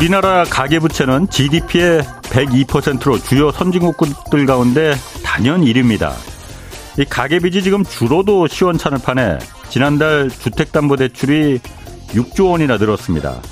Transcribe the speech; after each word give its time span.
우리나라 0.00 0.44
가계부채는 0.44 1.28
GDP의 1.28 2.00
102%로 2.22 3.18
주요 3.18 3.50
선진국들 3.50 4.46
가운데 4.46 4.94
단연 5.22 5.60
1위입니다. 5.60 6.12
이 6.98 7.04
가계빚이 7.04 7.62
지금 7.62 7.84
주로도 7.84 8.46
시원찮을 8.46 8.96
판에 9.04 9.38
지난달 9.68 10.30
주택담보대출이 10.30 11.60
6조 12.12 12.52
원이나 12.52 12.78
늘었습니다. 12.78 13.42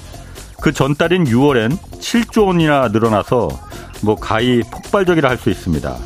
그 0.63 0.73
전달인 0.73 1.25
6월엔 1.25 1.79
7조 2.01 2.47
원이나 2.47 2.89
늘어나서 2.89 3.49
뭐 4.03 4.15
가히 4.17 4.63
폭발적이라 4.73 5.29
할 5.29 5.37
수 5.37 5.51
있습니다. 5.51 5.99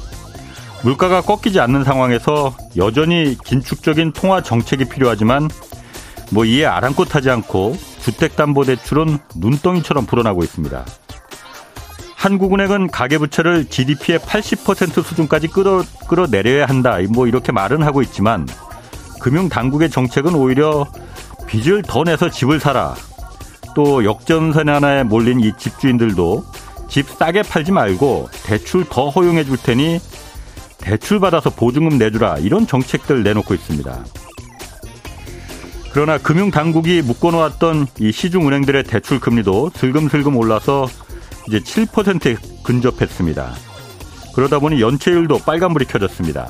물가가 0.82 1.20
꺾이지 1.20 1.60
않는 1.60 1.84
상황에서 1.84 2.52
여전히 2.76 3.36
긴축적인 3.44 4.10
통화 4.10 4.42
정책이 4.42 4.86
필요하지만 4.86 5.48
뭐 6.32 6.46
이에 6.46 6.64
아랑곳하지 6.64 7.28
않고 7.30 7.76
주택담보대출은 8.00 9.18
눈덩이처럼 9.36 10.06
불어나고 10.06 10.42
있습니다. 10.42 10.84
한국은행은 12.16 12.90
가계부채를 12.90 13.66
GDP의 13.66 14.18
80% 14.20 15.02
수준까지 15.02 15.48
끌어, 15.48 15.82
끌어내려야 16.08 16.66
한다. 16.66 16.96
뭐 17.10 17.26
이렇게 17.26 17.52
말은 17.52 17.82
하고 17.82 18.00
있지만 18.00 18.46
금융당국의 19.20 19.90
정책은 19.90 20.34
오히려 20.34 20.86
빚을 21.48 21.82
더 21.82 22.04
내서 22.04 22.30
집을 22.30 22.60
사라. 22.60 22.94
또 23.74 24.04
역전선하나에 24.04 25.02
몰린 25.02 25.40
이 25.40 25.52
집주인들도 25.58 26.44
집 26.88 27.08
싸게 27.08 27.42
팔지 27.42 27.72
말고 27.72 28.28
대출 28.44 28.84
더 28.88 29.08
허용해 29.08 29.44
줄 29.44 29.56
테니 29.56 29.98
대출 30.78 31.20
받아서 31.20 31.50
보증금 31.50 31.98
내주라. 31.98 32.38
이런 32.38 32.66
정책들 32.66 33.22
내놓고 33.22 33.52
있습니다. 33.54 34.04
그러나 35.92 36.16
금융당국이 36.16 37.02
묶어놓았던 37.02 37.86
이 38.00 38.12
시중은행들의 38.12 38.84
대출 38.84 39.20
금리도 39.20 39.72
슬금슬금 39.74 40.36
올라서 40.36 40.88
이제 41.46 41.60
7%에 41.60 42.36
근접했습니다. 42.62 43.52
그러다 44.34 44.58
보니 44.58 44.80
연체율도 44.80 45.40
빨간불이 45.40 45.84
켜졌습니다. 45.84 46.48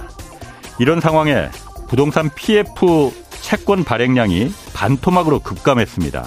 이런 0.78 1.00
상황에 1.00 1.48
부동산 1.88 2.30
PF 2.32 3.10
채권 3.40 3.82
발행량이 3.82 4.52
반토막으로 4.74 5.40
급감했습니다. 5.40 6.24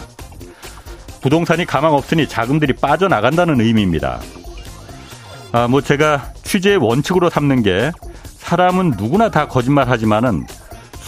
부동산이 1.21 1.65
가망 1.65 1.93
없으니 1.93 2.27
자금들이 2.27 2.73
빠져나간다는 2.73 3.61
의미입니다. 3.61 4.19
아, 5.53 5.69
뭐 5.69 5.79
제가 5.79 6.33
취재의 6.43 6.77
원칙으로 6.77 7.29
삼는 7.29 7.63
게 7.63 7.91
사람은 8.37 8.95
누구나 8.97 9.31
다 9.31 9.47
거짓말 9.47 9.89
하지만은 9.89 10.45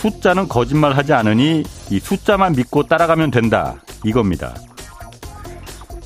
숫자는 0.10 0.48
거짓말 0.48 0.96
하지 0.96 1.14
않으니 1.14 1.64
이 1.90 2.00
숫자만 2.00 2.54
믿고 2.54 2.84
따라가면 2.84 3.32
된다. 3.32 3.76
이겁니다. 4.06 4.56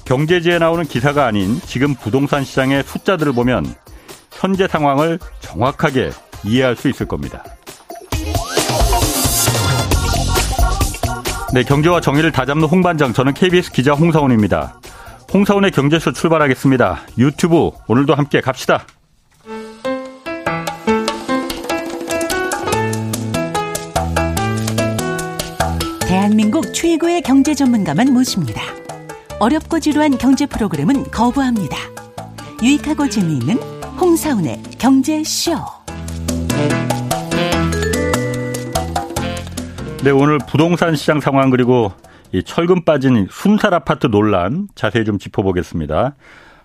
경제지에 0.05 0.57
나오는 0.57 0.83
기사가 0.83 1.25
아닌 1.25 1.59
지금 1.65 1.93
부동산 1.93 2.43
시장의 2.43 2.83
숫자들을 2.83 3.33
보면 3.33 3.65
현재 4.31 4.67
상황을 4.67 5.19
정확하게 5.39 6.11
이해할 6.43 6.75
수 6.75 6.89
있을 6.89 7.07
겁니다. 7.07 7.43
네, 11.53 11.63
경제와 11.63 12.01
정의를 12.01 12.31
다잡는 12.31 12.67
홍반장, 12.67 13.13
저는 13.13 13.33
KBS 13.33 13.71
기자 13.71 13.93
홍사원입니다. 13.93 14.79
홍사원의 15.33 15.71
경제쇼 15.71 16.13
출발하겠습니다. 16.13 17.01
유튜브 17.17 17.71
오늘도 17.87 18.15
함께 18.15 18.41
갑시다. 18.41 18.85
대한민국 26.41 26.73
최고의 26.73 27.21
경제 27.21 27.53
전문가만 27.53 28.11
모십니다. 28.13 28.61
어렵고 29.39 29.79
지루한 29.79 30.17
경제 30.17 30.47
프로그램은 30.47 31.11
거부합니다. 31.11 31.77
유익하고 32.63 33.07
재미있는 33.09 33.57
홍사운의 33.99 34.63
경제쇼. 34.79 35.53
네, 40.03 40.09
오늘 40.09 40.39
부동산 40.49 40.95
시장 40.95 41.19
상황 41.19 41.51
그리고 41.51 41.91
이 42.31 42.41
철근 42.41 42.85
빠진 42.85 43.27
순살 43.29 43.75
아파트 43.75 44.07
논란 44.07 44.67
자세히 44.73 45.05
좀 45.05 45.19
짚어보겠습니다. 45.19 46.15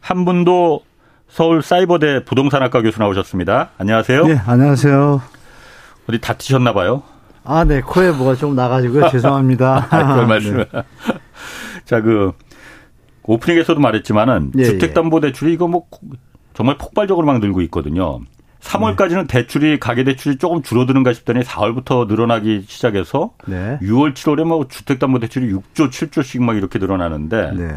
한 0.01 0.25
분도 0.25 0.81
서울 1.29 1.61
사이버대 1.61 2.25
부동산학과 2.25 2.81
교수 2.81 2.99
나오셨습니다. 2.99 3.71
안녕하세요. 3.77 4.27
네, 4.27 4.41
안녕하세요. 4.47 5.21
어디 6.09 6.19
다치셨나 6.19 6.73
봐요? 6.73 7.03
아, 7.47 7.65
네. 7.65 7.81
코에 7.81 8.11
뭐가 8.13 8.35
좀 8.35 8.55
나가지고요. 8.55 9.09
죄송합니다. 9.11 9.89
아, 9.91 10.15
별 10.17 10.27
말씀. 10.27 10.57
네. 10.57 10.65
자, 11.85 12.01
그, 12.01 12.33
오프닝에서도 13.23 13.81
말했지만은 13.81 14.53
예, 14.59 14.65
주택담보대출이 14.65 15.53
이거 15.53 15.67
뭐 15.67 15.87
정말 16.55 16.79
폭발적으로 16.79 17.27
막 17.27 17.41
늘고 17.41 17.61
있거든요. 17.63 18.21
3월까지는 18.61 19.23
네. 19.23 19.27
대출이 19.27 19.79
가계 19.79 20.05
대출이 20.05 20.39
조금 20.39 20.63
줄어드는가 20.63 21.13
싶더니 21.13 21.41
4월부터 21.41 22.09
늘어나기 22.09 22.65
시작해서 22.67 23.33
네. 23.47 23.79
6월, 23.83 24.15
7월에 24.15 24.45
뭐 24.45 24.67
주택담보 24.67 25.21
대출이 25.21 25.53
6조, 25.53 25.91
7조씩 25.91 26.43
막 26.43 26.57
이렇게 26.57 26.79
늘어나는데 26.79 27.53
네. 27.53 27.69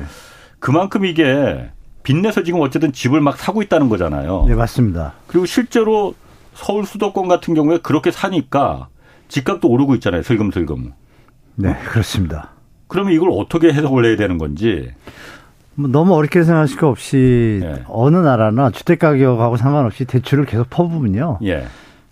그만큼 0.59 1.06
이게 1.06 1.69
빚내서 2.03 2.44
지금 2.44 2.62
어쨌든 2.62 2.91
집을 2.91 3.22
막 3.22 3.38
사고 3.38 3.62
있다는 3.62 3.90
거잖아요. 3.90 4.46
네, 4.47 4.56
맞습니다. 4.56 5.13
그리고 5.28 5.46
실제로 5.46 6.16
서울 6.53 6.85
수도권 6.85 7.28
같은 7.28 7.53
경우에 7.53 7.78
그렇게 7.78 8.12
사니까 8.12 8.88
집값도 9.29 9.69
오르고 9.69 9.95
있잖아요. 9.95 10.22
슬금슬금. 10.23 10.91
네, 11.56 11.75
그렇습니다. 11.90 12.50
그러면 12.88 13.13
이걸 13.13 13.29
어떻게 13.31 13.72
해석을 13.72 14.06
해야 14.06 14.17
되는 14.17 14.38
건지. 14.38 14.91
뭐 15.75 15.90
너무 15.90 16.13
어렵게 16.16 16.44
생각하실 16.44 16.78
거 16.78 16.90
없이 16.90 17.62
예. 17.63 17.84
어느 17.88 18.17
나라나 18.17 18.69
주택 18.72 19.00
가격하고 19.00 19.56
상관없이 19.56 20.03
대출을 20.03 20.45
계속 20.45 20.69
퍼부으면요. 20.69 21.40
예. 21.44 21.67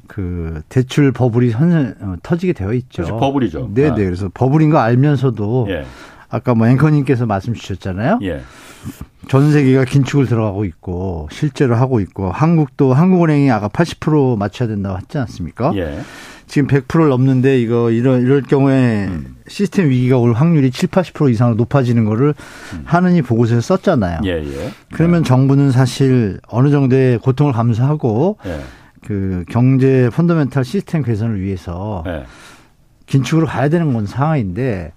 그 0.08 0.62
대출 0.70 1.12
버블이 1.12 1.50
선, 1.50 1.96
어, 2.00 2.16
터지게 2.24 2.54
되어 2.54 2.72
있죠. 2.74 3.04
그렇죠. 3.04 3.18
버블이죠. 3.18 3.72
네, 3.74 3.84
네. 3.84 3.90
아. 3.90 3.96
그래서 3.96 4.30
버블인 4.34 4.70
거 4.70 4.78
알면서도 4.78 5.68
예. 5.70 5.86
아까 6.30 6.56
뭐 6.56 6.68
앵커님께서 6.68 7.26
말씀 7.26 7.54
주셨잖아요. 7.54 8.20
예. 8.24 8.42
전 9.28 9.52
세계가 9.52 9.84
긴축을 9.84 10.28
들어가고 10.28 10.64
있고 10.66 11.28
실제로 11.32 11.76
하고 11.76 12.00
있고 12.00 12.32
한국도 12.32 12.94
한국은행이 12.94 13.52
아까 13.52 13.68
80% 13.68 14.38
맞춰야 14.38 14.70
된다고 14.70 14.98
했지 14.98 15.18
않습니까? 15.18 15.74
예. 15.76 16.00
지금 16.48 16.68
100%를 16.68 17.10
넘는데 17.10 17.60
이거 17.60 17.92
이럴, 17.92 18.22
이럴 18.22 18.42
경우에 18.42 19.08
음. 19.08 19.36
시스템 19.48 19.90
위기가 19.90 20.18
올 20.18 20.34
확률이 20.34 20.72
7, 20.72 20.90
80% 20.90 21.32
이상으로 21.32 21.56
높아지는 21.56 22.06
거를 22.06 22.34
음. 22.74 22.84
하느니 22.86 23.22
보고서에 23.22 23.62
썼잖아요. 23.62 24.22
예, 24.26 24.30
예. 24.30 24.72
그러면 24.94 25.24
네. 25.24 25.28
정부는 25.28 25.72
사실 25.72 26.40
어느 26.48 26.70
정도의 26.70 27.20
고통을 27.20 27.54
감수하고 27.54 28.38
예. 28.46 28.62
그 29.06 29.46
경제 29.50 30.10
펀더멘탈 30.14 30.64
시스템 30.64 31.04
개선을 31.04 31.42
위해서 31.42 32.04
예. 32.08 32.26
긴축으로 33.06 33.46
가야 33.46 33.70
되는 33.70 33.94
건 33.94 34.06
상황인데 34.06 34.94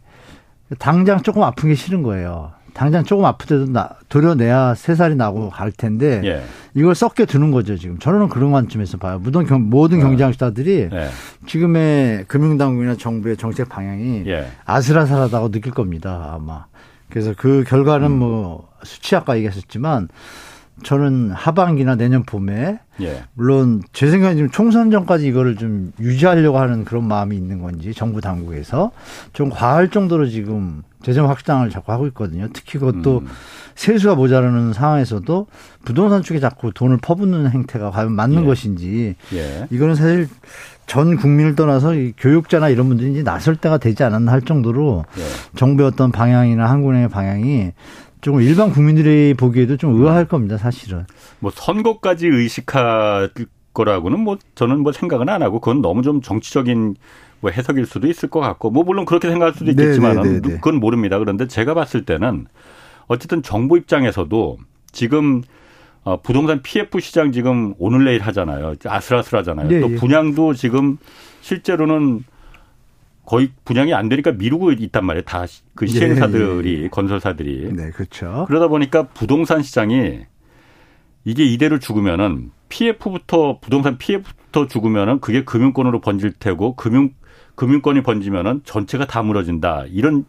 당장 0.78 1.22
조금 1.22 1.42
아픈 1.42 1.68
게 1.68 1.74
싫은 1.74 2.02
거예요. 2.02 2.52
당장 2.74 3.04
조금 3.04 3.24
아프더라도 3.24 3.72
나, 3.72 3.90
도려내야 4.08 4.74
세 4.74 4.94
살이 4.94 5.14
나고 5.14 5.50
갈 5.50 5.72
텐데 5.72 6.20
예. 6.24 6.42
이걸 6.74 6.94
썩게 6.94 7.26
두는 7.26 7.50
거죠 7.50 7.76
지금 7.76 7.98
저는 7.98 8.28
그런 8.28 8.52
관점에서 8.52 8.98
봐요 8.98 9.18
모든 9.18 9.44
경, 9.46 9.68
모든 9.68 9.98
네. 9.98 10.04
경제학자들이 10.04 10.88
예. 10.92 11.08
지금의 11.46 12.24
금융당국이나 12.28 12.96
정부의 12.96 13.36
정책 13.36 13.68
방향이 13.68 14.24
예. 14.26 14.46
아슬아슬하다고 14.64 15.50
느낄 15.50 15.72
겁니다 15.72 16.32
아마 16.34 16.66
그래서 17.08 17.34
그 17.36 17.64
결과는 17.66 18.06
음. 18.06 18.18
뭐 18.18 18.68
수치 18.82 19.16
아까 19.16 19.36
얘기하셨지만 19.36 20.08
저는 20.82 21.30
하반기나 21.30 21.96
내년 21.96 22.22
봄에 22.22 22.78
예. 23.00 23.24
물론 23.34 23.82
제 23.92 24.10
생각에 24.10 24.34
지금 24.34 24.50
총선 24.50 24.90
전까지 24.90 25.26
이거를 25.26 25.56
좀 25.56 25.92
유지하려고 25.98 26.58
하는 26.58 26.84
그런 26.84 27.06
마음이 27.06 27.36
있는 27.36 27.60
건지 27.60 27.94
정부 27.94 28.20
당국에서 28.20 28.90
좀 29.32 29.50
과할 29.50 29.90
정도로 29.90 30.28
지금 30.28 30.82
재정 31.02 31.28
확장을 31.30 31.68
자꾸 31.70 31.92
하고 31.92 32.06
있거든요. 32.08 32.48
특히 32.52 32.78
그것도 32.78 33.18
음. 33.20 33.26
세수가 33.74 34.16
모자라는 34.16 34.74
상황에서도 34.74 35.46
부동산 35.84 36.22
쪽에 36.22 36.38
자꾸 36.40 36.72
돈을 36.72 36.98
퍼붓는 36.98 37.50
행태가 37.50 37.90
과연 37.90 38.12
맞는 38.12 38.42
예. 38.42 38.46
것인지 38.46 39.14
예. 39.32 39.66
이거는 39.70 39.94
사실 39.94 40.28
전 40.86 41.16
국민을 41.16 41.54
떠나서 41.54 41.92
교육자나 42.18 42.68
이런 42.68 42.88
분들이 42.88 43.12
이제 43.12 43.22
나설 43.22 43.56
때가 43.56 43.78
되지 43.78 44.02
않았나 44.02 44.32
할 44.32 44.42
정도로 44.42 45.04
예. 45.16 45.22
정부의 45.56 45.88
어떤 45.88 46.12
방향이나 46.12 46.68
한국은행의 46.68 47.08
방향이 47.08 47.72
조금 48.20 48.42
일반 48.42 48.70
국민들이 48.70 49.34
보기에도 49.34 49.76
좀 49.76 50.00
의아할 50.00 50.26
겁니다, 50.26 50.58
사실은. 50.58 51.06
뭐 51.38 51.50
선거까지 51.54 52.26
의식할 52.26 53.30
거라고는 53.72 54.20
뭐 54.20 54.38
저는 54.54 54.80
뭐 54.80 54.92
생각은 54.92 55.28
안 55.28 55.42
하고 55.42 55.60
그건 55.60 55.80
너무 55.80 56.02
좀 56.02 56.20
정치적인 56.20 56.96
뭐 57.40 57.50
해석일 57.50 57.86
수도 57.86 58.08
있을 58.08 58.28
것 58.28 58.40
같고 58.40 58.70
뭐 58.70 58.84
물론 58.84 59.04
그렇게 59.04 59.28
생각할 59.28 59.54
수도 59.54 59.70
있겠지만 59.70 60.18
은 60.18 60.22
네, 60.22 60.28
네, 60.32 60.40
네, 60.40 60.54
그건 60.54 60.76
모릅니다. 60.76 61.18
그런데 61.18 61.46
제가 61.46 61.74
봤을 61.74 62.04
때는 62.04 62.46
어쨌든 63.06 63.42
정부 63.42 63.76
입장에서도 63.76 64.58
지금 64.92 65.42
어, 66.02 66.20
부동산 66.20 66.62
PF 66.62 67.00
시장 67.00 67.32
지금 67.32 67.74
오늘 67.78 68.04
내일 68.04 68.22
하잖아요. 68.22 68.74
아슬아슬하잖아요. 68.84 69.68
네, 69.68 69.80
또 69.80 69.88
분양도 69.96 70.54
지금 70.54 70.96
실제로는 71.40 72.24
거의 73.30 73.52
분양이 73.64 73.94
안 73.94 74.08
되니까 74.08 74.32
미루고 74.32 74.72
있단 74.72 75.06
말이에요. 75.06 75.22
다 75.22 75.46
그 75.76 75.86
시행사들이 75.86 76.74
네, 76.74 76.82
네. 76.82 76.88
건설사들이. 76.88 77.72
네, 77.72 77.90
그렇죠. 77.90 78.44
그러다 78.48 78.66
보니까 78.66 79.04
부동산 79.04 79.62
시장이 79.62 80.22
이게 81.24 81.44
이대로 81.44 81.78
죽으면은 81.78 82.50
PF부터 82.68 83.60
부동산 83.60 83.98
PF부터 83.98 84.66
죽으면은 84.66 85.20
그게 85.20 85.44
금융권으로 85.44 86.00
번질 86.00 86.32
테고 86.32 86.74
금융 86.74 87.10
금융권이 87.54 88.02
번지면은 88.02 88.62
전체가 88.64 89.06
다 89.06 89.22
무너진다. 89.22 89.84
이런 89.90 90.24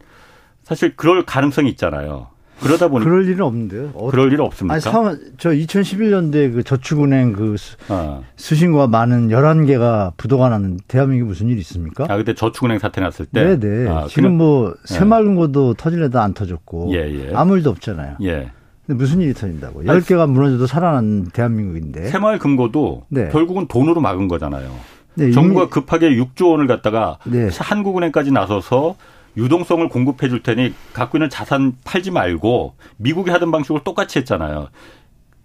사실 0.61 0.95
그럴 0.95 1.25
가능성이 1.25 1.71
있잖아요. 1.71 2.27
그러다 2.61 2.87
보니 2.87 3.03
그럴 3.03 3.27
일은 3.27 3.41
없는데요. 3.41 3.91
어, 3.93 4.09
그럴 4.11 4.31
일 4.31 4.41
없습니까? 4.41 4.73
아니, 4.73 4.81
사, 4.81 5.15
저 5.37 5.49
2011년도에 5.49 6.53
그 6.53 6.63
저축은행 6.63 7.33
그 7.33 7.57
수, 7.57 7.75
아. 7.89 8.21
수신과 8.35 8.87
많은 8.87 9.29
11개가 9.29 10.13
부도가 10.17 10.49
났는데 10.49 10.83
대한민국에 10.87 11.27
무슨 11.27 11.49
일이 11.49 11.59
있습니까? 11.59 12.05
아, 12.07 12.17
그때 12.17 12.33
저축은행 12.35 12.79
사태 12.79 13.01
났을 13.01 13.25
때? 13.25 13.57
네네. 13.57 13.83
네. 13.83 13.89
아, 13.89 14.07
지금 14.07 14.37
뭐 14.37 14.69
예. 14.69 14.93
새마을금고도 14.93 15.73
터질래도 15.73 16.19
안 16.19 16.33
터졌고. 16.33 16.91
예, 16.93 17.29
예. 17.29 17.31
아무 17.33 17.57
일도 17.57 17.69
없잖아요. 17.71 18.17
예. 18.23 18.51
근데 18.85 18.97
무슨 18.97 19.21
일이 19.21 19.33
터진다고? 19.33 19.83
10개가 19.83 20.29
무너져도 20.29 20.67
살아난 20.67 21.25
대한민국인데. 21.25 22.07
새마을금고도 22.07 23.05
네. 23.09 23.29
결국은 23.29 23.67
돈으로 23.67 24.01
막은 24.01 24.27
거잖아요. 24.27 24.71
네, 25.15 25.31
정부가 25.31 25.67
급하게 25.69 26.09
6조 26.11 26.51
원을 26.51 26.67
갖다가 26.67 27.17
네. 27.25 27.49
한국은행까지 27.59 28.31
나서서 28.31 28.95
유동성을 29.37 29.87
공급해 29.89 30.29
줄 30.29 30.43
테니 30.43 30.73
갖고 30.93 31.17
있는 31.17 31.29
자산 31.29 31.73
팔지 31.83 32.11
말고 32.11 32.75
미국이 32.97 33.31
하던 33.31 33.51
방식으로 33.51 33.83
똑같이 33.83 34.19
했잖아요. 34.19 34.69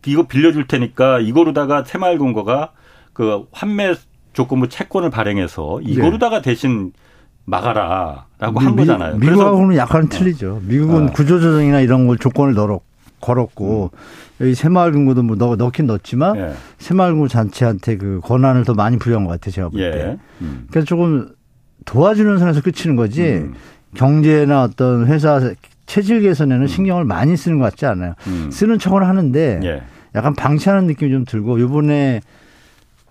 이거 0.07 0.23
빌려줄 0.25 0.67
테니까 0.67 1.21
이거로다가 1.21 1.85
새마을금고가 1.85 2.73
그 3.13 3.47
환매 3.53 3.95
조건부 4.33 4.69
채권을 4.69 5.11
발행해서 5.11 5.81
이거로다가 5.83 6.43
네. 6.43 6.51
대신 6.51 6.93
막아라라고 7.47 8.61
한 8.61 8.77
거잖아요. 8.77 9.17
미 9.17 9.29
국하고는 9.29 9.77
약간 9.77 10.09
틀리죠. 10.09 10.61
미국은 10.65 11.09
어. 11.09 11.13
구조조정이나 11.13 11.81
이런 11.81 12.07
걸 12.07 12.19
조건을 12.19 12.55
넣어 12.55 12.81
걸었고 13.21 13.91
음. 13.93 13.99
여기 14.41 14.55
새마을금고도 14.55 15.23
뭐 15.23 15.37
넣, 15.37 15.57
넣긴 15.57 15.87
넣었지만 15.87 16.37
예. 16.37 16.53
새마을금고 16.79 17.29
단체한테 17.29 17.97
그 17.97 18.21
권한을 18.23 18.65
더 18.65 18.75
많이 18.75 18.99
부여한 18.99 19.25
것 19.25 19.31
같아요. 19.31 19.53
제가 19.53 19.69
볼 19.71 19.81
때. 19.81 19.87
예. 19.87 20.19
음. 20.43 20.67
그래서 20.71 20.85
조금 20.85 21.31
도와주는 21.87 22.39
선에서 22.39 22.61
끝이는 22.61 22.97
거지 22.97 23.23
음. 23.23 23.55
경제나 23.95 24.63
어떤 24.63 25.07
회사 25.07 25.53
체질 25.87 26.23
개선에는 26.23 26.63
음. 26.63 26.67
신경을 26.67 27.05
많이 27.05 27.37
쓰는 27.37 27.59
것 27.59 27.65
같지 27.71 27.87
않아요. 27.87 28.15
음. 28.27 28.51
쓰는 28.51 28.79
척은 28.79 29.03
하는데 29.03 29.61
예. 29.63 29.83
약간 30.15 30.35
방치하는 30.35 30.87
느낌이 30.87 31.11
좀 31.11 31.25
들고 31.25 31.61
요번에 31.61 32.21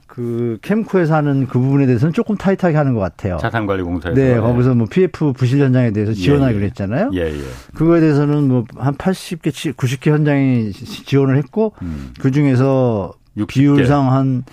그 0.08 0.58
캠코에서 0.62 1.14
하는 1.16 1.46
그 1.46 1.60
부분에 1.60 1.86
대해서는 1.86 2.14
조금 2.14 2.38
타이트하게 2.38 2.78
하는 2.78 2.94
것 2.94 3.02
같아요. 3.02 3.38
자산관리공사에서. 3.38 4.16
네, 4.20 4.38
거기서 4.40 4.74
뭐 4.74 4.88
PF 4.90 5.34
부실 5.34 5.60
현장에 5.60 5.92
대해서 5.92 6.12
예, 6.12 6.16
지원하기로 6.16 6.62
예, 6.62 6.66
했잖아요. 6.68 7.12
예, 7.14 7.20
예. 7.34 7.42
그거에 7.74 8.00
대해서는 8.00 8.48
뭐 8.48 8.64
한 8.78 8.96
80개, 8.96 9.74
90개 9.76 10.12
현장이 10.12 10.72
지원을 10.72 11.38
했고 11.38 11.74
음. 11.82 12.14
그 12.20 12.32
중에서 12.32 13.14
비율상 13.48 14.12
한 14.14 14.44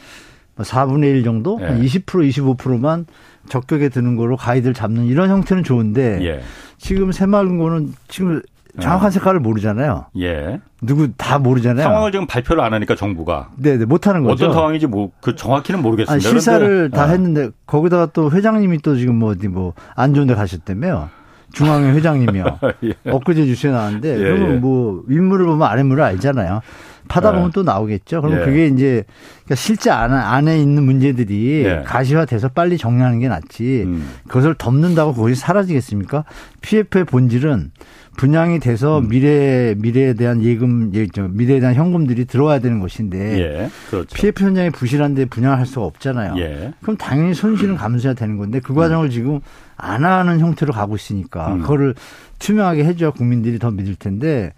4분의 0.59 1.05
1 1.05 1.23
정도, 1.25 1.59
예. 1.61 1.67
한 1.67 1.81
20% 1.83 2.05
25%만 2.07 3.07
적격에 3.53 3.91
드는 3.91 4.17
거로 4.17 4.37
가이드를 4.39 4.73
잡는 4.73 5.05
이런 5.05 5.29
형태는 5.29 5.63
좋은데 5.63 6.25
예. 6.25 6.41
지금 6.79 7.13
새마을금고는 7.13 7.93
지금 8.09 8.41
정확한 8.81 9.09
어. 9.09 9.11
색깔을 9.11 9.41
모르잖아요. 9.41 10.07
예. 10.21 10.59
누구 10.81 11.13
다 11.19 11.39
모르잖아요. 11.39 11.85
상황을 11.85 12.13
지금 12.13 12.27
발표를 12.27 12.63
안 12.65 12.73
하니까 12.73 12.95
정부가. 12.97 13.51
네, 13.59 13.77
네, 13.77 13.85
못 13.85 14.07
하는 14.07 14.23
거죠. 14.23 14.47
어떤 14.47 14.55
상황인지 14.55 14.87
뭐 14.87 15.11
그 15.21 15.37
정확히는 15.37 15.83
모르겠습니다. 15.83 16.13
아니, 16.15 16.23
실사를 16.23 16.91
다 16.91 17.05
어. 17.05 17.09
했는데 17.09 17.51
거기다가 17.67 18.07
또 18.07 18.31
회장님이 18.31 18.79
또 18.79 18.97
지금 18.97 19.17
뭐 19.17 19.33
어디 19.33 19.49
뭐 19.49 19.75
안 19.95 20.15
좋은 20.15 20.27
데 20.27 20.35
가셨다며요. 20.35 21.11
중앙회 21.53 21.93
회장님이요. 21.93 22.45
예. 22.85 23.11
엊그제 23.11 23.45
뉴스에 23.45 23.71
나왔는데 23.71 24.15
예, 24.15 24.19
그러면 24.19 24.55
예. 24.55 24.57
뭐 24.57 25.03
윗물을 25.07 25.45
보면 25.45 25.69
아랫물을 25.69 26.03
알잖아요. 26.03 26.63
파다 27.09 27.33
보면 27.33 27.49
예. 27.49 27.51
또 27.53 27.63
나오겠죠. 27.63 28.23
그럼 28.23 28.41
예. 28.41 28.45
그게 28.45 28.67
이제 28.67 29.05
그러니까 29.45 29.55
실제 29.55 29.91
안에, 29.91 30.15
안에 30.15 30.59
있는 30.61 30.83
문제들이 30.85 31.65
예. 31.65 31.83
가시화돼서 31.85 32.49
빨리 32.49 32.79
정리하는 32.79 33.21
게 33.21 33.29
낫지. 33.29 33.85
음. 33.87 34.09
그것을 34.29 34.55
덮는다고 34.55 35.15
그것이 35.15 35.35
사라지겠습니까? 35.35 36.25
PF의 36.63 37.05
본질은 37.05 37.73
분양이 38.17 38.59
돼서 38.59 38.99
음. 38.99 39.09
미래 39.09 39.75
미래에 39.79 40.15
대한 40.15 40.43
예금 40.43 40.93
예, 40.95 41.07
미래에 41.31 41.61
대한 41.61 41.75
현금들이 41.75 42.27
들어와야 42.27 42.59
되는 42.59 42.79
것인데 42.79 43.39
예, 43.41 43.71
그렇죠. 43.91 44.15
PF 44.15 44.45
현장이 44.45 44.71
부실한데 44.71 45.27
분양할 45.27 45.65
수가 45.67 45.87
없잖아요. 45.87 46.35
예. 46.39 46.73
그럼 46.83 46.97
당연히 46.97 47.35
손실은 47.35 47.77
감수해야 47.77 48.15
되는 48.15 48.37
건데 48.37 48.61
그 48.61 48.75
과정을 48.75 49.07
음. 49.07 49.11
지금 49.11 49.41
안 49.77 50.05
하는 50.05 50.41
형태로 50.41 50.73
가고 50.73 50.95
있으니까 50.95 51.55
음. 51.55 51.61
그거를 51.63 51.95
투명하게 52.39 52.85
해줘야 52.85 53.11
국민들이 53.11 53.59
더 53.59 53.71
믿을 53.71 53.95
텐데 53.95 54.53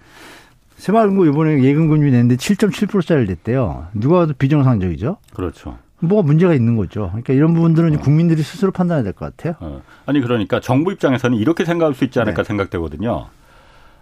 새마을금고 0.85 1.25
이번에 1.27 1.63
예금 1.63 1.89
금리 1.89 2.11
냈는데 2.11 2.37
7.7%짜리를 2.37 3.27
냈대요. 3.27 3.87
누가 3.95 4.19
봐도 4.19 4.35
비정상적이죠. 4.35 5.17
그렇죠. 5.33 5.79
뭐가 6.01 6.27
문제가 6.27 6.53
있는 6.53 6.77
거죠. 6.77 7.07
그러니까 7.09 7.33
이런 7.33 7.55
부분들은 7.55 7.97
어. 7.97 8.01
국민들이 8.01 8.43
스스로 8.43 8.71
판단해야 8.71 9.03
될 9.03 9.15
것 9.15 9.35
같아요. 9.35 9.55
어. 9.61 9.81
아니 10.05 10.21
그러니까 10.21 10.61
정부 10.61 10.93
입장에서는 10.93 11.39
이렇게 11.39 11.65
생각할 11.65 11.95
수 11.95 12.05
있지 12.05 12.21
않을까 12.21 12.43
네. 12.43 12.47
생각되거든요. 12.47 13.29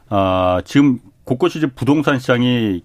아, 0.09 0.61
지금 0.65 0.99
곳곳이 1.23 1.59
이제 1.59 1.69
부동산 1.69 2.19
시장이 2.19 2.83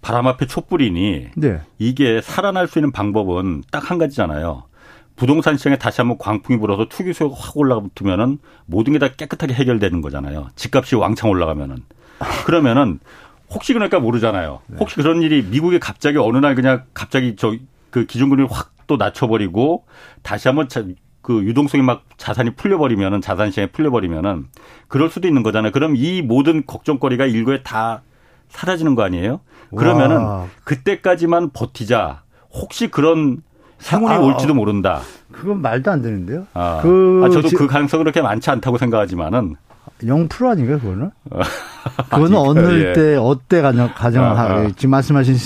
바람 0.00 0.28
앞에 0.28 0.46
촛불이니 0.46 1.30
네. 1.34 1.60
이게 1.78 2.20
살아날 2.22 2.68
수 2.68 2.78
있는 2.78 2.92
방법은 2.92 3.64
딱 3.72 3.90
한 3.90 3.98
가지잖아요. 3.98 4.62
부동산 5.16 5.56
시장에 5.56 5.76
다시 5.76 6.00
한번 6.00 6.18
광풍이 6.18 6.60
불어서 6.60 6.86
투기 6.88 7.12
수요가 7.12 7.34
확 7.36 7.56
올라붙으면은 7.56 8.38
모든 8.66 8.92
게 8.92 9.00
다 9.00 9.08
깨끗하게 9.08 9.54
해결되는 9.54 10.00
거잖아요. 10.02 10.50
집값이 10.54 10.94
왕창 10.94 11.30
올라가면은 11.30 11.78
그러면은 12.46 13.00
혹시 13.52 13.72
그럴까 13.72 14.00
모르잖아요. 14.00 14.60
네. 14.66 14.76
혹시 14.78 14.96
그런 14.96 15.22
일이 15.22 15.42
미국에 15.42 15.78
갑자기 15.78 16.18
어느 16.18 16.38
날 16.38 16.54
그냥 16.54 16.84
갑자기 16.94 17.36
저 17.36 17.54
그 17.90 18.06
기준금리를 18.06 18.50
확 18.50 18.70
또 18.90 18.96
낮춰버리고 18.96 19.84
다시 20.22 20.48
한번 20.48 20.66
그 21.22 21.44
유동성이 21.44 21.84
막 21.84 22.02
자산이 22.16 22.56
풀려버리면은 22.56 23.20
자산 23.20 23.50
시장에 23.50 23.66
풀려버리면은 23.68 24.46
그럴 24.88 25.08
수도 25.10 25.28
있는 25.28 25.44
거잖아요. 25.44 25.70
그럼 25.70 25.94
이 25.94 26.22
모든 26.22 26.66
걱정거리가 26.66 27.26
일거에 27.26 27.62
다 27.62 28.02
사라지는 28.48 28.96
거 28.96 29.04
아니에요? 29.04 29.42
그러면은 29.76 30.16
와. 30.16 30.46
그때까지만 30.64 31.50
버티자. 31.52 32.24
혹시 32.52 32.88
그런 32.88 33.42
행운이 33.92 34.12
아, 34.12 34.18
올지도 34.18 34.54
모른다. 34.54 35.02
그건 35.30 35.62
말도 35.62 35.92
안 35.92 36.02
되는데요. 36.02 36.48
아, 36.52 36.80
그 36.82 37.22
아, 37.24 37.28
저도 37.28 37.50
그 37.56 37.68
가능성은 37.68 38.02
그렇게 38.02 38.22
많지 38.22 38.50
않다고 38.50 38.76
생각하지만은 38.76 39.54
0% 40.02 40.48
아닌가요, 40.48 40.78
그거는? 40.78 41.10
그거는 42.10 42.36
어느 42.36 42.82
예. 42.82 42.92
때, 42.92 43.16
어때 43.16 43.60
가정, 43.62 43.92
가정을 43.94 44.28
아, 44.28 44.42
아. 44.42 44.70
지금 44.76 44.90
말씀하신 44.90 45.36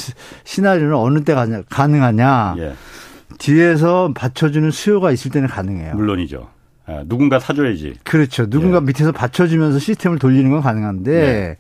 시나리오는 0.44 0.94
어느 0.94 1.24
때 1.24 1.34
가능하냐. 1.68 2.56
예. 2.58 2.74
뒤에서 3.38 4.12
받쳐주는 4.14 4.70
수요가 4.70 5.10
있을 5.10 5.30
때는 5.30 5.48
가능해요. 5.48 5.94
물론이죠. 5.94 6.48
아, 6.86 7.02
누군가 7.06 7.38
사줘야지. 7.38 7.94
그렇죠. 8.04 8.48
누군가 8.48 8.78
예. 8.78 8.80
밑에서 8.80 9.12
받쳐주면서 9.12 9.78
시스템을 9.78 10.18
돌리는 10.18 10.50
건 10.50 10.60
가능한데 10.60 11.12
예. 11.12 11.56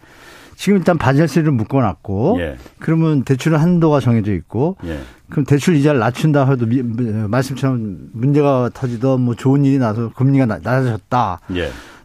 지금 0.56 0.78
일단 0.78 0.98
바젤세를 0.98 1.50
묶어놨고 1.50 2.36
예. 2.40 2.56
그러면 2.78 3.24
대출 3.24 3.56
한도가 3.56 4.00
정해져 4.00 4.32
있고 4.34 4.76
예. 4.84 5.00
그럼 5.30 5.44
대출 5.46 5.74
이자를 5.74 5.98
낮춘다 5.98 6.48
해도 6.48 6.66
미, 6.66 6.82
말씀처럼 6.82 8.10
문제가 8.12 8.70
터지던 8.72 9.20
뭐 9.20 9.34
좋은 9.34 9.64
일이 9.64 9.78
나서 9.78 10.10
금리가 10.10 10.46
낮아졌다. 10.46 11.40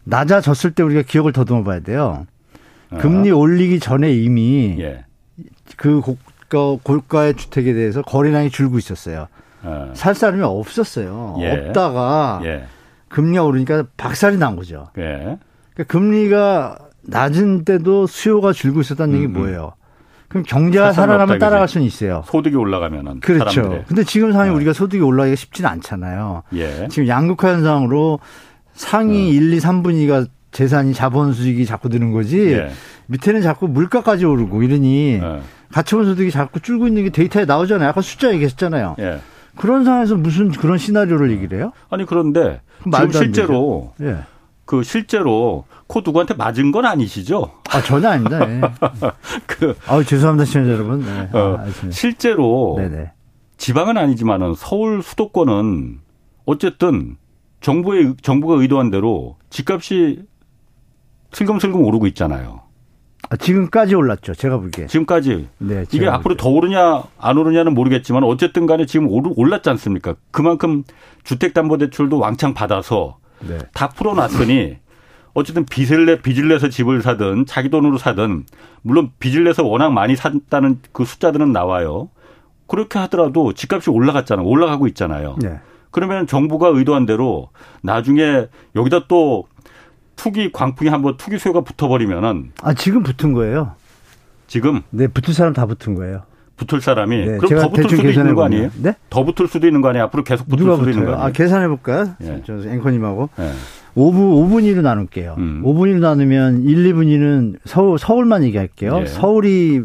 예. 0.10 0.16
낮아졌을 0.16 0.72
때 0.72 0.84
우리가 0.84 1.04
기억을 1.04 1.32
더듬어 1.32 1.64
봐야 1.64 1.80
돼요. 1.80 2.26
금리 2.98 3.30
올리기 3.30 3.80
전에 3.80 4.12
이미 4.12 4.78
예. 4.80 5.06
그 5.78 6.02
고가, 6.02 6.82
고가의 6.84 7.36
주택에 7.36 7.74
대해서 7.74 8.02
거래량이 8.02 8.50
줄고 8.50 8.78
있었어요. 8.78 9.28
어. 9.62 9.92
살 9.94 10.16
사람이 10.16 10.42
없었어요. 10.42 11.38
예. 11.40 11.52
없다가 11.52 12.42
예. 12.44 12.64
금리가 13.10 13.44
오르니까 13.44 13.86
박살이 13.98 14.38
난 14.38 14.56
거죠. 14.56 14.90
예. 14.98 15.38
그러니까 15.74 15.84
금리가 15.88 16.78
낮은 17.02 17.66
때도 17.66 18.08
수요가 18.08 18.54
줄고 18.54 18.82
있었다는 18.82 19.16
얘기 19.16 19.26
음, 19.26 19.36
음. 19.36 19.40
뭐예요? 19.40 19.74
그럼 20.28 20.44
경제가 20.48 20.94
살아나면 20.94 21.40
따라갈 21.40 21.68
수는 21.68 21.88
있어요. 21.88 22.24
소득이 22.28 22.56
올라가면은. 22.56 23.20
그렇죠. 23.20 23.50
사람들의. 23.50 23.86
근데 23.88 24.04
지금 24.04 24.32
상황이 24.32 24.52
네. 24.52 24.56
우리가 24.58 24.74
소득이 24.74 25.02
올라가기가 25.02 25.36
쉽지는 25.36 25.70
않잖아요. 25.72 26.44
예. 26.54 26.88
지금 26.90 27.08
양극화 27.08 27.50
현상으로 27.54 28.20
상위 28.80 29.28
어. 29.28 29.32
1, 29.34 29.54
2, 29.54 29.58
3분 29.58 29.96
위가 29.96 30.26
재산이 30.52 30.94
자본 30.94 31.34
수익이 31.34 31.66
자꾸 31.66 31.90
드는 31.90 32.12
거지. 32.14 32.40
예. 32.54 32.72
밑에는 33.08 33.42
자꾸 33.42 33.68
물가까지 33.68 34.26
오르고 34.26 34.64
이러니 34.64 35.20
예. 35.22 35.42
가처분 35.74 36.06
소득이 36.06 36.32
자꾸 36.32 36.62
줄고 36.62 36.88
있는 36.88 37.04
게 37.04 37.10
데이터에 37.10 37.44
나오잖아요. 37.44 37.90
아까 37.90 38.02
숫자 38.02 38.32
얘기했잖아요. 38.34 38.96
예. 39.00 39.20
그런 39.58 39.84
상황에서 39.84 40.16
무슨 40.16 40.50
그런 40.50 40.78
시나리오를 40.78 41.30
얘기를 41.32 41.58
해요? 41.58 41.74
아니 41.90 42.06
그런데 42.06 42.62
지금 42.84 43.12
실제로 43.12 43.94
예. 44.00 44.20
그 44.64 44.82
실제로 44.84 45.66
코 45.88 46.00
누구한테 46.00 46.36
맞은 46.36 46.72
건 46.72 46.86
아니시죠? 46.86 47.52
아 47.70 47.82
전혀 47.82 48.08
아닙니다. 48.08 48.46
네. 48.46 48.62
그 49.46 49.76
아, 49.88 50.02
죄송합니다, 50.02 50.46
시청자 50.46 50.72
여러분. 50.72 51.02
네. 51.02 51.30
어, 51.34 51.58
아, 51.60 51.90
실제로 51.90 52.76
네네. 52.78 53.12
지방은 53.58 53.98
아니지만은 53.98 54.54
서울 54.56 55.04
수도권은 55.04 56.00
어쨌든 56.46 57.18
정부의 57.62 58.16
정부가 58.22 58.56
의도한 58.56 58.90
대로 58.90 59.38
집값이 59.50 60.24
슬금슬금 61.32 61.84
오르고 61.84 62.08
있잖아요. 62.08 62.62
아, 63.30 63.36
지금까지 63.36 63.94
올랐죠. 63.96 64.34
제가 64.34 64.58
보기에. 64.58 64.88
지금까지. 64.88 65.50
네, 65.60 65.86
이게 65.92 66.08
앞으로 66.08 66.36
더 66.36 66.50
오르냐 66.50 67.04
안 67.20 67.38
오르냐는 67.38 67.74
모르겠지만 67.74 68.24
어쨌든 68.24 68.66
간에 68.66 68.86
지금 68.86 69.08
올랐지 69.10 69.70
않습니까? 69.70 70.16
그만큼 70.32 70.84
주택담보대출도 71.24 72.18
왕창 72.18 72.54
받아서 72.54 73.18
네. 73.48 73.60
다 73.74 73.90
풀어놨으니 73.90 74.78
어쨌든 75.34 75.66
빚을 75.66 76.06
내 76.06 76.22
빚을 76.22 76.48
내서 76.48 76.70
집을 76.70 77.02
사든 77.02 77.46
자기 77.46 77.70
돈으로 77.70 77.98
사든 77.98 78.46
물론 78.82 79.12
빚을 79.20 79.44
내서 79.44 79.64
워낙 79.64 79.92
많이 79.92 80.16
샀다는 80.16 80.80
그 80.92 81.06
숫자들은 81.06 81.52
나와요. 81.52 82.10
그렇게 82.68 82.98
하더라도 83.00 83.54
집값이 83.54 83.90
올라갔잖아요. 83.90 84.46
올라가고 84.46 84.88
있잖아요. 84.88 85.36
네. 85.42 85.60
그러면 85.92 86.28
정부가 86.28 86.70
의도한 86.70 87.06
대로 87.06 87.50
나중에 87.82 88.48
여기다 88.76 89.08
또 89.08 89.48
투기 90.16 90.52
광풍이 90.52 90.90
한번 90.90 91.18
투기 91.18 91.38
수요가 91.40 91.62
붙어버리면은 91.62 92.52
아 92.62 92.74
지금 92.74 93.04
붙은 93.04 93.34
거예요. 93.34 93.74
지금 94.48 94.82
네 94.90 95.08
붙을 95.08 95.34
사람 95.34 95.54
다 95.54 95.66
붙은 95.66 95.96
거예요. 95.96 96.24
붙을 96.58 96.82
사람이 96.82 97.26
네, 97.26 97.38
그럼 97.38 97.62
더 97.62 97.70
붙을 97.70 97.90
수도 97.90 98.10
있는 98.10 98.36
거 98.36 98.44
아니에요? 98.44 98.70
네? 98.82 98.94
더 99.10 99.24
붙을 99.24 99.48
수도 99.48 99.66
있는 99.66 99.80
거 99.82 99.90
아니에요? 99.90 100.04
앞으로 100.06 100.24
계속 100.24 100.48
붙을 100.50 100.60
수도 100.60 100.78
붙어요? 100.78 100.92
있는 100.92 101.06
거 101.06 101.14
아니에요? 101.14 101.26
아 101.28 101.32
계산해 101.32 101.68
볼까요? 101.70 102.16
네. 102.20 102.42
저 102.46 102.54
앵커님하고 102.54 103.30
네. 103.38 103.52
5분 103.96 104.14
5분 104.16 104.64
1로 104.64 104.82
나눌게요. 104.82 105.36
음. 105.38 105.64
5분 105.64 105.94
1로 105.94 106.00
나누면 106.00 106.64
1, 106.64 106.94
2분 106.94 107.06
2는 107.08 107.60
서울 107.66 107.98
서울만 107.98 108.44
얘기할게요. 108.44 109.00
예. 109.02 109.06
서울이 109.06 109.84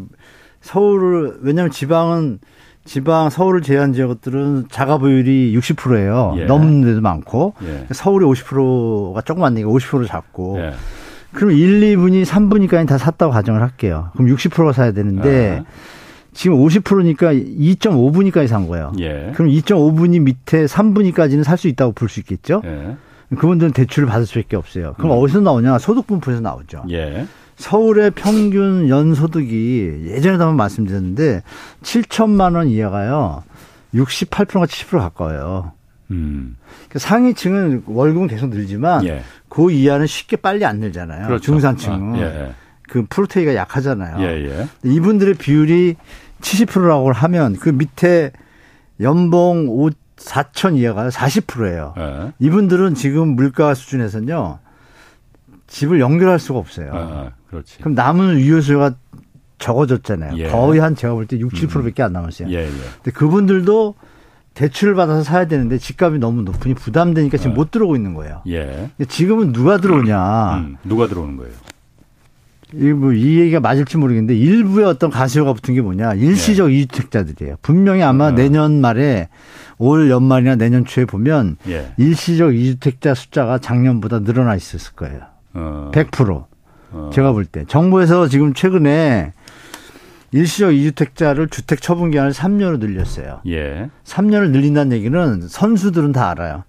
서울을 0.60 1.38
왜냐하면 1.42 1.70
지방은 1.70 2.40
지방 2.84 3.30
서울을 3.30 3.62
제한 3.62 3.92
지역들은 3.92 4.66
자가 4.70 4.98
보율이 4.98 5.56
60%예요. 5.56 6.34
예. 6.38 6.44
넘는 6.44 6.82
데도 6.82 7.00
많고 7.00 7.54
예. 7.64 7.86
서울이 7.92 8.26
50%가 8.26 9.22
조금 9.22 9.42
안 9.44 9.54
되니까 9.54 9.70
50%를 9.70 10.06
잡고 10.06 10.58
예. 10.58 10.72
그럼 11.32 11.52
1, 11.52 11.80
2분이 11.96 12.24
3분이까지 12.24 12.86
다 12.86 12.98
샀다고 12.98 13.32
가정을 13.32 13.60
할게요. 13.62 14.10
그럼 14.14 14.28
60%가 14.34 14.72
사야 14.72 14.92
되는데 14.92 15.62
아. 15.66 15.70
지금 16.32 16.58
50%니까 16.58 17.32
2.5분이까지 17.32 18.48
산 18.48 18.68
거예요. 18.68 18.92
예. 19.00 19.32
그럼 19.34 19.50
2.5분이 19.50 20.20
밑에 20.22 20.66
3분이까지는 20.66 21.42
살 21.42 21.56
수 21.58 21.68
있다고 21.68 21.92
볼 21.92 22.08
수 22.08 22.20
있겠죠? 22.20 22.60
예. 22.64 22.96
그분들은 23.36 23.72
대출을 23.72 24.06
받을 24.06 24.26
수밖에 24.26 24.56
없어요. 24.56 24.94
그럼 24.98 25.12
음. 25.12 25.22
어디서 25.22 25.40
나오냐? 25.40 25.78
소득분포에서 25.78 26.40
나오죠. 26.40 26.84
예. 27.58 27.62
서울의 27.62 28.10
평균 28.12 28.88
연소득이 28.88 30.06
예전에도 30.08 30.44
한번 30.44 30.56
말씀드렸는데 30.56 31.42
7천만 31.82 32.56
원 32.56 32.68
이하가요. 32.68 33.44
68%가 33.94 34.66
70% 34.66 34.98
가까워요. 34.98 35.72
음. 36.10 36.56
그 36.88 36.98
상위층은 36.98 37.84
월급은 37.86 38.26
계속 38.26 38.50
늘지만 38.50 39.06
예. 39.06 39.22
그 39.48 39.70
이하는 39.70 40.06
쉽게 40.06 40.36
빨리 40.36 40.64
안 40.64 40.78
늘잖아요. 40.78 41.26
그렇죠. 41.26 41.42
중산층은. 41.42 42.14
아, 42.14 42.20
예. 42.20 42.54
그 42.88 43.06
프로테이가 43.08 43.54
약하잖아요. 43.54 44.20
예, 44.20 44.46
예. 44.46 44.68
이분들의 44.82 45.34
비율이 45.34 45.96
70%라고 46.40 47.12
하면 47.12 47.56
그 47.56 47.70
밑에 47.70 48.32
연봉 49.00 49.68
5, 49.68 49.90
4천 50.16 50.76
이하가 50.76 51.08
40%예요. 51.08 51.94
예. 51.98 52.32
이분들은 52.38 52.94
지금 52.94 53.28
물가 53.28 53.74
수준에서는요. 53.74 54.58
집을 55.74 55.98
연결할 55.98 56.38
수가 56.38 56.60
없어요. 56.60 56.92
아, 56.92 56.96
아 56.96 57.30
그렇지. 57.50 57.78
그럼 57.78 57.94
남은 57.94 58.38
유효수요가 58.38 58.94
적어졌잖아요. 59.58 60.36
예. 60.38 60.48
거의 60.48 60.78
한 60.78 60.94
제가 60.94 61.14
볼 61.14 61.26
때 61.26 61.38
6, 61.38 61.52
7%밖에 61.52 62.02
안 62.02 62.12
남았어요. 62.12 62.48
예, 62.50 62.64
예. 62.64 62.68
근데 62.68 63.10
그분들도 63.10 63.96
대출을 64.54 64.94
받아서 64.94 65.24
사야 65.24 65.48
되는데 65.48 65.78
집값이 65.78 66.18
너무 66.18 66.42
높으니 66.42 66.74
부담되니까 66.74 67.38
지금 67.38 67.52
아. 67.52 67.54
못 67.56 67.72
들어오고 67.72 67.96
있는 67.96 68.14
거예요. 68.14 68.42
예. 68.46 68.90
지금은 69.08 69.52
누가 69.52 69.78
들어오냐? 69.78 70.58
음, 70.58 70.76
누가 70.84 71.08
들어오는 71.08 71.36
거예요? 71.36 71.52
이, 72.72 72.92
뭐, 72.92 73.12
이 73.12 73.40
얘기가 73.40 73.58
맞을지 73.58 73.96
모르겠는데 73.96 74.36
일부의 74.36 74.86
어떤 74.86 75.10
가세요가 75.10 75.54
붙은 75.54 75.74
게 75.74 75.80
뭐냐. 75.80 76.14
일시적 76.14 76.70
예. 76.70 76.76
이주택자들이에요. 76.76 77.56
분명히 77.62 78.04
아마 78.04 78.26
어. 78.26 78.30
내년 78.30 78.80
말에 78.80 79.28
올 79.78 80.08
연말이나 80.08 80.54
내년 80.54 80.84
초에 80.84 81.04
보면 81.04 81.56
예. 81.68 81.92
일시적 81.96 82.54
이주택자 82.54 83.14
숫자가 83.14 83.58
작년보다 83.58 84.20
늘어나 84.20 84.54
있었을 84.54 84.92
거예요. 84.94 85.33
어. 85.54 85.90
100%. 85.92 86.44
어. 86.92 87.10
제가 87.12 87.32
볼 87.32 87.44
때. 87.44 87.64
정부에서 87.66 88.28
지금 88.28 88.54
최근에 88.54 89.32
일시적 90.32 90.74
이주택자를 90.74 91.48
주택 91.48 91.80
처분 91.80 92.10
기한을 92.10 92.32
3년으로 92.32 92.78
늘렸어요. 92.80 93.40
예. 93.46 93.88
3년을 94.04 94.50
늘린다는 94.50 94.96
얘기는 94.96 95.48
선수들은 95.48 96.12
다 96.12 96.30
알아요. 96.30 96.64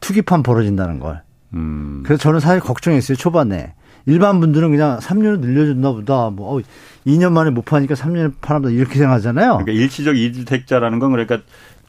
투기판 0.00 0.42
벌어진다는 0.42 0.98
걸. 1.00 1.22
음. 1.54 2.02
그래서 2.04 2.22
저는 2.22 2.40
사실 2.40 2.60
걱정했어요, 2.60 3.16
초반에. 3.16 3.74
일반 4.06 4.38
분들은 4.40 4.70
그냥 4.70 4.98
3년을 4.98 5.40
늘려줬나 5.40 5.92
보다. 5.92 6.28
뭐, 6.28 6.60
2년 7.06 7.32
만에 7.32 7.50
못 7.50 7.64
파니까 7.64 7.94
3년에 7.94 8.34
파나 8.42 8.68
이렇게 8.68 8.98
생각하잖아요. 8.98 9.58
그러니까 9.58 9.72
일시적 9.72 10.16
이주택자라는 10.18 10.98
건 10.98 11.10
그러니까 11.12 11.38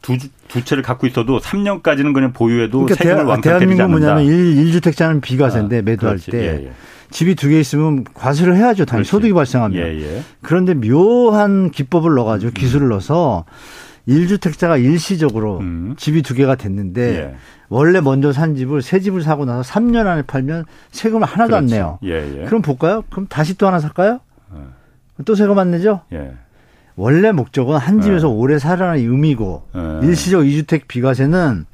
두, 0.02 0.16
두 0.48 0.64
채를 0.64 0.82
갖고 0.82 1.06
있어도 1.06 1.38
3년까지는 1.40 2.14
그냥 2.14 2.32
보유해도 2.32 2.80
그러니까 2.84 3.02
세금을 3.02 3.24
왕창 3.24 3.58
대한민국 3.58 3.88
뭐냐면 3.90 4.24
1, 4.24 4.72
주택자는 4.72 5.20
비과세인데 5.20 5.78
아, 5.78 5.82
매도할 5.82 6.16
그렇지. 6.16 6.30
때 6.30 6.38
예, 6.42 6.66
예. 6.66 6.72
집이 7.10 7.34
두 7.36 7.48
개 7.50 7.58
있으면 7.60 8.04
과세를 8.14 8.56
해야죠. 8.56 8.84
당연히 8.84 9.02
그렇지. 9.04 9.10
소득이 9.10 9.32
발생하면. 9.32 9.78
예, 9.80 10.00
예. 10.02 10.22
그런데 10.42 10.74
묘한 10.74 11.70
기법을 11.70 12.14
넣어가지고 12.14 12.50
음. 12.50 12.54
기술을 12.54 12.88
넣어서 12.88 13.44
1주택자가 14.08 14.82
일시적으로 14.82 15.58
음. 15.58 15.94
집이 15.96 16.22
두 16.22 16.34
개가 16.34 16.54
됐는데 16.56 17.18
예. 17.18 17.34
원래 17.68 18.00
먼저 18.00 18.32
산 18.32 18.54
집을 18.54 18.82
새 18.82 19.00
집을 19.00 19.22
사고 19.22 19.44
나서 19.44 19.62
3년 19.72 20.06
안에 20.06 20.22
팔면 20.22 20.64
세금을 20.92 21.26
하나도 21.26 21.50
그렇지. 21.50 21.56
안 21.56 21.66
내요. 21.66 21.98
예, 22.04 22.42
예. 22.42 22.44
그럼 22.46 22.62
볼까요? 22.62 23.02
그럼 23.10 23.26
다시 23.28 23.56
또 23.58 23.66
하나 23.66 23.80
살까요? 23.80 24.20
어. 24.50 24.68
또 25.24 25.34
세금 25.34 25.58
안 25.58 25.70
내죠? 25.72 26.02
예. 26.98 27.02
원래 27.02 27.32
목적은 27.32 27.76
한 27.76 28.00
집에서 28.00 28.28
네. 28.28 28.34
오래 28.34 28.58
살아라는 28.58 29.00
의미고 29.00 29.62
네. 29.74 30.06
일시적 30.06 30.46
이주택 30.46 30.88
비과세는 30.88 31.66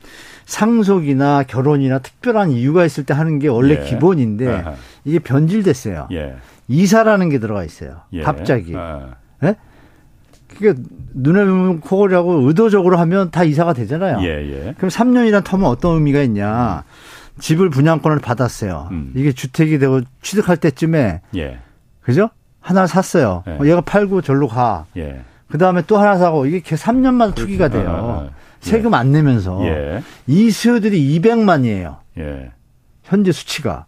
상속이나 0.45 1.45
결혼이나 1.45 2.01
특별한 2.01 2.51
이유가 2.51 2.85
있을 2.85 3.05
때 3.05 3.15
하는 3.15 3.39
게 3.39 3.49
원래 3.49 3.81
예. 3.81 3.85
기본인데 3.89 4.49
아하. 4.49 4.75
이게 5.05 5.19
변질됐어요. 5.19 6.09
예. 6.13 6.37
이사라는 6.69 7.29
게 7.29 7.39
들어가 7.39 7.65
있어요. 7.65 8.03
예. 8.13 8.23
갑자기. 8.23 8.75
예? 9.45 9.57
그게 10.49 10.75
눈에 11.15 11.45
보면 11.45 11.81
코골이하고 11.81 12.47
의도적으로 12.49 12.99
하면 12.99 13.31
다 13.31 13.45
이사가 13.45 13.73
되잖아요. 13.73 14.19
예, 14.23 14.27
예. 14.27 14.75
그럼 14.77 14.91
3년이란 14.91 15.43
텀은 15.45 15.65
어떤 15.65 15.95
의미가 15.95 16.23
있냐. 16.23 16.85
집을 17.39 17.71
분양권을 17.71 18.19
받았어요. 18.19 18.89
음. 18.93 19.13
이게 19.17 19.33
주택이 19.33 19.79
되고 19.79 20.01
취득할 20.21 20.59
때쯤에 20.59 21.23
예. 21.37 21.59
그죠? 22.03 22.29
하나 22.63 22.87
샀어요. 22.87 23.43
예. 23.47 23.59
얘가 23.69 23.81
팔고 23.83 24.23
절로 24.23 24.49
가. 24.49 24.87
예. 24.97 25.23
그 25.49 25.59
다음에 25.59 25.83
또 25.87 25.99
하나 25.99 26.17
사고 26.17 26.47
이게 26.47 26.61
3년마다 26.61 27.35
투기가 27.35 27.69
돼요. 27.69 28.31
아. 28.31 28.35
세금 28.61 28.95
안 28.95 29.13
내면서 29.13 29.61
예. 29.67 30.03
이 30.27 30.51
수요들이 30.51 31.21
200만이에요. 31.21 31.99
예. 32.19 32.53
현재 33.03 33.33
수치가 33.33 33.85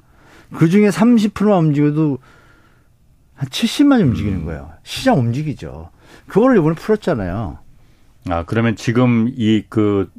그 0.55 0.69
중에 0.69 0.91
30%만 0.91 1.67
움직여도 1.67 2.19
한 3.35 3.49
70만이 3.49 4.03
움직이는 4.03 4.41
음. 4.41 4.45
거예요. 4.45 4.71
시장 4.83 5.19
움직이죠. 5.19 5.91
그거를 6.27 6.59
이번에 6.59 6.75
풀었잖아요. 6.75 7.59
아 8.29 8.43
그러면 8.45 8.77
지금 8.77 9.29
이 9.37 9.63
그 9.69 10.11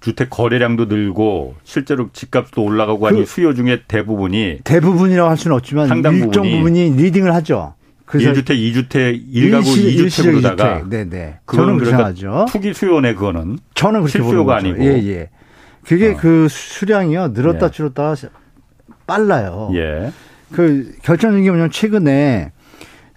주택 0.00 0.30
거래량도 0.30 0.84
늘고 0.86 1.56
실제로 1.64 2.10
집값도 2.12 2.62
올라가고 2.62 3.06
하니 3.06 3.20
그 3.20 3.26
수요 3.26 3.54
중에 3.54 3.82
대부분이 3.88 4.60
대부분이라고 4.64 5.28
할 5.28 5.36
수는 5.36 5.56
없지만 5.56 5.88
상당 5.88 6.14
일정 6.14 6.48
부분이, 6.48 6.90
리딩을 6.96 7.34
하죠. 7.34 7.74
그래서 8.04 8.32
1주택, 8.32 8.88
2주택, 8.88 9.34
1가구 9.34 9.66
일시, 9.76 10.22
2주택으로다가 10.22 10.88
네네. 10.88 11.40
저는 11.52 11.84
생각하죠. 11.84 12.46
투기 12.48 12.72
수요네 12.72 13.14
그거는. 13.14 13.58
저는 13.74 14.00
그렇게 14.00 14.18
실수요가 14.18 14.56
아니고. 14.56 14.82
예, 14.82 15.06
예. 15.06 15.30
그게 15.84 16.12
어. 16.12 16.16
그 16.16 16.48
수량이요. 16.48 17.28
늘었다 17.28 17.66
예. 17.66 17.70
줄었다 17.70 18.14
빨라요. 19.06 19.70
예. 19.74 20.10
그 20.52 20.94
결정적인 21.02 21.44
게 21.44 21.50
뭐냐면 21.50 21.70
최근에 21.70 22.52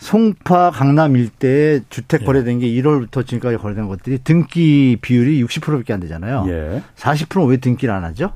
송파 0.01 0.71
강남 0.71 1.15
일대에 1.15 1.81
주택 1.89 2.21
예. 2.23 2.25
거래된 2.25 2.57
게 2.57 2.67
1월부터 2.67 3.25
지금까지 3.25 3.57
거래된 3.57 3.87
것들이 3.87 4.17
등기 4.23 4.97
비율이 4.99 5.43
60%밖에 5.45 5.93
안 5.93 5.99
되잖아요. 5.99 6.43
예. 6.47 6.81
40%왜 6.95 7.57
등기를 7.57 7.93
안 7.93 8.03
하죠? 8.05 8.33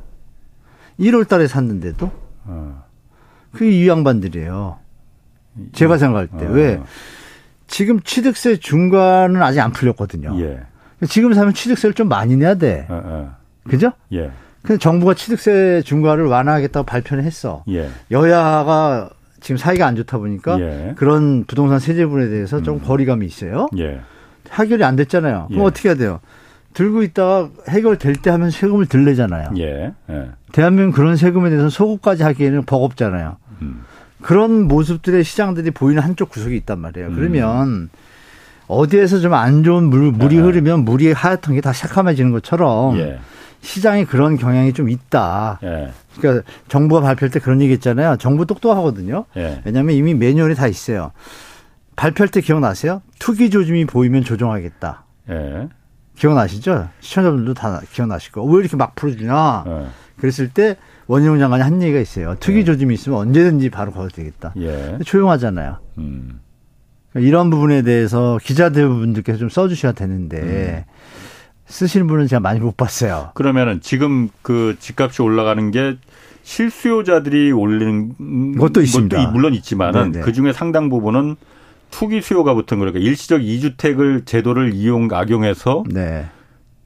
1월 1.00 1.28
달에 1.28 1.48
샀는데도 1.48 2.12
어. 2.44 2.84
그게 3.52 3.72
이 3.72 3.90
양반들이에요. 3.90 4.78
제가 5.74 5.98
생각할 5.98 6.28
때. 6.28 6.46
어. 6.46 6.52
왜? 6.52 6.82
지금 7.66 8.00
취득세 8.02 8.58
중과는 8.58 9.42
아직 9.42 9.60
안 9.60 9.72
풀렸거든요. 9.72 10.40
예. 10.42 10.60
지금 11.10 11.34
사면 11.34 11.56
취득세를 11.56 11.96
좀 11.96 12.08
많이 12.08 12.38
내야 12.38 12.54
돼. 12.56 12.86
어, 12.90 13.02
어. 13.04 13.36
그죠? 13.68 13.92
예. 14.14 14.30
근데 14.62 14.78
정부가 14.78 15.16
취득세 15.16 15.82
중과를 15.84 16.26
완화하겠다고 16.28 16.86
발표를 16.86 17.24
했어. 17.24 17.64
예. 17.70 17.90
여야가 18.12 19.10
지금 19.46 19.58
사이가 19.58 19.86
안 19.86 19.96
좋다 19.96 20.18
보니까 20.18 20.60
예. 20.60 20.94
그런 20.96 21.44
부동산 21.46 21.78
세제분에 21.78 22.30
대해서 22.30 22.64
좀 22.64 22.78
음. 22.78 22.82
거리감이 22.84 23.28
있어요. 23.28 23.68
예. 23.78 24.00
해결이 24.52 24.84
안 24.84 24.96
됐잖아요. 24.96 25.46
그럼 25.50 25.62
예. 25.62 25.66
어떻게 25.68 25.90
해야 25.90 25.96
돼요? 25.96 26.20
들고 26.74 27.04
있다가 27.04 27.50
해결될 27.70 28.16
때 28.24 28.32
하면 28.32 28.50
세금을 28.50 28.88
들 28.88 29.06
내잖아요. 29.06 29.50
예. 29.60 29.94
예. 30.10 30.30
대한민국 30.52 30.96
그런 30.96 31.16
세금에 31.16 31.52
대해서 31.52 31.70
소급까지 31.70 32.24
하기에는 32.24 32.64
버겁잖아요. 32.64 33.38
음. 33.62 33.84
그런 34.24 34.64
모습들의 34.68 35.24
시장들이 35.24 35.70
보이는 35.70 36.02
한쪽 36.02 36.30
구석이 36.30 36.56
있단 36.58 36.80
말이에요. 36.80 37.10
음. 37.10 37.16
그러면 37.16 37.90
어디에서 38.68 39.20
좀 39.20 39.34
안 39.36 39.64
좋은 39.64 39.84
물, 39.84 40.12
물이 40.12 40.38
네. 40.38 40.42
흐르면 40.42 40.86
물이 40.86 41.12
하얗던 41.12 41.54
게 41.54 41.62
다 41.62 41.72
새카매지는 41.72 42.32
것처럼 42.32 42.98
예. 42.98 43.20
시장에 43.62 44.06
그런 44.06 44.38
경향이 44.38 44.74
좀 44.74 44.90
있다. 44.90 45.60
예. 45.64 45.92
그러니까 46.18 46.50
정부가 46.68 47.02
발표할 47.02 47.32
때 47.32 47.40
그런 47.40 47.62
얘기 47.62 47.74
했잖아요. 47.74 48.18
정부 48.18 48.46
똑똑하거든요. 48.46 49.26
예. 49.38 49.62
왜냐하면 49.66 49.96
이미 49.96 50.14
매뉴얼이 50.14 50.56
다 50.56 50.68
있어요. 50.68 51.12
발표할 51.96 52.30
때 52.30 52.42
기억나세요? 52.42 53.02
투기 53.20 53.50
조짐이 53.50 53.86
보이면 53.86 54.24
조정하겠다. 54.24 55.06
예. 55.30 55.68
기억나시죠? 56.18 56.90
시청자분들도 57.00 57.54
다 57.54 57.82
기억나실 57.92 58.32
거예요. 58.32 58.50
왜 58.50 58.60
이렇게 58.60 58.76
막 58.78 58.96
풀어주냐? 58.96 59.64
예. 59.68 59.86
그랬을 60.18 60.50
때 60.50 60.78
원희룡 61.08 61.40
장관이 61.40 61.62
한 61.62 61.82
얘기가 61.82 62.00
있어요. 62.00 62.36
투기 62.40 62.60
예. 62.60 62.64
조짐이 62.64 62.94
있으면 62.94 63.20
언제든지 63.20 63.70
바로 63.70 63.92
가도 63.92 64.10
되겠다. 64.10 64.54
예. 64.58 64.98
조용하잖아요. 65.06 65.78
음. 65.98 66.40
이런 67.16 67.50
부분에 67.50 67.82
대해서 67.82 68.38
기자들 68.44 68.88
분들께서 68.88 69.40
좀 69.40 69.50
써주셔야 69.50 69.94
되는데 69.94 70.86
음. 70.88 70.92
쓰시는 71.68 72.08
분은 72.08 72.28
제가 72.28 72.40
많이 72.40 72.60
못 72.60 72.78
봤어요. 72.78 73.32
그러면은 73.34 73.82
지금 73.82 74.30
그 74.42 74.76
집값이 74.80 75.22
올라가는 75.22 75.72
게 75.72 75.98
실수요자들이 76.44 77.52
올리는 77.52 78.58
것도 78.58 78.82
있습니다. 78.82 79.18
것도 79.18 79.32
물론 79.32 79.54
있지만은 79.54 80.12
그 80.22 80.32
중에 80.32 80.54
상당 80.54 80.90
부분은 80.90 81.36
투기 81.90 82.22
수요가 82.22 82.54
붙은 82.54 82.80
거니까 82.80 83.00
일시적 83.00 83.44
이주택을 83.44 84.26
제도를 84.26 84.74
이용 84.74 85.08
악용해서 85.12 85.84
네. 85.90 86.26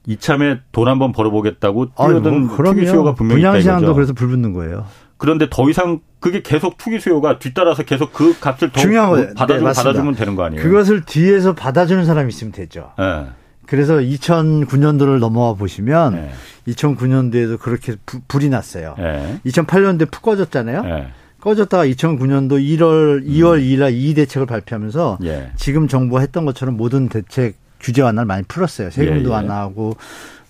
이참에 0.06 0.60
돈 0.72 0.88
한번 0.88 1.12
벌어보겠다고 1.12 1.94
뛰어든 1.94 2.46
뭐 2.46 2.56
투기 2.56 2.86
수요가 2.86 3.14
분명히 3.14 3.42
있다 3.42 3.50
분양시장도 3.50 3.94
그래서 3.94 4.12
불붙는 4.14 4.54
거예요. 4.54 4.86
그런데 5.18 5.48
더 5.50 5.68
이상 5.68 6.00
그게 6.20 6.40
계속 6.40 6.78
투기 6.78 6.98
수요가 6.98 7.38
뒤따라서 7.38 7.82
계속 7.82 8.12
그 8.14 8.38
값을 8.40 8.70
더 8.70 8.80
중요한 8.80 9.10
거, 9.10 9.34
받아주면, 9.34 9.72
네, 9.72 9.74
받아주면 9.74 10.14
되는 10.14 10.34
거 10.36 10.44
아니에요? 10.44 10.62
그것을 10.62 11.04
뒤에서 11.04 11.54
받아주는 11.54 12.06
사람이 12.06 12.28
있으면 12.30 12.52
되죠. 12.52 12.92
네. 12.98 13.26
그래서 13.70 13.98
2009년도를 13.98 15.20
넘어와 15.20 15.54
보시면 15.54 16.14
네. 16.14 16.30
2009년도에도 16.66 17.56
그렇게 17.60 17.94
부, 18.04 18.18
불이 18.26 18.48
났어요. 18.48 18.96
네. 18.98 19.38
2008년도에 19.46 20.10
푹 20.10 20.22
꺼졌잖아요. 20.22 20.82
네. 20.82 21.06
꺼졌다가 21.40 21.86
2009년도 21.86 22.60
1월 22.60 23.24
2월 23.24 23.58
음. 23.58 23.62
2일 23.62 23.78
날이 23.78 24.14
대책을 24.14 24.46
발표하면서 24.48 25.18
예. 25.22 25.52
지금 25.54 25.86
정부가 25.86 26.20
했던 26.20 26.44
것처럼 26.44 26.76
모든 26.76 27.08
대책 27.08 27.54
규제 27.78 28.02
완화를 28.02 28.26
많이 28.26 28.42
풀었어요. 28.42 28.90
세금도 28.90 29.20
예, 29.20 29.24
예. 29.24 29.28
완화하고 29.28 29.96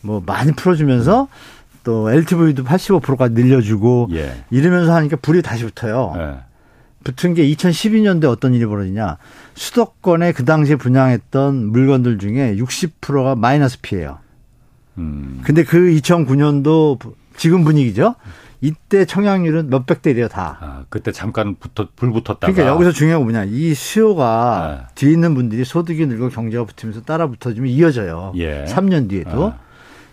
뭐 0.00 0.22
많이 0.24 0.52
풀어주면서 0.52 1.28
또 1.84 2.10
LTV도 2.10 2.64
85%까지 2.64 3.34
늘려주고 3.34 4.08
예. 4.12 4.32
이러면서 4.50 4.94
하니까 4.94 5.16
불이 5.20 5.42
다시 5.42 5.64
붙어요. 5.64 6.40
예. 7.00 7.04
붙은 7.04 7.34
게 7.34 7.46
2012년도에 7.48 8.30
어떤 8.30 8.54
일이 8.54 8.66
벌어지냐. 8.66 9.16
수도권에 9.54 10.32
그 10.32 10.44
당시에 10.44 10.76
분양했던 10.76 11.66
물건들 11.66 12.18
중에 12.18 12.56
60%가 12.56 13.34
마이너스 13.34 13.78
피해요. 13.80 14.18
음. 14.98 15.40
근데 15.44 15.64
그 15.64 15.78
2009년도 15.78 16.98
지금 17.36 17.64
분위기죠. 17.64 18.16
이때 18.62 19.06
청약률은 19.06 19.70
몇백 19.70 20.02
대래요 20.02 20.28
다. 20.28 20.58
아, 20.60 20.84
그때 20.90 21.12
잠깐 21.12 21.56
붙어 21.58 21.88
불 21.96 22.10
붙었다가. 22.12 22.52
그러니까 22.52 22.66
여기서 22.66 22.92
중요한 22.92 23.20
건 23.24 23.32
뭐냐. 23.32 23.44
이 23.50 23.72
수요가 23.72 24.80
네. 24.80 24.86
뒤에 24.96 25.12
있는 25.12 25.34
분들이 25.34 25.64
소득이 25.64 26.06
늘고 26.06 26.28
경제가 26.28 26.64
붙으면서 26.64 27.02
따라 27.02 27.26
붙어지면 27.26 27.70
이어져요. 27.70 28.34
예. 28.36 28.66
3년 28.68 29.08
뒤에도. 29.08 29.48
아. 29.48 29.58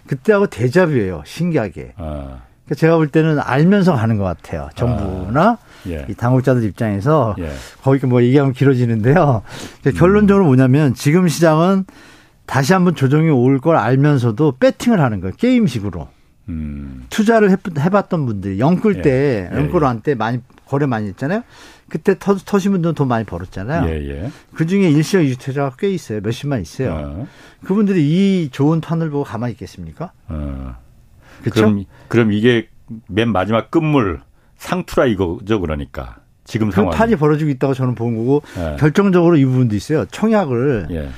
그때하고 0.07 0.47
대자뷰예요. 0.47 1.23
신기하게. 1.25 1.93
아. 1.97 2.39
그러니까 2.63 2.75
제가 2.75 2.95
볼 2.95 3.09
때는 3.09 3.39
알면서 3.39 3.93
가는 3.95 4.17
것 4.17 4.23
같아요. 4.23 4.69
정부나 4.75 5.41
아. 5.49 5.57
예. 5.87 6.05
이 6.09 6.13
당국자들 6.13 6.63
입장에서 6.63 7.35
예. 7.39 7.51
거기 7.81 8.05
뭐 8.05 8.23
얘기하면 8.23 8.53
길어지는데요. 8.53 9.43
결론적으로 9.97 10.45
뭐냐면 10.45 10.93
지금 10.93 11.27
시장은 11.27 11.85
다시 12.45 12.73
한번 12.73 12.95
조정이 12.95 13.29
올 13.29 13.59
걸 13.59 13.75
알면서도 13.77 14.53
배팅을 14.59 14.99
하는 15.01 15.21
거예요. 15.21 15.33
게임식으로. 15.37 16.07
음. 16.49 17.05
투자를 17.09 17.49
해봤던 17.77 18.25
분들이 18.25 18.59
영끌 18.59 19.01
때, 19.01 19.49
예. 19.51 19.57
영끌 19.57 19.83
한때 19.83 20.15
많이 20.15 20.39
거래 20.65 20.85
많이 20.85 21.07
했잖아요. 21.09 21.43
그때 21.89 22.17
터, 22.17 22.35
터신 22.35 22.71
분들은 22.71 22.95
돈 22.95 23.07
많이 23.09 23.25
벌었잖아요. 23.25 23.89
예, 23.89 24.09
예. 24.09 24.31
그 24.53 24.65
중에 24.65 24.89
일시적 24.89 25.23
유투자가 25.25 25.75
꽤 25.77 25.89
있어요. 25.89 26.19
몇십만 26.21 26.61
있어요. 26.61 26.91
어. 26.93 27.27
그분들이 27.65 28.01
이 28.43 28.49
좋은 28.51 28.79
판을 28.81 29.09
보고 29.09 29.23
가만히 29.23 29.53
있겠습니까? 29.53 30.11
어. 30.27 30.75
그렇죠? 31.41 31.61
그럼, 31.61 31.83
그럼 32.07 32.31
이게 32.33 32.67
맨 33.07 33.29
마지막 33.31 33.69
끝물 33.71 34.21
상투라 34.57 35.05
이거죠, 35.07 35.59
그러니까. 35.61 36.17
지금 36.45 36.71
상황. 36.71 36.91
그 36.91 36.97
판이 36.97 37.15
벌어지고 37.17 37.49
있다고 37.51 37.73
저는 37.73 37.95
본 37.95 38.15
거고 38.15 38.41
예. 38.57 38.77
결정적으로 38.77 39.35
이 39.37 39.45
부분도 39.45 39.75
있어요. 39.75 40.05
청약을 40.05 40.87
예. 40.91 41.09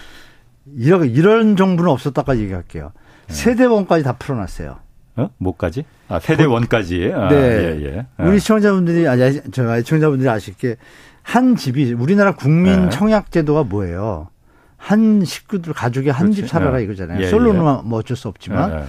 이런 0.76 1.08
이런 1.10 1.56
정부는 1.56 1.90
없었다까지 1.92 2.42
얘기할게요. 2.44 2.92
예. 3.30 3.34
세대원까지 3.34 4.04
다 4.04 4.14
풀어놨어요. 4.14 4.78
어? 5.18 5.30
뭐까지? 5.38 5.86
아, 6.08 6.20
세대원까지. 6.20 7.12
아, 7.14 7.30
네. 7.30 7.36
예, 7.36 7.86
예. 7.86 8.24
우리 8.26 8.40
시청자분들이, 8.40 9.08
아니, 9.08 9.40
저, 9.52 9.78
시청자분들이 9.80 10.30
아실 10.30 10.56
게 10.56 10.76
한 11.22 11.56
집이, 11.56 11.94
우리나라 11.94 12.34
국민 12.34 12.86
네. 12.86 12.90
청약제도가 12.90 13.64
뭐예요? 13.66 14.30
한 14.78 15.24
식구들, 15.24 15.74
가족이 15.74 16.10
한 16.10 16.32
집 16.32 16.48
살아라 16.48 16.80
예. 16.80 16.86
이거잖아요. 16.86 17.22
예, 17.22 17.28
솔로는 17.28 17.60
예. 17.60 17.64
뭐 17.84 18.00
어쩔 18.00 18.18
수 18.18 18.28
없지만. 18.28 18.88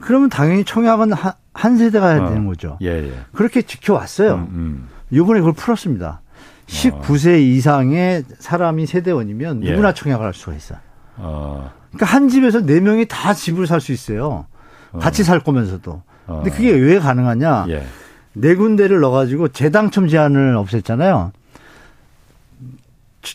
예, 0.00 0.04
그러면 0.06 0.28
당연히 0.28 0.64
청약은 0.64 1.12
한, 1.12 1.32
한 1.52 1.76
세대가 1.78 2.10
해야 2.10 2.22
어. 2.24 2.28
되는 2.28 2.46
거죠. 2.46 2.78
예, 2.82 2.88
예. 2.88 3.12
그렇게 3.32 3.62
지켜왔어요. 3.62 4.34
음, 4.34 4.48
음. 4.52 4.88
이번에 5.10 5.40
그걸 5.40 5.52
풀었습니다. 5.52 6.20
19세 6.66 7.34
어. 7.34 7.36
이상의 7.36 8.24
사람이 8.38 8.86
세대원이면 8.86 9.60
누구나 9.60 9.92
청약을 9.92 10.24
할 10.24 10.32
수가 10.34 10.54
있어요. 10.54 10.78
어. 11.16 11.70
그러니까 11.90 12.06
한 12.06 12.28
집에서 12.28 12.64
네 12.64 12.80
명이 12.80 13.06
다 13.08 13.34
집을 13.34 13.66
살 13.66 13.80
수 13.80 13.92
있어요. 13.92 14.46
같이 14.98 15.24
살 15.24 15.40
거면서도. 15.40 16.02
근데 16.26 16.50
그게 16.50 16.70
왜 16.70 16.98
가능하냐? 17.00 17.66
예. 17.68 17.84
네 18.32 18.54
군데를 18.54 19.00
넣어가지고 19.00 19.48
재당첨 19.48 20.06
제한을 20.06 20.54
없앴잖아요. 20.54 21.32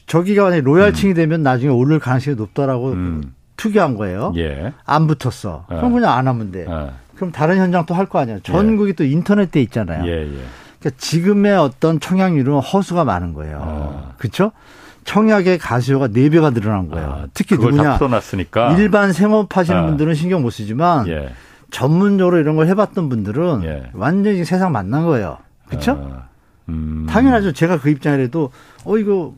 저기가 0.07 0.43
만약에 0.43 0.61
로얄층이 0.61 1.13
음. 1.13 1.15
되면 1.15 1.43
나중에 1.43 1.71
오를 1.71 1.99
가능성이 1.99 2.35
높다라고 2.37 2.91
음. 2.93 3.34
투기한 3.57 3.95
거예요. 3.95 4.33
예. 4.37 4.73
안 4.85 5.07
붙었어. 5.07 5.65
어. 5.67 5.75
그럼 5.75 5.93
그냥 5.93 6.11
안 6.17 6.27
하면 6.27 6.51
돼. 6.51 6.65
어. 6.67 6.91
그럼 7.15 7.31
다른 7.31 7.57
현장 7.57 7.85
또 7.85 7.93
할 7.95 8.05
거 8.07 8.19
아니야. 8.19 8.39
전국이 8.43 8.89
예. 8.89 8.93
또 8.93 9.03
인터넷 9.03 9.49
돼 9.51 9.61
있잖아요. 9.61 10.05
예, 10.05 10.23
예. 10.23 10.41
그러니까 10.79 10.97
지금의 10.97 11.55
어떤 11.57 11.99
청약률은 11.99 12.59
허수가 12.59 13.05
많은 13.05 13.33
거예요. 13.33 13.59
어. 13.61 14.13
그렇죠? 14.17 14.51
청약의 15.05 15.59
가수요가 15.59 16.07
4배가 16.07 16.53
늘어난 16.53 16.89
거예요. 16.89 17.07
아, 17.07 17.25
특히 17.33 17.55
누구냐? 17.55 17.93
일반 18.77 19.13
생업하시는 19.13 19.79
아. 19.79 19.85
분들은 19.85 20.15
신경 20.15 20.41
못 20.41 20.49
쓰지만 20.49 21.07
예. 21.07 21.29
전문적으로 21.71 22.37
이런 22.39 22.55
걸 22.55 22.67
해봤던 22.67 23.09
분들은 23.09 23.63
예. 23.65 23.89
완전히 23.93 24.43
세상 24.45 24.71
만난 24.71 25.05
거예요. 25.05 25.37
그렇죠? 25.67 25.91
아. 26.11 26.25
음. 26.69 27.05
당연하죠. 27.09 27.51
제가 27.53 27.79
그 27.79 27.89
입장이라도 27.89 28.51
어 28.85 28.97
이거 28.97 29.33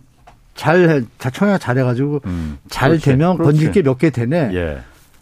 잘 0.58 1.06
청약 1.34 1.60
잘해가지고 1.60 2.22
음. 2.26 2.58
잘 2.70 2.89
그렇지. 2.89 3.06
되면 3.06 3.38
건질 3.38 3.72
게 3.72 3.82
몇 3.84 3.98
개 3.98 4.10
되네. 4.10 4.52
예. 4.54 4.78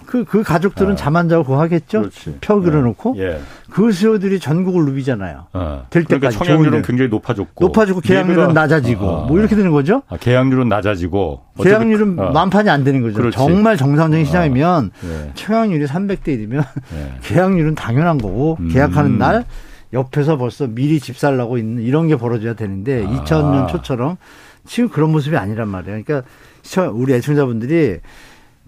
그, 0.06 0.24
그 0.24 0.44
가족들은 0.44 0.92
아. 0.92 0.96
잠안 0.96 1.28
자고 1.30 1.44
그거 1.44 1.60
하겠죠? 1.60 2.02
그렇지. 2.02 2.38
표 2.40 2.62
그려놓고. 2.62 3.16
예. 3.18 3.24
예. 3.24 3.40
그 3.72 3.92
수요들이 3.92 4.40
전국을 4.40 4.86
누비잖아요. 4.86 5.48
아. 5.52 5.84
될 5.90 6.04
그러니까 6.06 6.30
때까지. 6.30 6.38
청약률은 6.38 6.82
굉장히 6.84 7.10
높아졌고. 7.10 7.66
높아지고 7.66 8.02
계약률은 8.02 8.54
낮아지고. 8.54 9.10
아. 9.24 9.26
뭐 9.26 9.40
이렇게 9.40 9.56
되는 9.56 9.72
거죠? 9.72 10.04
아, 10.08 10.16
계약률은 10.18 10.70
낮아지고. 10.70 11.42
계약률은 11.62 12.20
아. 12.20 12.30
만판이 12.30 12.70
안 12.70 12.84
되는 12.84 13.02
거죠. 13.02 13.16
그렇지. 13.16 13.36
정말 13.36 13.78
정상적인 13.78 14.24
아. 14.24 14.28
시장이면 14.28 14.92
예. 15.06 15.32
청약률이 15.34 15.86
300대 15.86 16.28
1이면 16.28 16.64
예. 16.94 17.12
계약률은 17.24 17.74
당연한 17.74 18.20
거고 18.20 18.58
음. 18.60 18.70
계약하는 18.72 19.18
날 19.18 19.44
옆에서 19.92 20.38
벌써 20.38 20.68
미리 20.68 21.00
집 21.00 21.18
살라고 21.18 21.58
있는 21.58 21.82
이런 21.82 22.08
게 22.08 22.16
벌어져야 22.16 22.54
되는데 22.54 23.04
2000년 23.06 23.64
아. 23.64 23.68
초처럼 23.68 24.18
지금 24.66 24.90
그런 24.90 25.12
모습이 25.12 25.38
아니란 25.38 25.68
말이에요. 25.68 26.04
그러니까 26.04 26.30
우리 26.92 27.14
애청자분들이 27.14 28.00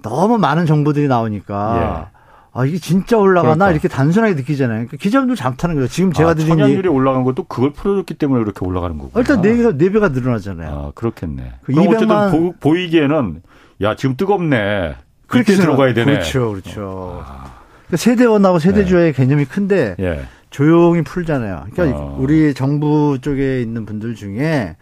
너무 0.01 0.37
많은 0.37 0.65
정보들이 0.65 1.07
나오니까 1.07 2.09
예. 2.13 2.17
아 2.53 2.65
이게 2.65 2.79
진짜 2.79 3.17
올라가나 3.17 3.55
그러니까. 3.55 3.71
이렇게 3.71 3.87
단순하게 3.87 4.33
느끼잖아요. 4.33 4.77
그러니까 4.77 4.97
기자분들 4.97 5.35
잘못하는 5.35 5.75
거예요. 5.75 5.87
지금 5.87 6.11
제가 6.11 6.31
아, 6.31 6.33
드린 6.33 6.57
천연율이 6.57 6.87
올라간 6.87 7.23
것도 7.23 7.43
그걸 7.43 7.71
풀어줬기 7.71 8.15
때문에 8.15 8.43
그렇게 8.43 8.65
올라가는 8.65 8.97
거고. 8.97 9.19
일단 9.19 9.41
네 9.41 9.55
배가 9.55 9.77
네 9.77 9.91
배가 9.91 10.09
늘어나잖아요. 10.09 10.69
아 10.71 10.91
그렇겠네. 10.95 11.53
그 11.63 11.73
그럼 11.73 11.85
200만... 11.85 12.27
어쨌든 12.27 12.53
보, 12.59 12.75
이기에는 12.75 13.41
야 13.81 13.95
지금 13.95 14.15
뜨겁네. 14.15 14.95
그렇게 15.27 15.53
들어가야 15.53 15.93
되네. 15.93 16.13
그렇죠, 16.13 16.51
그렇죠. 16.51 17.23
아. 17.23 17.57
그러니까 17.87 17.97
세대원하고 17.97 18.59
세대주의 18.59 19.11
네. 19.11 19.11
개념이 19.11 19.45
큰데 19.45 19.95
예. 19.99 20.21
조용히 20.49 21.03
풀잖아요. 21.03 21.65
그러니까 21.73 21.99
어. 21.99 22.17
우리 22.19 22.53
정부 22.53 23.19
쪽에 23.21 23.61
있는 23.61 23.85
분들 23.85 24.15
중에 24.15 24.75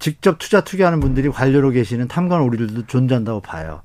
직접 0.00 0.38
투자 0.38 0.62
투기하는 0.62 0.98
분들이 0.98 1.28
관료로 1.28 1.70
계시는 1.70 2.08
탐관 2.08 2.40
우리들도 2.42 2.86
존재한다고 2.86 3.40
봐요. 3.40 3.82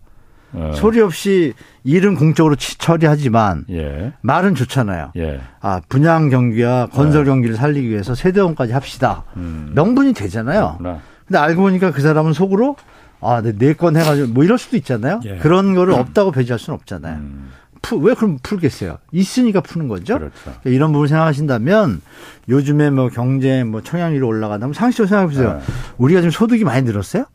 어. 0.53 0.71
소리 0.73 1.01
없이 1.01 1.53
일은 1.83 2.15
공적으로 2.15 2.55
처리하지만 2.55 3.65
예. 3.69 4.13
말은 4.21 4.55
좋잖아요. 4.55 5.11
예. 5.17 5.41
아 5.59 5.81
분양 5.89 6.29
경기와 6.29 6.87
건설 6.87 7.21
예. 7.21 7.25
경기를 7.25 7.55
살리기 7.55 7.89
위해서 7.89 8.15
세대원까지 8.15 8.71
합시다. 8.71 9.25
음. 9.35 9.73
명분이 9.75 10.13
되잖아요. 10.13 10.77
그렇구나. 10.79 11.01
근데 11.27 11.39
알고 11.39 11.61
보니까 11.61 11.91
그 11.91 12.01
사람은 12.01 12.33
속으로 12.33 12.77
아, 13.19 13.41
내건 13.41 13.93
네 13.93 14.01
해가지고 14.01 14.27
뭐 14.33 14.43
이럴 14.43 14.57
수도 14.57 14.77
있잖아요. 14.77 15.19
예. 15.25 15.37
그런 15.37 15.73
거를 15.75 15.93
음. 15.93 15.99
없다고 15.99 16.31
배제할 16.31 16.59
수는 16.59 16.75
없잖아요. 16.75 17.17
음. 17.17 17.51
푸, 17.85 17.97
왜 17.97 18.13
그럼 18.15 18.39
풀겠어요? 18.41 18.97
있으니까 19.11 19.61
푸는 19.61 19.87
거죠. 19.87 20.17
그렇죠. 20.17 20.33
그러니까 20.43 20.69
이런 20.69 20.91
부분 20.91 21.07
생각하신다면 21.07 22.01
요즘에 22.49 22.89
뭐 22.89 23.09
경제 23.09 23.63
뭐 23.63 23.81
청약률이 23.81 24.25
올라간다면 24.25 24.73
상식적으로 24.73 25.07
생각해 25.07 25.27
보세요. 25.27 25.53
네. 25.59 25.73
우리가 25.97 26.21
지금 26.21 26.31
소득이 26.31 26.63
많이 26.63 26.81
늘었어요? 26.83 27.25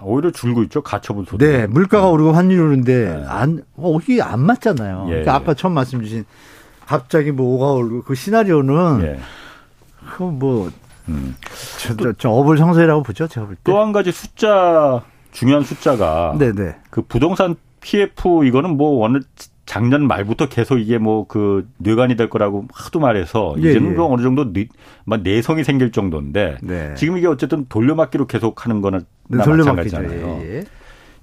오히려 0.00 0.30
줄고 0.30 0.62
있죠. 0.64 0.82
가처분 0.82 1.24
소득. 1.24 1.44
네, 1.44 1.66
물가가 1.66 2.06
네. 2.06 2.12
오르고 2.12 2.32
환율이 2.32 2.60
오르는데 2.60 3.04
네. 3.16 3.24
안 3.26 3.62
어, 3.76 3.98
이게 4.00 4.22
안 4.22 4.40
맞잖아요. 4.40 5.04
예, 5.06 5.10
그러니까 5.10 5.32
예. 5.32 5.36
아까 5.36 5.54
처음 5.54 5.72
말씀 5.72 6.00
주신 6.02 6.24
갑자기 6.86 7.32
뭐 7.32 7.56
오가 7.56 7.72
오르고 7.72 8.02
그 8.02 8.14
시나리오는 8.14 9.02
예. 9.02 9.18
그뭐 10.16 10.70
음. 11.08 11.34
저, 11.78 11.96
저, 11.96 12.12
저 12.12 12.30
업을 12.30 12.58
성서이라고 12.58 13.02
보죠. 13.02 13.26
제가 13.26 13.46
볼 13.46 13.56
때. 13.56 13.62
또 13.64 13.80
한 13.80 13.92
가지 13.92 14.12
숫자 14.12 15.02
중요한 15.32 15.64
숫자가 15.64 16.36
네네. 16.38 16.52
네. 16.52 16.76
그 16.90 17.02
부동산 17.02 17.56
PF 17.80 18.44
이거는 18.44 18.76
뭐 18.76 19.04
어느 19.04 19.18
작년 19.68 20.06
말부터 20.08 20.48
계속 20.48 20.78
이게 20.78 20.96
뭐 20.98 21.26
그 21.28 21.68
뇌관이 21.76 22.16
될 22.16 22.30
거라고 22.30 22.66
하도 22.72 23.00
말해서 23.00 23.54
예, 23.58 23.70
이제는 23.70 23.92
예. 23.92 23.94
뭐 23.96 24.12
어느 24.12 24.22
정도 24.22 24.50
내성이 25.22 25.62
생길 25.62 25.92
정도인데 25.92 26.56
네. 26.62 26.94
지금 26.96 27.18
이게 27.18 27.26
어쨌든 27.26 27.66
돌려막기로 27.68 28.26
계속 28.26 28.64
하는 28.64 28.80
거는 28.80 29.00
네, 29.28 29.36
마찬가지잖아요. 29.36 30.40
예, 30.40 30.56
예. 30.56 30.64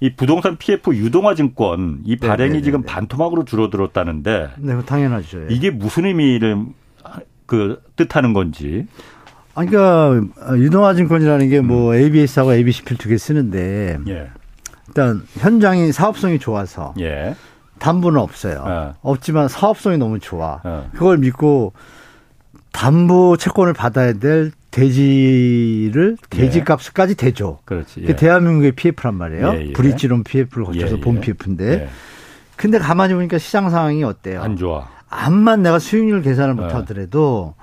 이 0.00 0.14
부동산 0.14 0.56
PF 0.56 0.94
유동화 0.94 1.34
증권 1.34 2.02
이 2.04 2.16
네, 2.16 2.26
발행이 2.28 2.52
네, 2.52 2.58
네, 2.58 2.62
지금 2.62 2.82
반토막으로 2.82 3.44
줄어들었다는데 3.44 4.50
네, 4.58 4.82
당연하죠. 4.86 5.42
예. 5.42 5.46
이게 5.50 5.70
무슨 5.70 6.06
의미를 6.06 6.58
그 7.46 7.82
뜻하는 7.96 8.32
건지. 8.32 8.86
아니, 9.54 9.70
그러니까 9.70 10.20
유동화 10.56 10.94
증권이라는 10.94 11.48
게뭐 11.48 11.90
음. 11.90 11.94
ABS하고 11.94 12.54
ABCP 12.54 12.96
두개 12.98 13.16
쓰는데 13.18 13.98
예. 14.06 14.28
일단 14.88 15.22
현장이 15.38 15.90
사업성이 15.92 16.38
좋아서 16.38 16.94
예. 17.00 17.34
담보는 17.78 18.20
없어요. 18.20 18.64
어. 18.66 18.94
없지만 19.02 19.48
사업성이 19.48 19.98
너무 19.98 20.18
좋아. 20.18 20.60
어. 20.64 20.90
그걸 20.92 21.18
믿고 21.18 21.72
담보 22.72 23.36
채권을 23.38 23.72
받아야 23.72 24.12
될 24.12 24.52
대지를 24.70 26.18
대지 26.28 26.58
예. 26.58 26.64
값까지 26.64 27.14
대줘. 27.14 27.58
그렇지. 27.64 28.04
예. 28.06 28.16
대한민국의 28.16 28.72
PF란 28.72 29.14
말이에요. 29.14 29.54
예, 29.54 29.66
예. 29.68 29.72
브릿지론 29.72 30.24
PF를 30.24 30.64
거쳐서 30.64 30.96
예, 30.96 31.00
본 31.00 31.20
PF인데. 31.20 31.88
근데 32.56 32.78
가만히 32.78 33.14
보니까 33.14 33.38
시장 33.38 33.70
상황이 33.70 34.04
어때요? 34.04 34.42
안 34.42 34.56
좋아. 34.56 34.88
암만 35.08 35.62
내가 35.62 35.78
수익률 35.78 36.22
계산을 36.22 36.54
못 36.54 36.74
하더라도 36.74 37.54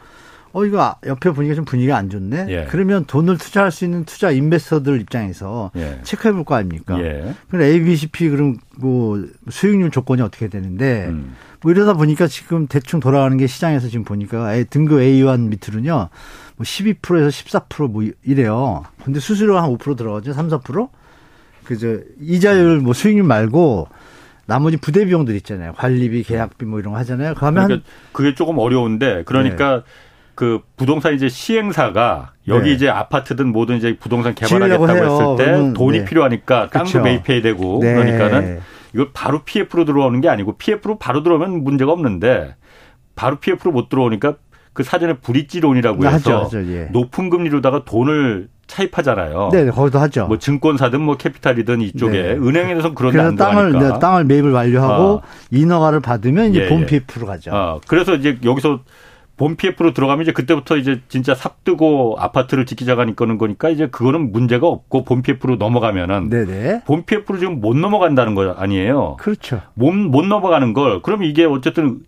어 0.54 0.66
이거 0.66 0.96
옆에 1.06 1.32
보니까 1.32 1.56
좀 1.56 1.66
분위기가 1.66 1.98
안 1.98 2.12
좋네. 2.12 2.46
예. 2.50 2.68
그러면 2.70 3.06
돈을 3.06 3.40
투자할 3.40 3.72
수 3.72 3.86
있는 3.86 4.06
투자 4.06 4.30
인베스터들 4.32 5.02
입장에서 5.02 5.72
예. 5.76 6.00
체크해 6.04 6.32
볼 6.32 6.44
거 6.46 6.54
아닙니까? 6.56 7.00
예. 7.02 7.34
그럼 7.50 7.64
ABCP 7.64 8.30
그럼 8.30 8.58
뭐 8.78 9.20
수익률 9.50 9.90
조건이 9.90 10.22
어떻게 10.22 10.48
되는데 10.50 11.08
음. 11.10 11.36
뭐 11.62 11.72
이러다 11.72 11.94
보니까 11.94 12.28
지금 12.28 12.68
대충 12.68 13.00
돌아가는 13.00 13.36
게 13.36 13.48
시장에서 13.48 13.88
지금 13.88 14.04
보니까 14.06 14.64
등급 14.70 15.00
A1 15.00 15.48
밑으로는요. 15.48 15.92
뭐 16.56 16.64
12%에서 16.64 17.30
14%뭐 17.30 18.04
이래요. 18.24 18.84
근데 19.04 19.20
수수료가 19.20 19.62
한5% 19.64 19.98
들어가죠. 19.98 20.34
3, 20.34 20.50
4%? 20.50 20.90
그저 21.64 21.98
이자율 22.22 22.80
뭐 22.80 22.94
수익률 22.94 23.24
말고 23.26 23.88
나머지 24.46 24.78
부대 24.78 25.06
비용들 25.06 25.36
있잖아요. 25.38 25.74
관리비, 25.78 26.24
계약비 26.24 26.66
뭐 26.66 26.80
이런 26.80 26.94
거 26.94 27.00
하잖아요. 27.00 27.34
그러면 27.36 27.66
그러니까 27.66 27.90
그게 28.12 28.36
조금 28.36 28.60
어려운데 28.60 29.24
그러니까 29.26 29.78
네. 29.78 29.82
그 30.36 30.62
부동산 30.76 31.14
이제 31.14 31.30
시행사가 31.30 32.34
여기 32.48 32.70
네. 32.70 32.76
이제 32.76 32.90
아파트든 32.90 33.52
뭐든 33.52 33.78
이제 33.78 33.96
부동산 33.98 34.34
개발하겠다고 34.34 34.88
했을 34.88 35.36
때 35.38 35.74
돈이 35.74 36.00
네. 36.00 36.06
필요하니까 36.06 36.70
땅도 36.70 36.90
그렇죠. 36.90 37.02
매입해야 37.02 37.42
되고 37.42 37.80
네. 37.82 37.94
그러니까는 37.94 38.60
이걸 38.94 39.10
바로 39.14 39.44
PF로 39.44 39.86
들어오는 39.86 40.22
게 40.22 40.30
아니고 40.30 40.58
PF로 40.58 40.98
바로 40.98 41.24
들어오면 41.24 41.64
문제가 41.64 41.92
없는데 41.92 42.56
바로 43.16 43.38
PF로 43.40 43.72
못 43.72 43.90
들어오니까 43.90 44.36
그 44.74 44.84
사전에 44.84 45.14
브릿지론이라고 45.18 46.06
해서 46.06 46.16
하죠, 46.16 46.46
하죠, 46.46 46.68
예. 46.74 46.86
높은 46.92 47.30
금리로다가 47.30 47.84
돈을 47.86 48.50
차입하잖아요. 48.66 49.50
네, 49.52 49.70
거기도 49.70 50.00
하죠. 50.00 50.26
뭐 50.26 50.40
증권사든 50.40 51.00
뭐 51.00 51.16
캐피탈이든 51.16 51.82
이쪽에 51.82 52.22
네. 52.24 52.32
은행에서는 52.32 52.96
그런 52.96 53.14
데안 53.14 53.36
땅을 53.36 53.74
네, 53.74 54.00
땅을 54.00 54.24
매입을 54.24 54.52
완료하고 54.52 55.04
어. 55.04 55.22
인허가를 55.52 56.00
받으면 56.00 56.52
이제 56.52 56.64
예, 56.64 56.70
본 56.70 56.88
PF로 56.88 57.24
예. 57.24 57.28
가죠. 57.28 57.52
어. 57.54 57.82
그래서 57.88 58.16
이제 58.16 58.40
여기서 58.44 58.80
본 59.36 59.56
PF로 59.56 59.94
들어가면 59.94 60.24
이제 60.24 60.32
그때부터 60.32 60.78
이제 60.78 61.02
진짜 61.08 61.34
삽뜨고 61.34 62.18
아파트를 62.20 62.66
지키자가니 62.66 63.16
거는 63.16 63.38
거니까 63.38 63.70
이제 63.70 63.88
그거는 63.88 64.32
문제가 64.32 64.68
없고 64.68 65.04
본 65.04 65.22
PF로 65.24 65.56
넘어가면은 65.56 66.30
네네. 66.30 66.84
본 66.86 67.04
PF로 67.04 67.40
지금 67.40 67.60
못 67.60 67.76
넘어간다는 67.76 68.36
거 68.36 68.52
아니에요. 68.52 69.18
그렇죠. 69.20 69.62
못, 69.74 69.92
못 69.94 70.26
넘어가는 70.26 70.74
걸 70.74 71.02
그럼 71.02 71.24
이게 71.24 71.46
어쨌든 71.46 72.02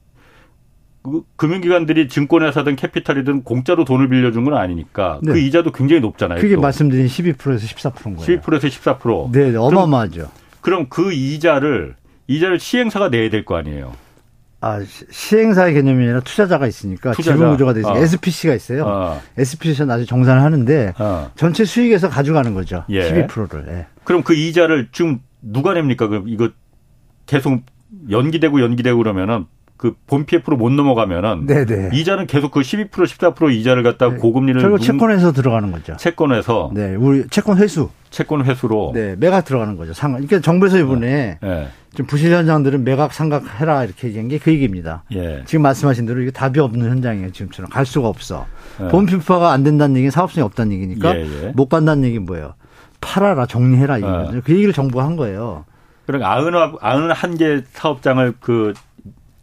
그 1.01 1.21
금융기관들이 1.35 2.07
증권회사든 2.09 2.75
캐피탈이든 2.75 3.43
공짜로 3.43 3.85
돈을 3.85 4.09
빌려준 4.09 4.43
건 4.43 4.55
아니니까 4.55 5.19
그 5.21 5.25
네. 5.25 5.31
그 5.33 5.39
이자도 5.39 5.71
굉장히 5.71 6.01
높잖아요. 6.01 6.39
그게 6.41 6.55
또. 6.55 6.61
말씀드린 6.61 7.07
12%에서 7.07 7.65
14%인 7.67 8.15
거예요. 8.17 8.41
12%에서 8.41 8.67
14%. 8.67 9.31
네, 9.31 9.55
어마어마하죠. 9.55 10.29
그럼, 10.61 10.87
그럼 10.87 10.87
그 10.89 11.11
이자를 11.13 11.95
이자를 12.27 12.59
시행사가 12.59 13.09
내야 13.09 13.29
될 13.29 13.45
거 13.45 13.55
아니에요. 13.55 13.93
아, 14.65 14.81
시행사의 15.11 15.75
개념이 15.75 16.05
아니라 16.05 16.21
투자자가 16.21 16.65
있으니까 16.65 17.11
투자자. 17.11 17.35
지분 17.37 17.51
구조가 17.51 17.73
되어 17.73 17.87
어. 17.87 17.97
SPC가 17.97 18.55
있어요. 18.55 18.83
어. 18.87 19.21
SPC는 19.37 19.91
아직 19.91 20.07
정산을 20.07 20.41
하는데 20.41 20.91
어. 20.97 21.29
전체 21.35 21.65
수익에서 21.65 22.09
가져가는 22.09 22.51
거죠. 22.55 22.83
예. 22.89 23.27
12%를. 23.27 23.65
예. 23.69 23.85
그럼 24.03 24.23
그 24.23 24.33
이자를 24.33 24.87
지금 24.91 25.19
누가 25.43 25.75
냅니까? 25.75 26.07
그럼 26.07 26.27
이거 26.27 26.49
계속 27.27 27.61
연기되고 28.09 28.59
연기되고 28.59 28.97
그러면은 28.97 29.45
그본 29.77 30.25
PF로 30.25 30.57
못 30.57 30.71
넘어가면은 30.71 31.45
네네. 31.45 31.89
이자는 31.93 32.25
계속 32.25 32.49
그 32.51 32.61
12% 32.61 32.89
14% 32.89 33.53
이자를 33.53 33.83
갖다 33.83 34.09
네. 34.09 34.15
고금리를 34.15 34.61
결국 34.61 34.79
채권에서 34.79 35.31
들어가는 35.31 35.71
거죠. 35.71 35.95
채권에서 35.97 36.71
네, 36.73 36.95
우리 36.95 37.27
채권 37.29 37.57
회수. 37.57 37.89
채권 38.09 38.45
회수로 38.45 38.93
네, 38.95 39.15
매각 39.19 39.43
들어가는 39.45 39.75
거죠. 39.75 39.93
상각. 39.93 40.25
그러니까 40.25 40.39
정부에서 40.39 40.79
이번에 40.79 41.07
네. 41.07 41.37
네. 41.41 41.67
좀 41.95 42.05
부실 42.05 42.31
현장들은 42.33 42.83
매각 42.83 43.13
상각해라 43.13 43.83
이렇게 43.85 44.07
얘기한 44.09 44.27
게 44.27 44.37
그 44.37 44.51
얘기입니다. 44.51 45.03
예. 45.13 45.43
지금 45.45 45.63
말씀하신 45.63 46.05
대로 46.05 46.21
이게 46.21 46.29
답이 46.31 46.59
없는 46.59 46.89
현장이에요. 46.89 47.31
지금처럼 47.31 47.69
갈 47.71 47.85
수가 47.85 48.07
없어. 48.07 48.45
예. 48.83 48.87
본 48.89 49.05
PF가 49.05 49.51
안 49.51 49.63
된다는 49.63 49.95
얘기는 49.95 50.11
사업성이 50.11 50.43
없다는 50.43 50.73
얘기니까 50.73 51.15
예, 51.15 51.21
예. 51.21 51.51
못 51.55 51.67
간다는 51.67 52.03
얘기는 52.03 52.25
뭐예요? 52.25 52.53
팔아라 53.01 53.45
정리해라 53.45 53.97
이거죠. 53.99 54.37
어. 54.37 54.41
그 54.43 54.53
얘기를 54.53 54.73
정부가 54.73 55.05
한 55.05 55.15
거예요. 55.15 55.65
그러니까 56.05 56.31
아흔 56.33 56.53
아흔 56.81 57.11
한개 57.11 57.61
사업장을 57.73 58.35
그 58.39 58.73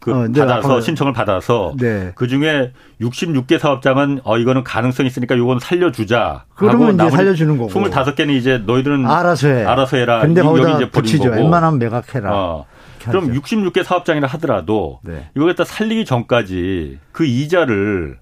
그 0.03 0.13
어, 0.13 0.27
네, 0.27 0.37
받아서 0.41 0.81
신청을 0.81 1.13
받아서 1.13 1.73
네. 1.79 2.11
그 2.15 2.27
중에 2.27 2.73
66개 2.99 3.57
사업장은 3.57 4.19
어 4.25 4.37
이거는 4.37 4.65
가능성 4.65 5.05
이 5.05 5.07
있으니까 5.07 5.37
요건 5.37 5.59
살려주자. 5.59 6.43
그러면 6.55 6.95
이제 6.95 7.09
살려주는 7.09 7.57
거고. 7.57 7.69
25개는 7.69 8.31
이제 8.31 8.57
너희들은 8.65 9.05
알아서 9.05 9.47
해. 9.47 9.63
알아서 9.63 9.95
해라. 9.95 10.19
근데 10.19 10.41
거기다 10.41 10.75
이제 10.75 10.89
붙이죠. 10.89 11.29
거고. 11.29 11.35
웬만하면 11.41 11.79
매각해라. 11.79 12.35
어. 12.35 12.65
그럼 13.05 13.33
66개 13.33 13.83
사업장이라 13.83 14.27
하더라도 14.27 14.99
네. 15.03 15.29
이거 15.37 15.45
갖다 15.45 15.63
살리기 15.63 16.03
전까지 16.03 16.99
그 17.13 17.25
이자를 17.25 18.17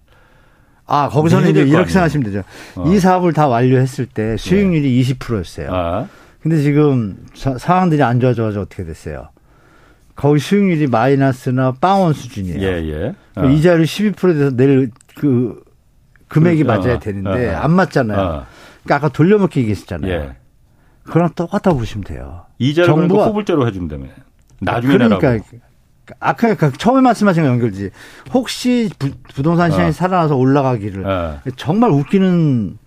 아 0.86 1.10
거기서는 1.10 1.50
이제 1.50 1.62
이렇게 1.62 1.90
생각하시면 1.90 2.26
되죠. 2.26 2.44
어. 2.76 2.86
이 2.88 3.00
사업을 3.00 3.34
다 3.34 3.48
완료했을 3.48 4.06
때 4.06 4.38
수익률이 4.38 5.04
네. 5.04 5.16
20%였어요. 5.16 5.70
아. 5.74 6.08
근데 6.44 6.58
지금 6.62 7.18
상황들이 7.34 8.04
안 8.04 8.20
좋아져가지고 8.20 8.62
어떻게 8.64 8.84
됐어요? 8.84 9.30
거의 10.22 10.40
수익률이 10.40 10.86
마이너스나 10.86 11.72
빵원 11.82 12.14
수준이에요. 12.14 12.62
예, 12.62 12.90
예. 12.92 13.16
어. 13.36 13.46
이자를 13.50 13.86
12%에서 13.86 14.56
낼그 14.56 15.64
금액이 16.28 16.62
그, 16.62 16.68
맞아야 16.68 16.94
어, 16.94 17.00
되는데 17.00 17.50
어, 17.50 17.58
어, 17.58 17.62
안 17.62 17.72
맞잖아요. 17.72 18.20
어. 18.20 18.46
그러니까 18.84 18.96
아까 18.96 19.10
돌려먹기 19.10 19.62
얘기했잖아요. 19.62 20.12
예. 20.12 20.36
그랑 21.06 21.32
똑같다고 21.36 21.80
보시면 21.80 22.04
돼요. 22.04 22.46
이자를 22.60 22.86
정부가 22.86 23.30
후불제로 23.30 23.66
해준다며. 23.66 24.10
나중에 24.60 24.94
그러니까 24.94 25.32
내라고. 25.32 25.48
아까 26.20 26.54
그 26.54 26.72
처음에 26.72 27.02
말씀하신 27.02 27.42
거 27.42 27.50
연결지. 27.50 27.90
혹시 28.32 28.92
부, 29.00 29.42
동산 29.42 29.72
시장이 29.72 29.90
어. 29.90 29.92
살아나서 29.92 30.36
올라가기를 30.36 31.04
정말 31.56 31.90
웃기는 31.90 32.78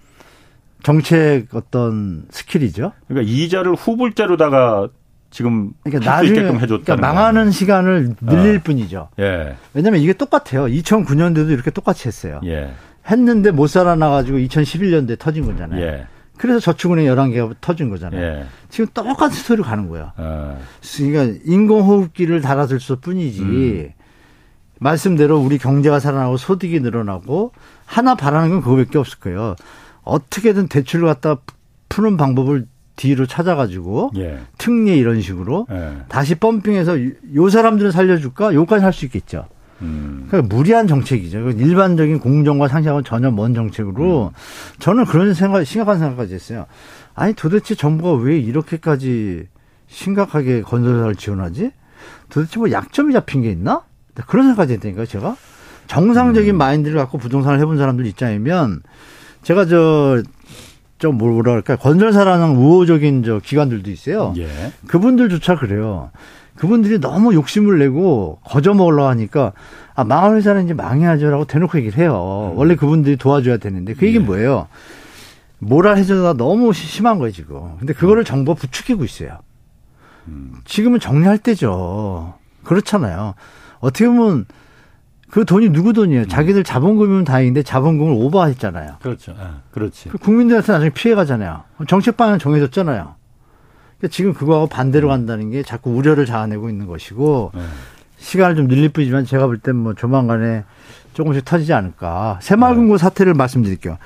정책 0.85 1.53
어떤 1.53 2.27
스킬이죠. 2.31 2.92
그러니까 3.09 3.29
이자를 3.29 3.75
후불제로다가 3.75 4.88
지금 5.35 5.73
그러니까 5.83 6.12
나중에 6.12 6.42
그러니까 6.42 6.94
망하는 6.94 7.51
시간을 7.51 8.14
늘릴 8.20 8.59
어. 8.59 8.61
뿐이죠. 8.62 9.09
예. 9.18 9.57
왜냐하면 9.73 10.01
이게 10.01 10.12
똑같아요. 10.12 10.66
2009년도도 10.66 11.51
이렇게 11.51 11.73
똑같이 11.73 12.07
했어요. 12.07 12.40
예. 12.44 12.73
했는데 13.11 13.51
못 13.51 13.66
살아나가지고 13.66 14.38
2011년도에 14.38 15.18
터진 15.18 15.44
거잖아요. 15.44 15.83
예. 15.83 16.07
그래서 16.38 16.61
저축은행 16.61 17.07
11개가 17.07 17.57
터진 17.61 17.90
거잖아요. 17.90 18.23
예. 18.23 18.47
지금 18.68 18.87
똑같은 18.94 19.35
스토리 19.35 19.64
가는 19.64 19.88
거야. 19.88 20.12
아. 20.16 20.57
그러니까 20.97 21.37
인공호흡기를 21.44 22.40
달아줄 22.40 22.79
수 22.79 23.01
뿐이지. 23.01 23.42
음. 23.42 23.92
말씀대로 24.79 25.40
우리 25.40 25.59
경제가 25.59 25.99
살아나고 25.99 26.37
소득이 26.37 26.79
늘어나고 26.79 27.51
하나 27.87 28.14
바라는 28.14 28.51
건 28.51 28.61
그거밖에 28.62 28.99
없을 28.99 29.18
거예요. 29.18 29.57
어떻게든 30.05 30.68
대출을 30.68 31.07
갖다 31.07 31.38
푸는 31.88 32.16
방법을 32.16 32.66
뒤로 32.97 33.27
찾아가지고 33.27 34.13
예. 34.17 34.41
특례 34.59 34.97
이런 34.97 35.21
식으로 35.21 35.67
예. 35.71 36.05
다시 36.09 36.35
펌핑해서 36.37 36.97
요 37.35 37.49
사람들은 37.49 37.91
살려줄까? 37.91 38.55
요까지 38.55 38.85
할 38.85 38.93
수 38.93 39.05
있겠죠. 39.07 39.47
음. 39.83 40.27
그러니까 40.29 40.55
무리한 40.55 40.87
정책이죠. 40.87 41.51
일반적인 41.51 42.21
공정과 42.21 42.69
상식하고는 42.69 43.05
전혀 43.05 43.31
먼 43.31 43.55
정책으로 43.55 44.27
음. 44.29 44.31
저는 44.79 45.05
그런 45.05 45.35
생각, 45.35 45.65
심각한 45.65 45.99
생각까지 45.99 46.35
했어요. 46.35 46.67
아니 47.15 47.35
도대체 47.35 47.75
정부가 47.75 48.23
왜 48.23 48.39
이렇게까지 48.39 49.49
심각하게 49.89 50.63
건설사를 50.63 51.17
지원하지? 51.17 51.73
도대체 52.31 52.59
뭐 52.59 52.71
약점이 52.71 53.13
잡힌 53.13 53.43
게 53.43 53.51
있나? 53.51 53.83
그런 54.27 54.47
생각까지 54.47 54.75
했다니까요, 54.75 55.07
제가. 55.07 55.37
정상적인 55.89 56.55
음. 56.55 56.59
마인드를 56.59 56.97
갖고 56.97 57.19
부동산을 57.19 57.59
해본 57.61 57.77
사람들 57.77 58.07
입장이면 58.07 58.83
제가 59.43 59.67
저, 59.67 60.23
좀 61.05 61.19
그럴까 61.19 61.77
건설사라는 61.77 62.57
우호적인 62.57 63.25
저 63.25 63.38
기관들도 63.38 63.90
있어요. 63.90 64.33
예. 64.38 64.49
그분들조차 64.87 65.57
그래요. 65.57 66.11
그분들이 66.57 66.99
너무 66.99 67.35
욕심을 67.35 67.79
내고 67.79 68.38
거저 68.43 68.73
먹으려고 68.73 69.09
하니까 69.09 69.53
아, 69.95 70.05
망할 70.05 70.37
회사는 70.37 70.64
이제 70.64 70.73
망해야죠라고 70.73 71.45
대놓고 71.45 71.77
얘기를 71.77 71.99
해요. 71.99 72.53
음. 72.55 72.59
원래 72.59 72.75
그분들이 72.75 73.19
도와줘야 73.19 73.59
되는데 73.59 73.93
그 73.93 74.07
얘기 74.07 74.17
는 74.17 74.23
예. 74.23 74.27
뭐예요? 74.27 74.69
뭐라 75.59 75.95
해줘가 75.95 76.33
너무 76.38 76.73
심한 76.73 77.19
거예요, 77.19 77.33
지금. 77.33 77.77
근데 77.79 77.93
그거를 77.93 78.23
음. 78.23 78.25
정부가 78.25 78.59
부추기고 78.59 79.05
있어요. 79.05 79.40
음. 80.29 80.55
지금은 80.64 81.01
정리할 81.01 81.37
때죠. 81.37 82.33
그렇잖아요. 82.64 83.35
어떻게 83.81 84.07
보면 84.07 84.47
그 85.35 85.44
돈이 85.44 85.70
누구 85.70 85.92
돈이에요? 85.92 86.23
음. 86.23 86.29
자기들 86.29 86.62
자본금이면 86.62 87.25
다행인데 87.25 87.64
자본금을 87.64 88.12
오버했잖아요. 88.12 88.99
그렇죠. 89.03 89.35
아, 89.37 89.62
그렇지. 89.73 90.09
그 90.11 90.16
국민들한테 90.16 90.70
나중에 90.70 90.90
피해 90.90 91.16
가잖아요. 91.16 91.64
정책 91.88 92.16
방향 92.16 92.38
정해졌잖아요. 92.38 93.16
그러니까 93.99 94.14
지금 94.14 94.33
그거하고 94.33 94.68
반대로 94.68 95.09
간다는 95.09 95.51
게 95.51 95.64
자꾸 95.64 95.90
우려를 95.90 96.25
자아내고 96.25 96.68
있는 96.68 96.87
것이고 96.87 97.51
네. 97.53 97.62
시간을 98.18 98.55
좀 98.55 98.68
늘릴 98.68 98.90
뿐이지만 98.90 99.25
제가 99.25 99.47
볼 99.47 99.59
땐 99.59 99.75
뭐 99.75 99.94
조만간에 99.94 100.62
조금씩 101.14 101.44
터지지 101.44 101.73
않을까. 101.73 102.38
새마을금고 102.40 102.97
네. 102.97 103.03
사태를 103.03 103.35
말씀드릴게요. 103.35 103.99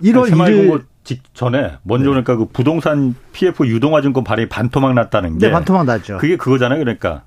1월 0.00 0.28
새마을금고 0.28 0.78
직전에 1.02 1.78
먼저 1.82 2.04
네. 2.04 2.10
그러니까 2.22 2.36
그 2.36 2.46
부동산 2.52 3.16
PF 3.32 3.66
유동화증권 3.66 4.22
발행이 4.22 4.48
반토막 4.48 4.94
났다는 4.94 5.38
게 5.38 5.46
네, 5.48 5.52
반토막 5.52 5.86
났죠. 5.86 6.18
그게 6.18 6.36
그거잖아요. 6.36 6.78
그러니까 6.78 7.24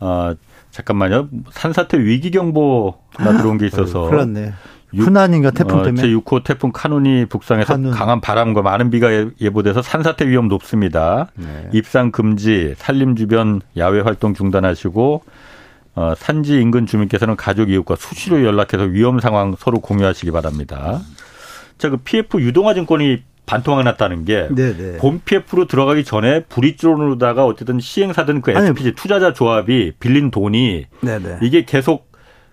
어 0.00 0.32
잠깐만요. 0.70 1.28
산사태 1.50 1.98
위기 1.98 2.30
경보가 2.30 3.36
들어온 3.38 3.58
게 3.58 3.66
있어서 3.66 4.02
그렇네. 4.08 4.52
훈난인가 4.96 5.50
태풍 5.50 5.80
어, 5.80 5.82
때문에 5.82 6.02
어, 6.02 6.06
제6호 6.06 6.44
태풍 6.44 6.72
카눈이 6.72 7.26
북상해서 7.26 7.74
카눈. 7.74 7.90
강한 7.90 8.20
바람과 8.20 8.62
많은 8.62 8.90
비가 8.90 9.12
예, 9.12 9.28
예보돼서 9.40 9.82
산사태 9.82 10.26
위험 10.28 10.48
높습니다. 10.48 11.28
네. 11.34 11.68
입상 11.74 12.10
금지, 12.10 12.74
산림 12.78 13.16
주변 13.16 13.60
야외 13.76 14.00
활동 14.00 14.32
중단하시고 14.34 15.22
어, 15.94 16.14
산지 16.16 16.60
인근 16.60 16.86
주민께서는 16.86 17.36
가족 17.36 17.70
이웃과 17.70 17.96
수시로 17.96 18.44
연락해서 18.44 18.84
위험 18.84 19.20
상황 19.20 19.54
서로 19.58 19.80
공유하시기 19.80 20.30
바랍니다. 20.30 21.00
자, 21.76 21.90
그 21.90 21.96
PF 21.98 22.40
유동화 22.40 22.72
증권이 22.72 23.22
반토막 23.48 23.84
났다는 23.84 24.24
게본 24.24 24.54
네, 24.54 25.20
PF로 25.24 25.66
들어가기 25.66 26.04
전에 26.04 26.44
브릿지론으로다가 26.44 27.46
어쨌든 27.46 27.80
시행사든 27.80 28.42
그 28.42 28.52
SPG 28.52 28.92
투자자 28.92 29.32
조합이 29.32 29.92
빌린 29.98 30.30
돈이 30.30 30.86
네네. 31.00 31.38
이게 31.42 31.64
계속 31.64 32.08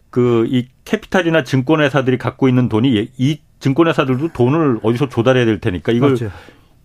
그 0.10 0.45
이 0.49 0.67
캐피탈이나 0.86 1.43
증권회사들이 1.43 2.17
갖고 2.17 2.47
있는 2.47 2.69
돈이 2.69 3.10
이 3.17 3.39
증권회사들도 3.60 4.29
돈을 4.34 4.79
어디서 4.84 5.10
조달해야 5.10 5.45
될 5.45 5.60
테니까 5.60 5.91
이걸 5.91 6.12
맞죠. 6.12 6.31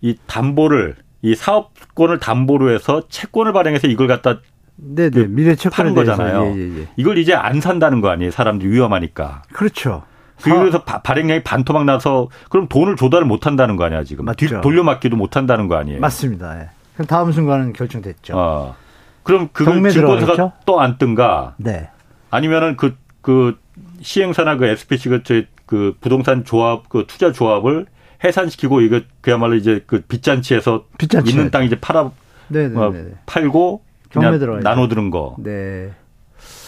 이 0.01 0.17
담보를 0.25 0.95
이 1.21 1.35
사업권을 1.35 2.19
담보로 2.19 2.71
해서 2.73 3.07
채권을 3.07 3.53
발행해서 3.53 3.87
이걸 3.87 4.07
갖다 4.07 4.41
네네 4.75 5.09
그 5.11 5.19
미래 5.29 5.55
채권을 5.55 5.93
거잖아요. 5.93 6.53
예, 6.55 6.57
예, 6.57 6.79
예. 6.81 6.87
이걸 6.97 7.19
이제 7.19 7.33
안 7.35 7.61
산다는 7.61 8.01
거 8.01 8.09
아니에요? 8.09 8.31
사람들이 8.31 8.71
위험하니까. 8.71 9.43
그렇죠. 9.53 10.03
그래서 10.41 10.83
발행량이 10.83 11.43
반토막 11.43 11.85
나서 11.85 12.27
그럼 12.49 12.67
돈을 12.67 12.95
조달을 12.95 13.25
못 13.25 13.45
한다는 13.45 13.75
거 13.75 13.83
아니야 13.85 14.03
지금 14.03 14.25
맞죠. 14.25 14.61
돌려막기도 14.61 15.15
못 15.15 15.35
한다는 15.35 15.67
거 15.67 15.75
아니에요? 15.75 15.99
맞습니다. 15.99 16.59
예. 16.59 16.69
그럼 16.93 17.07
다음 17.07 17.31
순간은 17.31 17.73
결정됐죠. 17.73 18.33
어. 18.37 18.75
그럼 19.23 19.49
그걸 19.53 19.87
증권사가 19.89 20.53
또 20.65 20.79
안 20.81 20.97
뜬가? 20.97 21.55
네. 21.57 21.89
아니면은 22.29 22.75
그그 22.77 23.59
시행사나 24.01 24.57
그 24.57 24.65
SPC 24.65 25.09
그, 25.09 25.21
그 25.65 25.95
부동산 26.01 26.43
조합 26.43 26.89
그 26.89 27.05
투자 27.07 27.31
조합을 27.31 27.85
해산시키고 28.23 28.81
이거 28.81 29.01
그야말로 29.21 29.55
이제 29.55 29.83
그 29.87 30.01
빚잔치에서 30.01 30.85
빚잔치. 30.97 31.31
있는 31.31 31.51
땅 31.51 31.63
이제 31.63 31.79
팔아 31.79 32.11
네네네. 32.49 32.79
어, 32.79 32.93
팔고 33.25 33.83
경매 34.09 34.37
들어 34.39 34.59
나눠 34.59 34.87
들은 34.87 35.09
거. 35.09 35.35
네. 35.39 35.91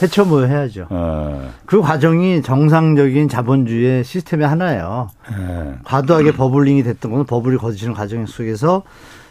해쳐 0.04 0.26
뭐 0.26 0.44
해야죠. 0.44 0.88
어. 0.90 1.50
그 1.66 1.82
과정이 1.82 2.42
정상적인 2.42 3.30
자본주의 3.30 4.04
시스템의 4.04 4.48
하나예요. 4.48 5.10
네. 5.30 5.76
과도하게 5.84 6.34
버블링이 6.34 6.84
됐던 6.84 7.10
거는 7.12 7.26
버블이 7.26 7.58
거치는 7.58 7.94
과정 7.94 8.26
속에서 8.26 8.84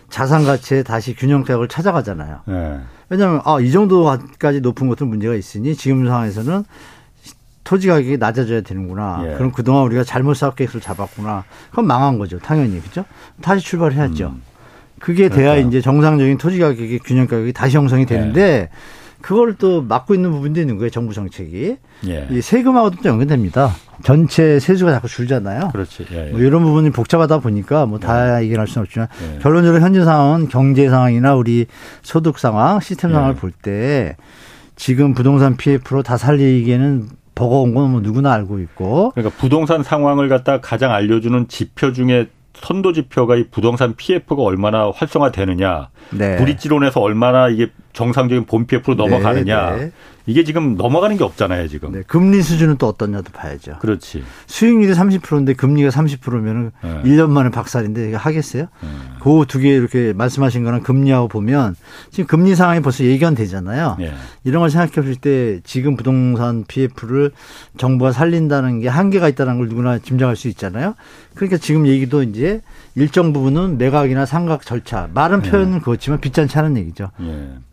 자산 0.09 0.45
가치에 0.45 0.83
다시 0.83 1.15
균형택을 1.15 1.69
찾아가잖아요. 1.69 2.41
네. 2.47 2.81
왜냐하면 3.09 3.43
아, 3.45 3.61
이 3.61 3.71
정도까지 3.71 4.61
높은 4.63 4.89
것도 4.89 5.05
문제가 5.07 5.35
있으니 5.35 5.75
지금 5.77 6.07
상황에서는 6.07 6.65
토지 7.65 7.89
가격이 7.89 8.19
낮아져야 8.19 8.63
되는구나. 8.63 9.23
예. 9.27 9.35
그럼 9.35 9.53
그동안 9.53 9.85
우리가 9.85 10.05
잘못 10.05 10.35
사업 10.35 10.57
계획을 10.57 10.81
잡았구나. 10.81 11.45
그럼 11.71 11.87
망한 11.87 12.19
거죠. 12.19 12.39
당연히. 12.39 12.81
그죠? 12.81 13.05
다시 13.41 13.65
출발해야죠. 13.65 14.27
음. 14.27 14.43
그게 14.99 15.29
돼야 15.29 15.51
그러니까. 15.51 15.69
이제 15.69 15.81
정상적인 15.81 16.39
토지 16.39 16.59
가격의 16.59 17.01
균형 17.01 17.27
가격이 17.27 17.53
다시 17.53 17.77
형성이 17.77 18.07
되는데 18.07 18.41
예. 18.43 18.69
그걸 19.23 19.55
또 19.55 19.81
막고 19.83 20.15
있는 20.15 20.31
부분도 20.33 20.61
있는 20.61 20.77
거예요. 20.77 20.91
정부 20.91 21.15
정책이. 21.15 21.77
예. 22.09 22.29
이 22.31 22.41
세금하고도 22.41 22.97
또 23.03 23.09
연관됩니다. 23.09 23.71
전체 24.03 24.59
세수가 24.59 24.91
자꾸 24.93 25.09
줄잖아요. 25.09 25.71
그렇지. 25.73 26.07
예, 26.13 26.27
예. 26.29 26.31
뭐 26.33 26.41
이런 26.41 26.63
부분이 26.65 26.91
복잡하다 26.91 27.39
보니까 27.39 27.87
뭐다 27.87 28.41
예. 28.41 28.45
얘기할 28.45 28.67
수는 28.67 28.85
없지만 28.85 29.09
예. 29.35 29.39
결론적으로 29.39 29.81
현재 29.83 30.05
상황은 30.05 30.49
경제 30.49 30.89
상황이나 30.91 31.35
우리 31.37 31.67
소득 32.03 32.39
상황, 32.39 32.81
시스템 32.81 33.13
상황을 33.13 33.37
볼 33.37 33.53
때 33.63 34.17
지금 34.77 35.15
부동산 35.15 35.57
PF로 35.57 36.03
다 36.03 36.17
살리기에는 36.17 37.09
버거운 37.35 37.75
건 37.75 37.91
뭐 37.93 38.01
누구나 38.01 38.33
알고 38.33 38.59
있고. 38.61 39.13
그러니까 39.15 39.35
부동산 39.41 39.83
상황을 39.83 40.29
갖다 40.29 40.61
가장 40.61 40.91
알려주는 40.93 41.47
지표 41.49 41.93
중에 41.93 42.29
선도 42.63 42.93
지표가 42.93 43.37
이 43.37 43.45
부동산 43.51 43.95
PF가 43.97 44.43
얼마나 44.43 44.91
활성화되느냐, 44.91 45.89
네. 46.11 46.37
브릿지론에서 46.37 47.01
얼마나 47.01 47.49
이게 47.49 47.69
정상적인 47.93 48.47
본 48.47 48.67
PF로 48.67 48.95
넘어가느냐, 48.95 49.71
네, 49.73 49.77
네. 49.77 49.93
이게 50.27 50.45
지금 50.45 50.77
넘어가는 50.77 51.17
게 51.17 51.25
없잖아요, 51.25 51.69
지금. 51.69 51.93
네, 51.93 52.03
금리 52.07 52.43
수준은 52.43 52.77
또 52.77 52.87
어떠냐도 52.87 53.33
봐야죠. 53.33 53.79
그렇지. 53.81 54.23
수익률이 54.47 54.95
30%인데 54.95 55.55
금리가 55.55 55.91
30%면은 55.91 56.71
네. 56.83 57.03
1년 57.05 57.31
만에 57.31 57.51
박살인데 57.51 58.09
이게 58.09 58.17
하겠어요? 58.17 58.67
네. 58.81 58.89
그두 59.21 59.59
개 59.59 59.71
이렇게 59.71 60.13
말씀하신 60.13 60.65
거랑 60.65 60.83
금리하고 60.83 61.29
보면 61.29 61.75
지금 62.11 62.27
금리 62.27 62.55
상황이 62.55 62.81
벌써 62.81 63.05
예견되잖아요. 63.05 63.97
네. 63.99 64.13
이런 64.45 64.61
걸 64.61 64.71
생각해 64.71 65.07
볼때 65.07 65.61
지금 65.65 65.97
부동산 65.97 66.65
PF를 66.67 67.33
정부가 67.77 68.13
살린다는 68.13 68.81
게 68.81 68.89
한계가 68.89 69.29
있다는 69.29 69.59
걸 69.59 69.69
누구나 69.69 69.99
짐작할 69.99 70.37
수 70.37 70.49
있잖아요. 70.49 70.95
그러니까 71.35 71.57
지금 71.57 71.87
얘기도 71.87 72.23
이제 72.23 72.61
일정 72.95 73.33
부분은 73.33 73.79
매각이나 73.79 74.27
상각 74.27 74.65
절차, 74.67 75.09
말은 75.15 75.43
네. 75.43 75.51
표현은 75.51 75.81
그렇지만 75.81 76.21
빚잔치 76.21 76.57
하는 76.59 76.77
얘기죠. 76.77 77.11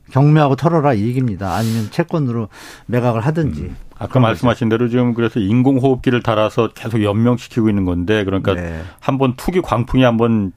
예. 0.09 0.13
경매하고 0.13 0.55
털어라 0.55 0.93
이 0.93 1.07
얘기입니다. 1.07 1.53
아니면 1.55 1.87
채권으로 1.91 2.49
매각을 2.87 3.21
하든지. 3.21 3.61
음. 3.61 3.75
아까 3.97 4.19
말씀하신 4.19 4.69
대로 4.69 4.87
지금 4.87 5.13
그래서 5.13 5.39
인공호흡기를 5.39 6.23
달아서 6.23 6.69
계속 6.73 7.03
연명시키고 7.03 7.69
있는 7.69 7.85
건데 7.85 8.23
그러니까 8.23 8.53
네. 8.53 8.81
한번 8.99 9.33
투기 9.35 9.61
광풍이 9.61 10.03
한번 10.03 10.53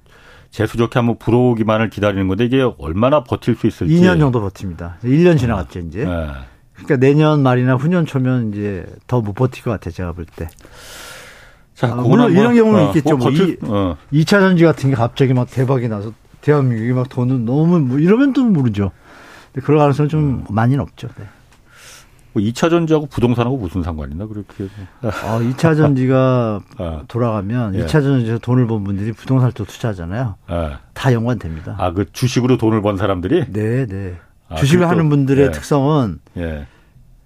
재수 0.51 0.77
좋게 0.77 0.99
한번 0.99 1.19
불어오기만을 1.19 1.91
기다리는 1.91 2.29
건데 2.29 2.45
이게 2.45 2.63
얼마나 2.79 3.25
버틸 3.25 3.57
수 3.57 3.67
있을지. 3.67 3.95
2년 3.95 4.21
정도 4.21 4.41
버팁니다. 4.41 4.99
1년 5.03 5.39
지나갔죠 5.39 5.81
이제. 5.81 6.05
네. 6.05 6.29
그러니까 6.75 6.97
내년 6.97 7.43
말이나 7.43 7.75
후년 7.75 8.07
초면 8.07 8.53
이제 8.53 8.85
더 9.07 9.21
못 9.21 9.33
버틸 9.35 9.63
것 9.65 9.71
같아요 9.71 9.93
제가 9.93 10.13
볼 10.13 10.25
때. 10.25 10.49
자, 11.75 11.89
아, 11.93 11.95
물론 11.97 12.33
이런 12.33 12.55
경우는 12.55 12.81
어, 12.81 12.87
있겠죠. 12.89 13.17
뭐, 13.17 13.29
뭐 13.29 13.31
버틸, 13.31 13.59
어. 13.63 13.97
2, 14.11 14.25
차 14.25 14.41
전지 14.41 14.65
같은 14.65 14.91
게 14.91 14.95
갑자기 14.97 15.33
막 15.35 15.51
대박이 15.51 15.89
나서 15.89 16.13
대한민국이 16.43 16.93
막 16.93 17.09
돈은 17.09 17.45
너무 17.45 17.81
뭐 17.81 17.99
이러면 17.99 18.33
또 18.33 18.45
모르죠. 18.45 18.93
그럴 19.61 19.79
가능성은 19.79 20.09
좀 20.09 20.21
음. 20.21 20.45
많이는 20.49 20.81
없죠. 20.81 21.09
네. 21.19 21.25
뭐 22.33 22.43
2차 22.43 22.71
전지하고 22.71 23.07
부동산하고 23.07 23.59
무슨 23.59 23.83
상관 23.83 24.11
있나 24.11 24.27
그렇게. 24.27 24.65
어, 25.03 25.11
2차 25.41 25.77
전지가 25.77 26.61
아. 26.79 27.03
돌아가면 27.07 27.75
예. 27.75 27.85
2차 27.85 28.03
전지에서 28.03 28.39
돈을 28.39 28.67
번 28.67 28.85
분들이 28.85 29.13
부동산을 29.13 29.53
또 29.53 29.65
투자하잖아요. 29.65 30.37
아. 30.47 30.79
다 30.95 31.13
연관됩니다. 31.13 31.77
아, 31.79 31.93
그 31.93 32.11
주식으로 32.11 32.57
돈을 32.57 32.81
번 32.81 32.97
사람들이? 32.97 33.53
네, 33.53 33.87
네. 33.87 34.17
아, 34.49 34.57
주식을 34.57 34.89
하는 34.89 35.09
분들의 35.11 35.47
예. 35.47 35.51
특성은 35.51 36.21
예. 36.39 36.67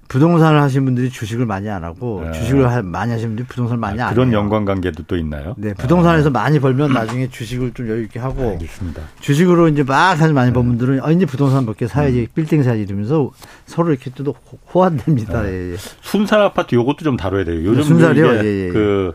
부동산을 0.09 0.61
하신 0.62 0.85
분들이 0.85 1.11
주식을 1.11 1.47
많이 1.47 1.69
안 1.69 1.85
하고 1.85 2.23
네. 2.25 2.33
주식을 2.33 2.83
많이 2.85 3.11
하시는 3.12 3.31
분들이 3.31 3.47
부동산을 3.47 3.79
많이 3.79 4.01
아, 4.01 4.09
안 4.09 4.14
그런 4.14 4.29
해요. 4.29 4.33
그런 4.38 4.45
연관 4.45 4.64
관계도 4.64 5.05
또 5.07 5.16
있나요? 5.16 5.55
네, 5.59 5.75
부동산에서 5.75 6.29
아. 6.29 6.33
많이 6.33 6.59
벌면 6.61 6.92
나중에 6.92 7.29
주식을 7.29 7.73
좀 7.75 7.88
여유 7.88 8.05
있게 8.05 8.19
하고 8.19 8.51
알겠습니다. 8.51 9.03
주식으로 9.21 9.69
이제 9.69 9.83
막 9.83 10.16
사실 10.16 10.35
많이 10.35 10.53
번 10.53 10.64
네. 10.64 10.69
분들은 10.71 11.05
어, 11.05 11.11
이제 11.11 11.27
부동산 11.27 11.64
몇 11.66 11.77
개 11.77 11.87
사야지 11.87 12.21
음. 12.21 12.27
빌딩 12.35 12.62
사야지 12.62 12.83
이러면서 12.83 13.31
서로 13.66 13.90
이렇게 13.90 14.11
또 14.14 14.35
호환됩니다. 14.73 15.42
네. 15.42 15.49
예, 15.49 15.73
예. 15.73 15.77
순살 16.03 16.40
아파트 16.40 16.75
요것도 16.75 16.99
좀 17.05 17.16
다뤄야 17.16 17.45
돼요. 17.45 17.64
요즘 17.64 17.83
순살이요? 17.83 18.27
예, 18.27 18.45
예, 18.45 18.66
예. 18.66 18.69
그 18.69 19.12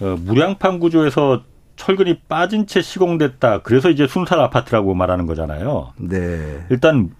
어, 0.00 0.16
무량판 0.20 0.78
구조에서 0.80 1.42
철근이 1.76 2.18
빠진 2.28 2.66
채 2.66 2.82
시공됐다. 2.82 3.62
그래서 3.62 3.88
이제 3.88 4.06
순살 4.08 4.40
아파트라고 4.40 4.94
말하는 4.94 5.26
거잖아요. 5.26 5.92
네. 5.96 6.64
일단 6.70 7.10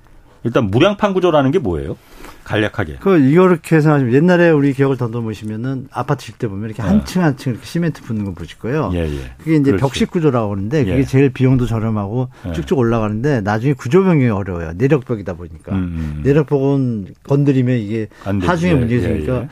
일단 0.49 0.67
무량판 0.71 1.15
구조라는 1.15 1.51
게 1.51 1.59
뭐예요? 1.59 1.97
간략하게. 2.45 2.97
그 3.01 3.19
이렇게 3.19 3.81
생각하시면 3.83 4.15
옛날에 4.15 4.49
우리 4.51 4.73
기억을 4.73 4.97
더듬으시면은 4.97 5.89
아파트 5.93 6.25
질 6.25 6.39
때 6.39 6.49
보면 6.49 6.65
이렇게 6.71 6.81
한 6.81 7.05
층 7.05 7.23
한층 7.23 7.23
한층 7.23 7.53
이렇게 7.53 7.67
시멘트 7.67 8.03
붓는 8.03 8.25
거 8.25 8.33
보실 8.33 8.59
거예요. 8.59 8.91
예, 8.95 9.01
예. 9.01 9.19
그게 9.37 9.57
이제 9.57 9.65
그렇지. 9.73 9.81
벽식 9.83 10.11
구조라고 10.11 10.53
하는데 10.53 10.85
그게 10.85 10.99
예. 10.99 11.05
제일 11.05 11.29
비용도 11.31 11.67
저렴하고 11.67 12.29
예. 12.49 12.53
쭉쭉 12.53 12.79
올라가는데 12.79 13.43
나중에 13.43 13.75
구조 13.75 14.03
변경이 14.03 14.31
어려워요. 14.31 14.73
내력벽이다 14.77 15.35
보니까 15.35 15.73
음, 15.73 15.77
음. 15.79 16.13
음. 16.17 16.23
내력벽은 16.25 17.09
건드리면 17.25 17.77
이게 17.77 18.09
하중에 18.25 18.75
문제가 18.75 19.03
예, 19.11 19.13
있으니까 19.15 19.37
예, 19.43 19.49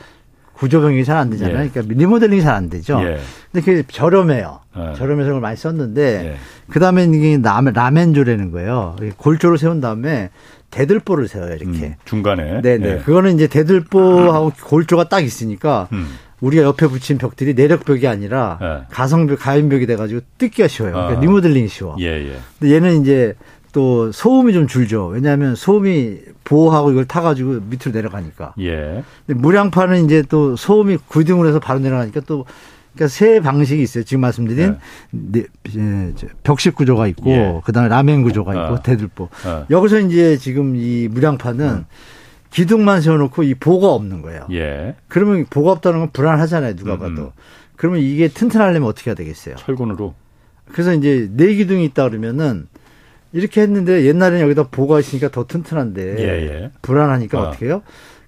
구조 0.53 0.81
변경이 0.81 1.05
잘 1.05 1.17
안 1.17 1.29
되잖아요. 1.29 1.69
그러니까 1.69 1.81
리모델링이 1.93 2.41
잘 2.41 2.55
안 2.55 2.67
되죠. 2.67 2.97
근데 3.51 3.63
그게 3.63 3.83
저렴해요. 3.87 4.61
저렴해서 4.95 5.27
그걸 5.27 5.39
많이 5.39 5.55
썼는데 5.55 6.37
그다음에 6.69 7.03
이게 7.03 7.39
라멘조라는 7.43 8.49
거예요. 8.51 8.95
골조를 9.17 9.59
세운 9.59 9.81
다음에 9.81 10.31
대들보를 10.77 11.27
세워요 11.27 11.55
이렇게 11.55 11.87
음, 11.87 11.95
중간에. 12.05 12.61
네네. 12.61 12.87
예. 12.87 12.97
그거는 12.99 13.35
이제 13.35 13.47
대들보하고 13.47 14.51
골조가 14.63 15.09
딱 15.09 15.21
있으니까 15.21 15.87
음. 15.91 16.07
우리가 16.39 16.63
옆에 16.63 16.85
붙인 16.87 17.17
벽들이 17.17 17.55
내력벽이 17.55 18.07
아니라 18.07 18.59
예. 18.61 18.85
가성벽 18.91 19.39
가연벽이 19.39 19.87
돼가지고 19.87 20.21
뜯기가 20.37 20.67
쉬워요. 20.67 20.93
그러니까 20.93 21.17
아. 21.17 21.21
리모델링이 21.21 21.67
쉬워. 21.67 21.95
예, 21.99 22.05
예. 22.05 22.37
근데 22.59 22.75
얘는 22.75 23.01
이제 23.01 23.33
또 23.71 24.11
소음이 24.11 24.53
좀 24.53 24.67
줄죠. 24.67 25.07
왜냐하면 25.07 25.55
소음이 25.55 26.19
보호하고 26.43 26.91
이걸 26.91 27.05
타가지고 27.05 27.61
밑으로 27.69 27.91
내려가니까. 27.91 28.53
예. 28.59 29.03
근데 29.25 29.39
무량판은 29.39 30.05
이제 30.05 30.23
또 30.29 30.55
소음이 30.55 30.97
구등으로 31.07 31.47
해서 31.47 31.59
바로 31.59 31.79
내려가니까 31.79 32.21
또 32.21 32.45
그러니까 32.97 33.07
세 33.07 33.39
방식이 33.39 33.81
있어요. 33.81 34.03
지금 34.03 34.21
말씀드린 34.21 34.77
네. 35.11 35.43
네, 35.75 36.13
벽식 36.43 36.75
구조가 36.75 37.07
있고 37.07 37.29
예. 37.29 37.61
그다음에 37.63 37.89
라멘 37.89 38.23
구조가 38.23 38.51
있고 38.53 38.73
어. 38.73 38.81
대들보. 38.81 39.29
어. 39.45 39.65
여기서 39.69 39.99
이제 39.99 40.37
지금 40.37 40.75
이 40.75 41.07
무량판은 41.07 41.65
음. 41.65 41.85
기둥만 42.49 43.01
세워놓고 43.01 43.43
이 43.43 43.53
보가 43.53 43.89
없는 43.89 44.23
거예요. 44.23 44.47
예. 44.51 44.95
그러면 45.07 45.45
보가 45.49 45.71
없다는 45.73 45.99
건 45.99 46.09
불안하잖아요. 46.11 46.75
누가 46.75 46.95
음, 46.95 47.01
음. 47.03 47.15
봐도. 47.15 47.33
그러면 47.75 48.01
이게 48.01 48.27
튼튼하려면 48.27 48.89
어떻게 48.89 49.11
해야 49.11 49.15
되겠어요? 49.15 49.55
철근으로. 49.55 50.15
그래서 50.71 50.93
이제 50.93 51.29
네 51.31 51.53
기둥이 51.53 51.85
있다 51.85 52.09
그러면은 52.09 52.67
이렇게 53.31 53.61
했는데 53.61 54.05
옛날에는 54.05 54.41
여기다 54.41 54.69
보가 54.69 54.99
있으니까 54.99 55.29
더 55.29 55.45
튼튼한데 55.45 56.15
예, 56.19 56.23
예. 56.23 56.71
불안하니까 56.81 57.39
어. 57.39 57.51
떻게 57.51 57.67
해요? 57.67 57.83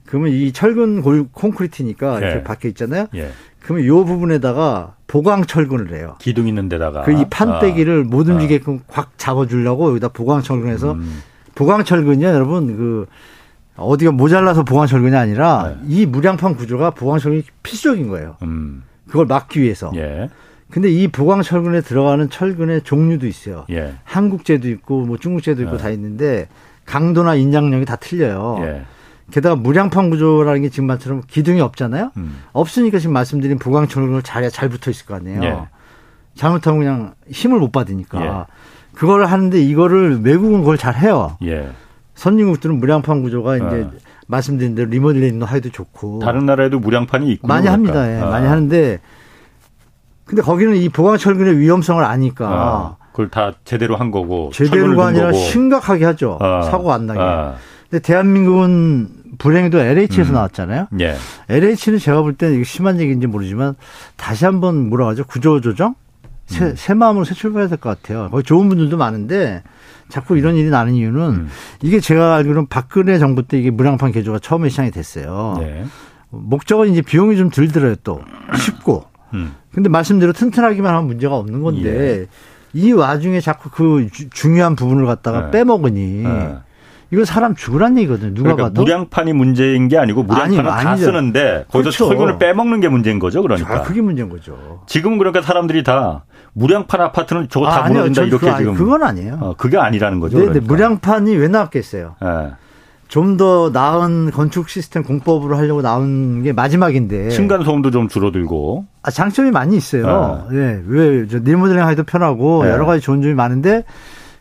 그러면 0.05 0.32
이 0.32 0.51
철근 0.51 1.01
골 1.01 1.27
콘크리트니까 1.32 2.19
이렇게 2.19 2.38
예. 2.38 2.43
박혀 2.43 2.67
있잖아요. 2.69 3.08
예. 3.15 3.29
그러면 3.69 3.86
이 3.86 3.89
부분에다가 3.89 4.95
보강 5.05 5.45
철근을 5.45 5.93
해요. 5.95 6.15
기둥 6.17 6.47
있는 6.47 6.69
데다가 6.69 7.03
그 7.03 7.12
이 7.12 7.23
판때기를 7.29 8.05
아. 8.08 8.10
못 8.10 8.27
움직이게끔 8.27 8.79
아. 8.88 8.91
꽉 8.91 9.12
잡아주려고 9.17 9.89
여기다 9.91 10.08
보강 10.08 10.41
철근해서 10.41 10.93
음. 10.93 11.21
보강 11.53 11.84
철근이요, 11.84 12.27
여러분 12.29 12.75
그 12.75 13.05
어디가 13.75 14.12
모자라서 14.12 14.63
보강 14.63 14.88
철근이 14.88 15.15
아니라 15.15 15.75
네. 15.84 15.86
이 15.88 16.05
무량판 16.08 16.55
구조가 16.55 16.91
보강 16.91 17.19
철근이 17.19 17.43
필수적인 17.62 18.08
거예요. 18.08 18.38
음. 18.41 18.84
그걸 19.08 19.27
막기 19.27 19.62
위해서. 19.62 19.91
예. 19.95 20.29
근데 20.71 20.89
이 20.89 21.08
보강 21.08 21.43
철근에 21.43 21.82
들어가는 21.82 22.29
철근의 22.32 22.82
종류도 22.82 23.27
있어요. 23.27 23.65
예. 23.69 23.93
한국제도 24.03 24.67
있고 24.69 25.01
뭐 25.05 25.17
중국제도 25.17 25.62
있고 25.62 25.75
예. 25.75 25.77
다 25.77 25.89
있는데 25.91 26.47
강도나 26.86 27.36
인장력이 27.36 27.86
다 27.86 27.95
틀려요. 27.97 28.58
예. 28.63 28.82
게다가 29.31 29.55
무량판 29.55 30.09
구조라는 30.09 30.61
게 30.61 30.69
지금 30.69 30.87
말처럼 30.87 31.21
기둥이 31.27 31.61
없잖아요. 31.61 32.11
음. 32.17 32.41
없으니까 32.53 32.99
지금 32.99 33.13
말씀드린 33.13 33.59
보강철근을 33.59 34.23
잘, 34.23 34.49
잘 34.49 34.69
붙어 34.69 34.91
있을 34.91 35.05
거 35.05 35.15
아니에요. 35.15 35.43
예. 35.43 35.57
잘못하면 36.35 36.79
그냥 36.79 37.13
힘을 37.29 37.59
못 37.59 37.71
받으니까. 37.71 38.25
예. 38.25 38.45
그걸 38.93 39.25
하는데 39.25 39.61
이거를 39.61 40.21
외국은 40.23 40.61
그걸 40.61 40.77
잘 40.77 40.95
해요. 40.95 41.37
예. 41.43 41.69
선진국들은 42.15 42.79
무량판 42.79 43.21
구조가 43.21 43.55
이제 43.57 43.65
어. 43.65 43.91
말씀드린 44.27 44.75
대로 44.75 44.89
리모델링도 44.89 45.45
하기도 45.45 45.69
좋고. 45.69 46.19
다른 46.19 46.45
나라에도 46.45 46.79
무량판이 46.79 47.31
있고. 47.33 47.47
많이 47.47 47.67
합니다. 47.67 48.11
예. 48.11 48.21
아. 48.21 48.25
많이 48.25 48.47
하는데 48.47 48.99
근데 50.25 50.41
거기는 50.41 50.75
이 50.75 50.89
보강철근의 50.89 51.57
위험성을 51.57 52.03
아니까. 52.03 52.47
아. 52.47 52.95
그걸 53.11 53.29
다 53.29 53.53
제대로 53.63 53.95
한 53.95 54.11
거고. 54.11 54.51
제대로가 54.53 55.07
아니라 55.07 55.31
거고. 55.31 55.37
심각하게 55.37 56.05
하죠. 56.05 56.37
아. 56.41 56.61
사고 56.63 56.91
안 56.93 57.05
나게. 57.05 57.19
아. 57.89 57.91
근데 57.91 58.02
대한민국은 58.02 59.10
불행히도 59.38 59.80
LH에서 59.80 60.32
음. 60.32 60.34
나왔잖아요. 60.34 60.88
예. 60.99 61.15
LH는 61.49 61.97
제가 61.99 62.21
볼 62.21 62.34
때는 62.34 62.56
이게 62.56 62.63
심한 62.63 62.99
얘기인지 62.99 63.28
모르지만 63.28 63.75
다시 64.15 64.45
한번 64.45 64.91
하죠? 65.08 65.23
구조조정? 65.25 65.95
새, 66.45 66.65
음. 66.65 66.73
새 66.75 66.93
마음으로 66.93 67.25
새 67.25 67.36
출발해야 67.36 67.69
될 67.69 67.78
것 67.78 67.89
같아요. 68.02 68.30
거기 68.32 68.43
좋은 68.43 68.69
분들도 68.69 68.97
많은데 68.97 69.63
자꾸 70.10 70.38
이런 70.38 70.56
일이 70.56 70.69
나는 70.69 70.93
이유는 70.95 71.21
음. 71.21 71.49
이게 71.82 71.99
제가 71.99 72.36
알기로는 72.36 72.67
박근혜 72.67 73.19
정부 73.19 73.43
때 73.43 73.58
이게 73.60 73.69
무량판 73.69 74.12
개조가 74.12 74.39
처음에 74.39 74.69
시작이 74.69 74.91
됐어요. 74.91 75.58
네. 75.60 75.86
목적은 76.32 76.91
이제 76.91 77.02
비용이 77.02 77.38
좀덜 77.38 77.67
들어요 77.69 77.95
또 78.04 78.21
쉽고. 78.58 79.06
음. 79.36 79.54
근데 79.71 79.89
말씀대로 79.89 80.34
튼튼하기만 80.34 80.91
하면 80.93 81.08
문제가 81.08 81.36
없는 81.38 81.62
건데 81.62 82.21
예. 82.21 82.28
이 82.73 82.91
와중에 82.91 83.39
자꾸 83.41 83.69
그 83.69 84.08
주, 84.12 84.30
중요한 84.32 84.75
부분을 84.75 85.06
갖다가 85.06 85.45
네. 85.45 85.52
빼먹으니 85.52 86.23
네. 86.23 86.56
이거 87.11 87.25
사람 87.25 87.55
죽으란 87.55 87.97
얘기거든요. 87.97 88.33
누가 88.33 88.53
그러니까 88.55 88.63
봐도. 88.65 88.81
무량판이 88.81 89.33
문제인 89.33 89.87
게 89.87 89.97
아니고 89.97 90.23
무량판은 90.23 90.67
아니, 90.69 90.83
다 90.83 90.95
쓰는데 90.95 91.65
거기서 91.71 91.89
그렇죠. 91.89 92.07
철근을 92.07 92.37
빼먹는 92.37 92.79
게 92.79 92.87
문제인 92.87 93.17
거죠. 93.19 93.41
그러니까. 93.41 93.75
아, 93.75 93.81
그게 93.81 94.01
문제인 94.01 94.29
거죠. 94.29 94.81
지금 94.85 95.17
그러니까 95.17 95.41
사람들이 95.41 95.83
다 95.83 96.25
무량판 96.53 97.01
아파트는 97.01 97.47
저거 97.49 97.67
아, 97.67 97.71
다 97.71 97.83
아니요. 97.85 98.01
무너진다 98.01 98.23
이렇게 98.23 98.45
그거, 98.45 98.57
지금. 98.57 98.73
그건 98.75 99.03
아니에요. 99.03 99.37
어, 99.41 99.55
그게 99.57 99.77
아니라는 99.77 100.19
거죠. 100.19 100.37
네, 100.37 100.45
그러니까. 100.45 100.65
무량판이 100.67 101.35
왜 101.35 101.47
나왔겠어요? 101.47 102.15
네. 102.21 102.51
좀더 103.07 103.71
나은 103.73 104.29
건축 104.29 104.69
시스템 104.69 105.01
공법으로 105.01 105.57
하려고 105.57 105.81
나온 105.81 106.43
게 106.43 106.53
마지막인데. 106.53 107.29
층간 107.29 107.63
소음도 107.63 107.89
좀 107.89 108.07
줄어들고. 108.07 108.85
아, 109.01 109.09
장점이 109.09 109.49
많이 109.49 109.75
있어요. 109.75 110.47
네. 110.51 110.57
네. 110.57 110.81
왜, 110.85 111.27
저, 111.27 111.39
리모델링 111.39 111.83
하기도 111.83 112.03
편하고 112.03 112.65
네. 112.65 112.69
여러 112.69 112.85
가지 112.85 113.01
좋은 113.01 113.23
점이 113.23 113.33
많은데 113.33 113.83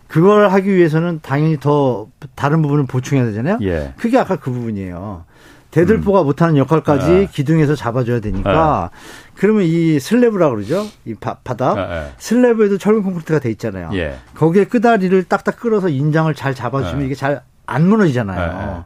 그걸 0.08 0.50
하기 0.50 0.74
위해서는 0.74 1.20
당연히 1.22 1.58
더 1.60 2.08
다른 2.34 2.62
부분을 2.62 2.86
보충해야 2.86 3.26
되잖아요. 3.26 3.58
예. 3.62 3.92
그게 3.98 4.18
아까 4.18 4.36
그 4.36 4.50
부분이에요. 4.50 5.24
대들보가 5.70 6.22
음. 6.22 6.26
못하는 6.26 6.56
역할까지 6.56 7.10
예. 7.10 7.28
기둥에서 7.30 7.74
잡아줘야 7.76 8.20
되니까 8.20 8.90
예. 8.90 8.98
그러면 9.34 9.64
이 9.64 10.00
슬래브라 10.00 10.48
그러죠. 10.50 10.86
이 11.04 11.14
바, 11.14 11.36
닥 11.44 11.76
예, 11.76 11.80
예. 11.82 12.12
슬래브에도 12.16 12.78
철근 12.78 13.02
콘크리트가 13.02 13.38
돼 13.38 13.50
있잖아요. 13.50 13.90
예. 13.92 14.16
거기에 14.34 14.64
끄다리를 14.64 15.22
딱딱 15.24 15.60
끌어서 15.60 15.90
인장을 15.90 16.32
잘 16.34 16.54
잡아주면 16.54 17.04
이게 17.04 17.14
잘 17.14 17.42
안 17.68 17.86
무너지잖아요. 17.86 18.84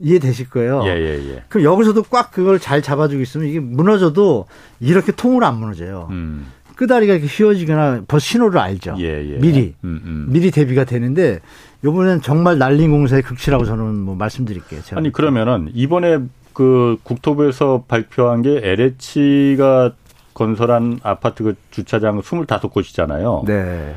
이해되실 0.00 0.50
거예요. 0.50 0.82
예, 0.86 0.88
예, 0.88 1.34
예. 1.34 1.44
그럼 1.48 1.64
여기서도 1.64 2.02
꽉 2.04 2.32
그걸 2.32 2.58
잘 2.58 2.82
잡아주고 2.82 3.22
있으면 3.22 3.46
이게 3.46 3.60
무너져도 3.60 4.46
이렇게 4.80 5.12
통으로 5.12 5.46
안 5.46 5.60
무너져요. 5.60 6.08
음. 6.10 6.50
끄다리가 6.76 7.14
이렇게 7.14 7.26
휘어지거나 7.28 8.02
벌 8.08 8.20
신호를 8.20 8.58
알죠. 8.58 8.96
예, 8.98 9.04
예. 9.04 9.38
미리 9.38 9.74
음, 9.84 10.00
음. 10.04 10.26
미리 10.28 10.50
대비가 10.50 10.84
되는데 10.84 11.40
이번엔 11.84 12.20
정말 12.20 12.58
난림 12.58 12.90
공사의 12.90 13.22
극치라고 13.22 13.64
저는 13.64 13.96
뭐 14.00 14.14
말씀드릴게요. 14.14 14.82
제가. 14.82 14.98
아니 14.98 15.12
그러면은 15.12 15.70
이번에 15.72 16.20
그 16.52 16.96
국토부에서 17.02 17.84
발표한 17.86 18.42
게 18.42 18.60
LH가 18.62 19.92
건설한 20.34 20.98
아파트 21.02 21.44
그 21.44 21.54
주차장 21.70 22.20
25곳이잖아요. 22.20 23.46
네. 23.46 23.94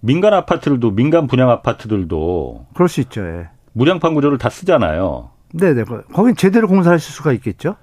민간 0.00 0.34
아파트들도 0.34 0.92
민간 0.92 1.26
분양 1.26 1.50
아파트들도 1.50 2.66
그럴 2.74 2.88
수 2.88 3.00
있죠. 3.00 3.22
예. 3.26 3.48
무량판 3.72 4.14
구조를 4.14 4.38
다 4.38 4.50
쓰잖아요. 4.50 5.30
네, 5.52 5.72
네. 5.72 5.84
거긴 6.12 6.36
제대로 6.36 6.68
공사하실 6.68 7.12
수가 7.12 7.32
있겠죠. 7.32 7.76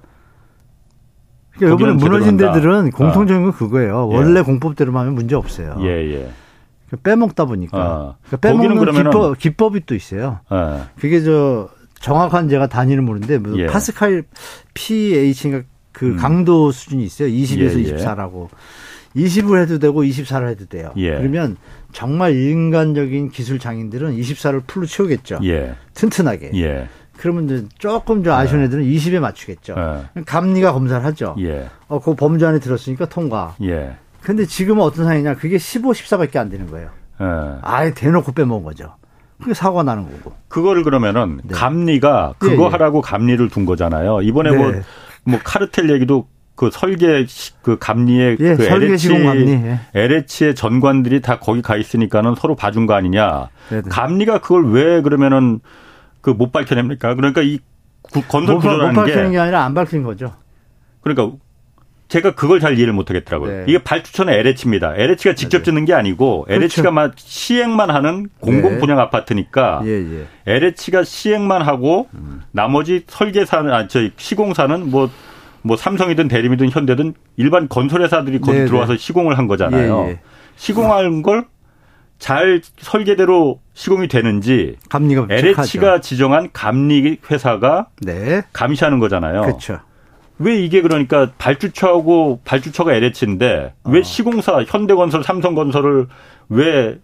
그러니까 1.58 1.76
이번에 1.76 1.98
무너진 1.98 2.38
데들은 2.38 2.92
공통적인 2.92 3.44
건 3.44 3.52
그거예요. 3.54 4.10
예. 4.12 4.16
원래 4.16 4.42
공법대로만 4.42 5.02
하면 5.02 5.16
문제 5.16 5.36
없어요. 5.36 5.78
예, 5.82 5.88
예. 5.88 6.30
그러니까 6.88 6.98
빼먹다 7.04 7.46
보니까. 7.46 7.78
아. 7.78 8.16
그러니까 8.28 8.38
빼먹는 8.38 9.04
기법, 9.04 9.38
기법이 9.38 9.86
또 9.86 9.96
있어요. 9.96 10.40
예. 10.52 10.82
그게 11.00 11.22
저 11.22 11.70
정확한 12.00 12.50
제가 12.50 12.68
단위는 12.68 13.04
모르는데 13.04 13.38
뭐 13.38 13.58
예. 13.58 13.68
파스칼 13.68 14.24
pH가 14.74 15.64
그 15.92 16.08
음. 16.08 16.18
강도 16.18 16.72
수준이 16.72 17.04
있어요. 17.04 17.30
20에서 17.30 17.86
예, 17.86 17.96
24라고. 17.96 18.50
예. 19.16 19.22
20을 19.24 19.62
해도 19.62 19.80
되고 19.80 20.04
24를 20.04 20.50
해도 20.50 20.66
돼요. 20.66 20.92
예. 20.98 21.12
그러면 21.18 21.56
정말 21.94 22.36
인간적인 22.36 23.30
기술 23.30 23.60
장인들은 23.60 24.18
24를 24.18 24.64
풀로 24.68 24.86
채우겠죠. 24.86 25.40
예. 25.44 25.76
튼튼하게. 25.94 26.52
예. 27.16 27.22
그러면 27.22 27.70
조금 27.78 28.24
좀 28.24 28.34
아쉬운 28.34 28.62
예. 28.62 28.66
애들은 28.66 28.84
20에 28.84 29.20
맞추겠죠. 29.20 29.76
감리가 30.26 30.74
검사를 30.74 31.04
하죠. 31.06 31.36
어, 31.88 32.00
그 32.00 32.16
범주 32.16 32.46
안에 32.48 32.60
들었으니까 32.60 33.06
통과. 33.08 33.56
예. 33.64 33.96
근데 34.22 34.46
지금은 34.46 34.84
어떤 34.84 35.06
상황이냐. 35.06 35.36
그게 35.36 35.58
15, 35.58 35.92
14밖에 35.92 36.38
안 36.38 36.50
되는 36.50 36.70
거예요. 36.70 36.90
아예 37.62 37.94
대놓고 37.94 38.32
빼먹은 38.32 38.64
거죠. 38.64 38.96
그게 39.40 39.54
사고가 39.54 39.84
나는 39.84 40.04
거고. 40.04 40.34
그거를 40.48 40.84
그러면은 40.84 41.42
네. 41.44 41.54
감리가 41.54 42.36
그거 42.38 42.64
예, 42.64 42.66
예. 42.66 42.70
하라고 42.70 43.02
감리를 43.02 43.50
둔 43.50 43.66
거잖아요. 43.66 44.22
이번에 44.22 44.52
네. 44.52 44.58
뭐, 44.58 44.74
뭐 45.26 45.40
카르텔 45.44 45.90
얘기도 45.90 46.28
그 46.56 46.70
설계 46.72 47.26
그 47.62 47.78
감리에 47.78 48.38
예, 48.40 48.56
그 48.56 48.64
LH 48.64 49.10
감리. 49.10 49.52
예. 49.52 49.80
LH의 49.94 50.56
전관들이 50.56 51.22
다 51.22 51.40
거기 51.40 51.62
가 51.62 51.76
있으니까는 51.76 52.36
서로 52.36 52.56
봐준 52.56 52.86
거 52.86 52.94
아니냐. 52.94 53.50
네네. 53.70 53.82
네. 53.84 53.90
감리가 53.90 54.40
그걸 54.40 54.72
왜 54.72 55.02
그러면은 55.02 55.60
그 56.26 56.32
못 56.32 56.52
밝혀냅니까? 56.52 57.14
그러니까 57.14 57.42
이 57.44 57.60
건설 58.28 58.56
구조라는 58.56 58.96
못 58.96 59.02
밝히는 59.02 59.32
게 59.32 59.38
아니라 59.38 59.64
안 59.64 59.76
밝힌 59.76 60.02
거죠. 60.02 60.34
그러니까 61.02 61.38
제가 62.08 62.34
그걸 62.34 62.60
잘 62.60 62.78
이해를 62.78 62.94
못 62.94 63.10
하겠더라고요. 63.10 63.52
네. 63.52 63.66
이게 63.68 63.84
발주처는 63.84 64.34
LH입니다. 64.34 64.96
LH가 64.96 65.36
직접 65.36 65.60
네. 65.60 65.64
짓는 65.66 65.86
게 65.86 65.94
아니고 65.94 66.48
LH가 66.50 66.82
그렇죠. 66.82 66.92
막 66.92 67.14
시행만 67.16 67.92
하는 67.92 68.28
공공 68.40 68.74
네. 68.74 68.80
분양 68.80 68.98
아파트니까 69.00 69.82
예, 69.86 69.90
예. 69.90 70.26
LH가 70.48 71.04
시행만 71.04 71.62
하고 71.62 72.08
음. 72.16 72.42
나머지 72.52 73.04
설계사는 73.08 73.72
아 73.72 73.88
저 73.88 74.10
시공사는 74.18 74.90
뭐뭐 74.90 75.10
뭐 75.62 75.78
삼성이든 75.78 76.28
대림이든 76.28 76.70
현대든 76.72 77.14
일반 77.38 77.68
건설회사들이 77.70 78.40
거기 78.40 78.54
네, 78.58 78.64
네. 78.64 78.66
들어와서 78.68 78.98
시공을 78.98 79.38
한 79.38 79.48
거잖아요. 79.48 80.06
예, 80.06 80.10
예. 80.10 80.20
시공한 80.56 81.22
걸 81.22 81.46
잘 82.20 82.62
설계대로 82.78 83.60
시공이 83.74 84.08
되는지 84.08 84.78
감리가 84.90 85.28
LH가. 85.30 86.02
지정한 86.02 86.50
감리 86.54 87.18
회사가 87.30 87.88
네. 88.02 88.44
감시하는 88.54 89.00
거잖아요. 89.00 89.42
그렇죠. 89.42 89.80
왜 90.40 90.58
이게 90.58 90.82
그러니까 90.82 91.32
발주처하고 91.38 92.42
발주처가 92.46 92.94
LH인데 92.94 93.74
왜 93.86 94.00
어. 94.00 94.04
시공사 94.04 94.64
현대건설, 94.68 95.24
삼성건설을 95.24 96.08
왜 96.50 97.00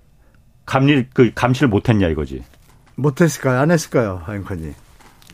감리 0.66 1.06
그 1.14 1.32
감시를 1.34 1.70
못했냐 1.70 2.08
이거지? 2.08 2.44
못했을까요? 2.96 3.60
안 3.60 3.72
했을까요, 3.72 4.22
앵커님? 4.30 4.74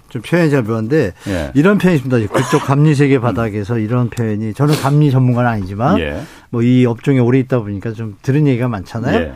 좀 0.10 0.22
표현이 0.22 0.49
잘 0.49 0.64
묘한데 0.64 1.14
예. 1.28 1.51
이런 1.53 1.78
표현이 1.78 1.97
있습니다. 1.97 2.34
그쪽 2.34 2.64
감리 2.64 2.95
세계 2.95 3.20
바닥에서 3.20 3.78
이런 3.78 4.10
표현이 4.10 4.53
저는 4.53 4.76
감리 4.76 5.12
전문가는 5.12 5.49
아니지만 5.49 5.99
예. 5.99 6.22
뭐이 6.49 6.86
업종에 6.86 7.20
오래 7.20 7.39
있다 7.39 7.60
보니까 7.60 7.93
좀 7.93 8.18
들은 8.22 8.47
얘기가 8.47 8.68
많잖아요. 8.68 9.20
예. 9.20 9.34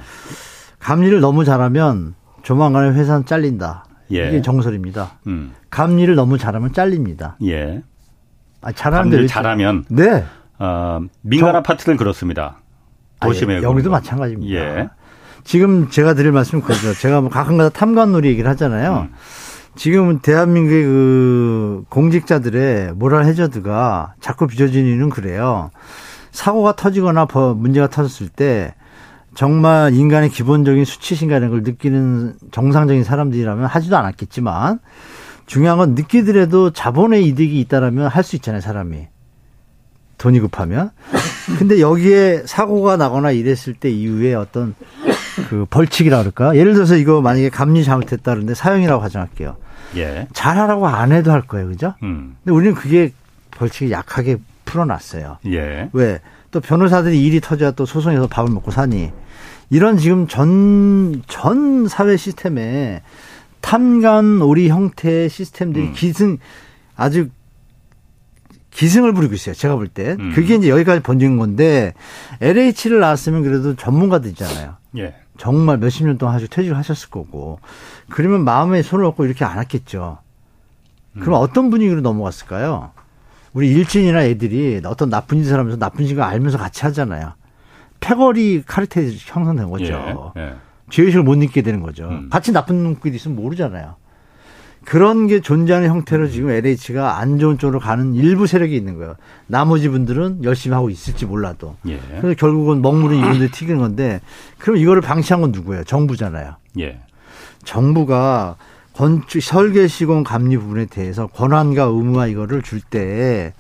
감리를 0.80 1.20
너무 1.20 1.46
잘하면 1.46 2.16
조만간에 2.44 2.90
회사는 2.92 3.26
잘린다. 3.26 3.86
예. 4.14 4.30
이게 4.30 4.42
정설입니다. 4.42 5.20
음. 5.28 5.54
감리를 5.70 6.14
너무 6.16 6.38
잘하면 6.38 6.74
잘립니다. 6.74 7.38
예. 7.46 7.84
아, 8.62 8.72
잘하는데 8.72 9.28
잘하면 9.28 9.86
네. 9.90 10.24
어, 10.60 11.02
민간 11.22 11.54
저, 11.54 11.58
아파트들 11.58 11.98
그렇습니다. 11.98 12.58
도심에 13.20 13.56
아니, 13.56 13.64
여기도 13.64 13.90
마찬가지입니다. 13.90 14.54
예. 14.54 14.90
지금 15.44 15.90
제가 15.90 16.14
드릴 16.14 16.32
말씀은 16.32 16.62
그거죠. 16.62 16.94
제가 16.94 17.22
뭐 17.22 17.30
가끔가다 17.30 17.70
탐관놀이 17.70 18.30
얘기를 18.30 18.50
하잖아요. 18.52 19.08
음. 19.10 19.14
지금 19.76 20.20
대한민국의 20.20 20.84
그 20.84 21.84
공직자들의 21.90 22.94
모랄 22.94 23.26
해저드가 23.26 24.16
자꾸 24.20 24.48
빚어진 24.48 24.86
이유는 24.86 25.10
그래요. 25.10 25.72
사고가 26.32 26.76
터지거나 26.76 27.28
문제가 27.56 27.88
터졌을 27.88 28.30
때 28.30 28.74
정말 29.34 29.94
인간의 29.94 30.30
기본적인 30.30 30.84
수치심이라는 30.84 31.50
걸 31.50 31.64
느끼는 31.64 32.36
정상적인 32.52 33.04
사람들이라면 33.04 33.66
하지도 33.66 33.98
않았겠지만 33.98 34.80
중요한 35.46 35.78
건 35.78 35.96
느끼더라도 35.96 36.72
자본의 36.72 37.26
이득이 37.28 37.60
있다라면 37.62 38.08
할 38.08 38.24
수 38.24 38.36
있잖아요, 38.38 38.62
사람이. 38.62 39.08
돈이 40.18 40.40
급하면. 40.40 40.92
근데 41.58 41.82
여기에 41.82 42.44
사고가 42.46 42.96
나거나 42.98 43.32
이랬을 43.32 43.74
때 43.80 43.90
이후에 43.90 44.36
어떤 44.36 44.76
그 45.52 45.66
벌칙이라 45.70 46.20
그럴까? 46.20 46.56
예를 46.56 46.74
들어서 46.74 46.96
이거 46.96 47.20
만약에 47.20 47.50
감리 47.50 47.84
잘못했다 47.84 48.24
그러는데 48.24 48.54
사형이라고 48.54 49.02
가정할게요. 49.02 49.58
예. 49.98 50.26
잘하라고 50.32 50.88
안 50.88 51.12
해도 51.12 51.34
할 51.34 51.42
거예요. 51.42 51.68
그죠? 51.68 51.94
음. 52.04 52.38
근데 52.42 52.56
우리는 52.56 52.74
그게 52.74 53.12
벌칙이 53.52 53.92
약하게 53.92 54.38
풀어놨어요. 54.64 55.40
예. 55.48 55.90
왜? 55.92 56.22
또 56.52 56.62
변호사들이 56.62 57.22
일이 57.22 57.42
터져야 57.42 57.72
또 57.72 57.86
소송에서 57.86 58.28
밥을 58.28 58.50
먹고 58.50 58.72
사니. 58.72 59.12
이런 59.70 59.98
지금 59.98 60.26
전, 60.30 61.22
전 61.28 61.90
사회 61.90 62.16
시스템에 62.16 63.02
탐관 63.60 64.42
오리 64.42 64.70
형태의 64.70 65.28
시스템들이 65.28 65.88
음. 65.88 65.94
기승 65.94 66.38
아주 66.96 67.28
기승을 68.70 69.12
부리고 69.14 69.34
있어요. 69.34 69.54
제가 69.54 69.76
볼 69.76 69.90
때. 69.90 70.16
음. 70.18 70.32
그게 70.34 70.56
이제 70.56 70.70
여기까지 70.70 71.02
번진 71.02 71.36
건데 71.36 71.94
LH를 72.40 73.02
나왔으면 73.02 73.44
그래도 73.44 73.76
전문가들이잖아요. 73.76 74.78
예. 75.00 75.16
정말 75.38 75.78
몇십 75.78 76.06
년 76.06 76.18
동안 76.18 76.36
아주 76.36 76.48
퇴직을 76.48 76.78
하셨을 76.78 77.10
거고. 77.10 77.60
그러면 78.10 78.44
마음에 78.44 78.82
손을 78.82 79.06
얹고 79.06 79.26
이렇게 79.26 79.46
안 79.46 79.60
했겠죠. 79.60 80.20
그럼 81.14 81.30
음. 81.30 81.34
어떤 81.42 81.70
분위기로 81.70 82.02
넘어갔을까요? 82.02 82.92
우리 83.54 83.70
일진이나 83.70 84.24
애들이 84.24 84.82
어떤 84.86 85.10
나쁜 85.10 85.44
짓을 85.44 85.60
하면서 85.60 85.78
나쁜 85.78 86.06
짓을 86.06 86.22
알면서 86.22 86.58
같이 86.58 86.82
하잖아요. 86.86 87.34
패거리 88.00 88.64
카르텔이 88.66 89.18
형성된 89.20 89.70
거죠. 89.70 90.34
예. 90.38 90.42
예. 90.42 90.56
죄의식을 90.90 91.24
못 91.24 91.36
느끼게 91.36 91.62
되는 91.62 91.82
거죠. 91.82 92.08
음. 92.10 92.30
같이 92.30 92.52
나쁜 92.52 92.84
놈끼리 92.84 93.16
있으면 93.16 93.38
모르잖아요. 93.38 93.96
그런 94.86 95.28
게 95.28 95.42
존재하는 95.42 95.90
형태로 95.90 96.30
지금 96.30 96.50
LH가 96.50 97.20
안 97.20 97.38
좋은 97.38 97.58
쪽으로 97.58 97.80
가는 97.80 98.16
일부 98.16 98.48
세력이 98.48 98.76
있는 98.76 98.98
거예요. 98.98 99.16
나머지 99.48 99.90
분들은 99.90 100.44
열심히 100.44 100.74
하고 100.74 100.90
있을지 100.90 101.26
몰라도. 101.26 101.76
예. 101.88 102.00
그래서 102.20 102.36
결국은 102.36 102.82
먹물은 102.82 103.18
이분들 103.18 103.52
튀기는 103.52 103.80
건데, 103.80 104.22
그럼 104.58 104.78
이거를 104.78 105.02
방치한 105.02 105.42
건 105.42 105.52
누구예요? 105.52 105.84
정부잖아요. 105.84 106.56
예. 106.80 107.00
정부가 107.64 108.56
건축 108.94 109.42
설계 109.42 109.88
시공 109.88 110.24
감리 110.24 110.58
부분에 110.58 110.86
대해서 110.86 111.28
권한과 111.28 111.84
의무와 111.84 112.28
이거를 112.28 112.62
줄 112.62 112.82
때 112.82 113.54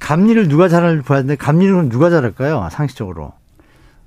감리를 0.00 0.48
누가 0.48 0.68
잘할 0.68 1.02
봐야 1.02 1.20
되는데 1.20 1.36
감리는 1.36 1.88
누가 1.88 2.10
잘할까요? 2.10 2.68
상식적으로. 2.70 3.32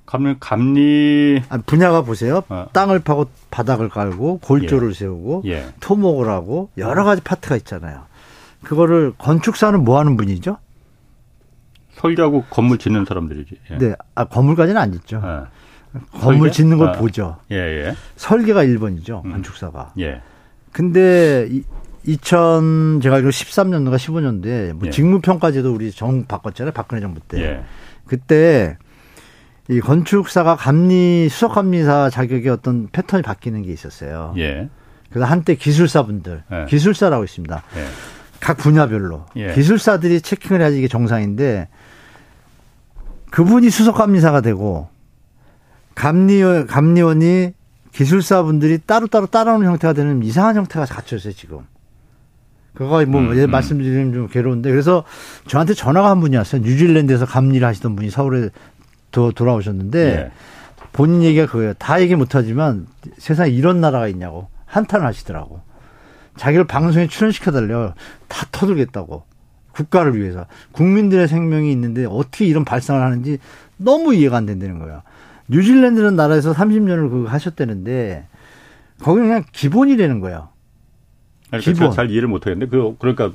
감리 0.06 0.36
감리 0.40 1.42
아, 1.48 1.58
분야가 1.64 2.02
보세요. 2.02 2.42
어. 2.48 2.66
땅을 2.72 3.00
파고 3.00 3.26
바닥을 3.50 3.88
깔고 3.88 4.38
골조를 4.38 4.90
예. 4.90 4.94
세우고 4.94 5.42
예. 5.46 5.66
토목을 5.80 6.28
하고 6.28 6.70
여러 6.76 7.04
가지 7.04 7.22
파트가 7.22 7.56
있잖아요. 7.56 8.02
그거를 8.62 9.12
건축사는 9.18 9.82
뭐 9.82 9.98
하는 9.98 10.16
분이죠? 10.16 10.58
설계하고 11.94 12.44
건물 12.50 12.78
짓는 12.78 13.04
사람들이지. 13.04 13.58
예. 13.70 13.78
네, 13.78 13.94
아 14.14 14.24
건물까지는 14.24 14.80
안 14.80 14.92
짓죠. 14.92 15.22
예. 15.24 15.98
건물 16.18 16.48
설계? 16.48 16.50
짓는 16.52 16.78
걸 16.78 16.88
아. 16.88 16.92
보죠. 16.92 17.36
예, 17.50 17.56
예. 17.56 17.94
설계가 18.16 18.64
1번이죠. 18.64 19.24
음. 19.24 19.32
건축사가. 19.32 19.92
예. 19.98 20.20
근데 20.72 21.46
이, 21.50 21.62
2000 22.04 23.00
제가 23.02 23.16
알기로 23.16 23.30
13년도가 23.30 23.96
15년도에 23.96 24.72
뭐 24.72 24.86
예. 24.86 24.90
직무평가제도 24.90 25.72
우리 25.72 25.92
정 25.92 26.24
바꿨잖아요. 26.26 26.72
박근혜 26.72 27.00
정부 27.00 27.20
때. 27.20 27.40
예. 27.40 27.64
그때 28.06 28.76
이 29.68 29.80
건축사가 29.80 30.56
감리 30.56 31.28
수석 31.28 31.54
감리사 31.54 32.10
자격의 32.10 32.48
어떤 32.50 32.88
패턴이 32.90 33.22
바뀌는 33.22 33.62
게 33.62 33.72
있었어요. 33.72 34.34
예. 34.36 34.68
그래서 35.10 35.26
한때 35.26 35.54
기술사분들 35.54 36.44
예. 36.50 36.66
기술사라고 36.68 37.24
있습니다. 37.24 37.62
예. 37.76 37.84
각 38.40 38.56
분야별로 38.56 39.26
예. 39.36 39.52
기술사들이 39.54 40.20
체킹을 40.20 40.60
해야지 40.60 40.78
이게 40.78 40.88
정상인데 40.88 41.68
그분이 43.30 43.70
수석 43.70 43.96
감리사가 43.96 44.40
되고 44.40 44.88
감리 45.94 46.42
감리원이 46.66 47.52
기술사분들이 47.92 48.78
따로따로 48.78 49.26
따라오는 49.26 49.66
형태가 49.66 49.92
되는 49.92 50.22
이상한 50.22 50.56
형태가 50.56 50.86
갖춰졌어요 50.86 51.32
지금. 51.34 51.60
그거 52.74 53.04
뭐 53.04 53.20
음, 53.20 53.30
음. 53.30 53.50
말씀드리면 53.50 54.12
좀 54.14 54.28
괴로운데 54.28 54.70
그래서 54.70 55.04
저한테 55.46 55.74
전화가 55.74 56.08
한 56.08 56.20
분이 56.20 56.36
왔어요. 56.36 56.62
뉴질랜드에서 56.62 57.26
감리를 57.26 57.66
하시던 57.66 57.94
분이 57.96 58.10
서울에 58.10 58.48
도, 59.12 59.30
돌아오셨는데 59.32 59.98
예. 59.98 60.30
본인 60.92 61.22
얘기가 61.22 61.46
그거예요. 61.46 61.74
다 61.74 62.00
얘기 62.00 62.14
못하지만 62.16 62.86
세상에 63.18 63.50
이런 63.50 63.80
나라가 63.80 64.08
있냐고 64.08 64.48
한탄을 64.66 65.06
하시더라고. 65.06 65.60
자기를 66.36 66.66
방송에 66.66 67.06
출연시켜달래요. 67.06 67.94
다 68.28 68.46
터들겠다고. 68.52 69.24
국가를 69.72 70.16
위해서. 70.18 70.46
국민들의 70.72 71.28
생명이 71.28 71.70
있는데 71.72 72.04
어떻게 72.04 72.46
이런 72.46 72.64
발상을 72.64 73.00
하는지 73.00 73.38
너무 73.76 74.14
이해가 74.14 74.36
안 74.36 74.46
된다는 74.46 74.78
거예요. 74.78 75.02
뉴질랜드는 75.48 76.16
나라에서 76.16 76.52
30년을 76.52 77.10
그 77.10 77.24
하셨다는데 77.24 78.26
거기는 79.02 79.28
그냥 79.28 79.44
기본이라는 79.52 80.20
거예요. 80.20 80.48
그러니까 81.48 81.72
기본. 81.72 81.90
잘 81.92 82.10
이해를 82.10 82.28
못 82.28 82.46
하겠는데 82.46 82.70
그 82.70 82.96
그러니까 82.98 83.30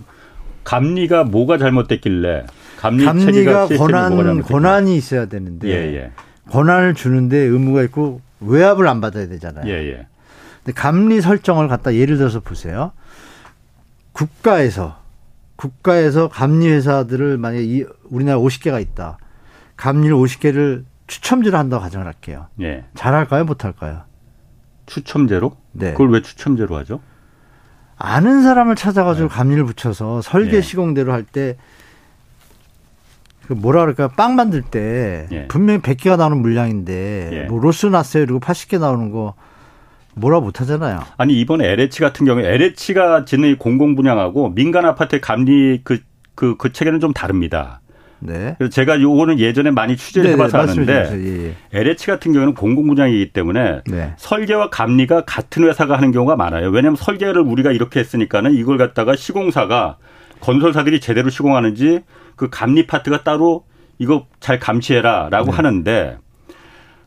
감리가 0.63 1.23
뭐가 1.23 1.57
잘못됐길래 1.57 2.45
감리 2.77 3.05
감리가 3.05 3.67
권한 3.69 4.41
권한이 4.41 4.95
있어야 4.95 5.25
되는데 5.25 5.67
예, 5.67 5.73
예. 5.95 6.11
권한을 6.49 6.93
주는데 6.93 7.37
의무가 7.37 7.83
있고 7.83 8.21
외압을 8.39 8.87
안 8.87 9.01
받아야 9.01 9.27
되잖아요. 9.27 9.67
예, 9.67 9.73
예. 9.89 10.07
근데 10.63 10.79
감리 10.79 11.21
설정을 11.21 11.67
갖다 11.67 11.93
예를 11.95 12.17
들어서 12.17 12.39
보세요. 12.39 12.91
국가에서 14.13 15.01
국가에서 15.55 16.29
감리 16.29 16.69
회사들을 16.69 17.37
만약에 17.37 17.63
이 17.63 17.85
우리나라 18.09 18.39
50개가 18.39 18.79
있다. 18.81 19.17
감리를 19.75 20.15
50개를 20.15 20.83
추첨제로 21.07 21.57
한다고 21.57 21.81
가정을 21.83 22.05
할게요. 22.05 22.47
예. 22.61 22.85
잘할까요? 22.95 23.45
못할까요? 23.45 24.01
추첨제로? 24.85 25.57
네. 25.71 25.91
그걸 25.91 26.11
왜 26.11 26.21
추첨제로 26.21 26.75
하죠? 26.77 26.99
아는 27.97 28.43
사람을 28.43 28.75
찾아가지고 28.75 29.29
네. 29.29 29.35
감리를 29.35 29.65
붙여서 29.65 30.21
설계 30.21 30.57
예. 30.57 30.61
시공대로 30.61 31.11
할 31.11 31.23
때 31.23 31.57
그 33.47 33.53
뭐라 33.53 33.81
그럴까 33.81 34.09
빵 34.09 34.35
만들 34.35 34.61
때 34.61 35.27
예. 35.31 35.47
분명히 35.47 35.79
100개가 35.79 36.17
나오는 36.17 36.37
물량인데 36.37 37.29
예. 37.31 37.43
뭐 37.43 37.59
로스 37.59 37.85
났어요 37.85 38.25
그리고 38.25 38.39
80개 38.39 38.79
나오는 38.79 39.09
거 39.11 39.35
뭐라 40.15 40.39
못하잖아요. 40.39 40.99
아니 41.17 41.39
이번 41.39 41.61
LH 41.61 42.01
같은 42.01 42.25
경우에 42.25 42.45
LH가 42.45 43.25
짓는 43.25 43.57
공공 43.57 43.95
분양하고 43.95 44.53
민간 44.53 44.85
아파트 44.85 45.21
감리 45.21 45.79
그 45.83 45.99
그, 46.35 46.57
그 46.57 46.71
체계는 46.71 46.99
좀 46.99 47.13
다릅니다. 47.13 47.81
네. 48.19 48.55
그래서 48.57 48.71
제가 48.71 48.99
요거는 48.99 49.39
예전에 49.39 49.71
많이 49.71 49.95
취재를 49.95 50.31
네, 50.31 50.35
네 50.35 50.41
해봐서 50.41 50.57
아는데 50.57 51.09
예, 51.13 51.45
예. 51.45 51.79
LH 51.79 52.07
같은 52.07 52.33
경우는 52.33 52.53
공공 52.53 52.87
분양이기 52.87 53.31
때문에 53.31 53.81
네. 53.87 54.13
설계와 54.17 54.69
감리가 54.71 55.23
같은 55.25 55.63
회사가 55.63 55.95
하는 55.95 56.11
경우가 56.11 56.35
많아요. 56.35 56.69
왜냐하면 56.69 56.95
설계를 56.95 57.41
우리가 57.41 57.71
이렇게 57.71 57.99
했으니까는 57.99 58.55
이걸 58.55 58.77
갖다가 58.77 59.15
시공사가 59.15 59.97
건설사들이 60.41 60.99
제대로 60.99 61.29
시공하는지 61.29 62.01
그 62.37 62.49
감리 62.49 62.87
파트가 62.87 63.23
따로 63.23 63.65
이거 63.99 64.25
잘 64.39 64.59
감시해라라고 64.59 65.51
네. 65.51 65.51
하는데 65.51 66.17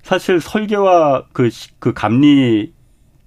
사실 0.03 0.41
설계와 0.41 1.25
그, 1.33 1.49
그 1.79 1.95
감리 1.95 2.75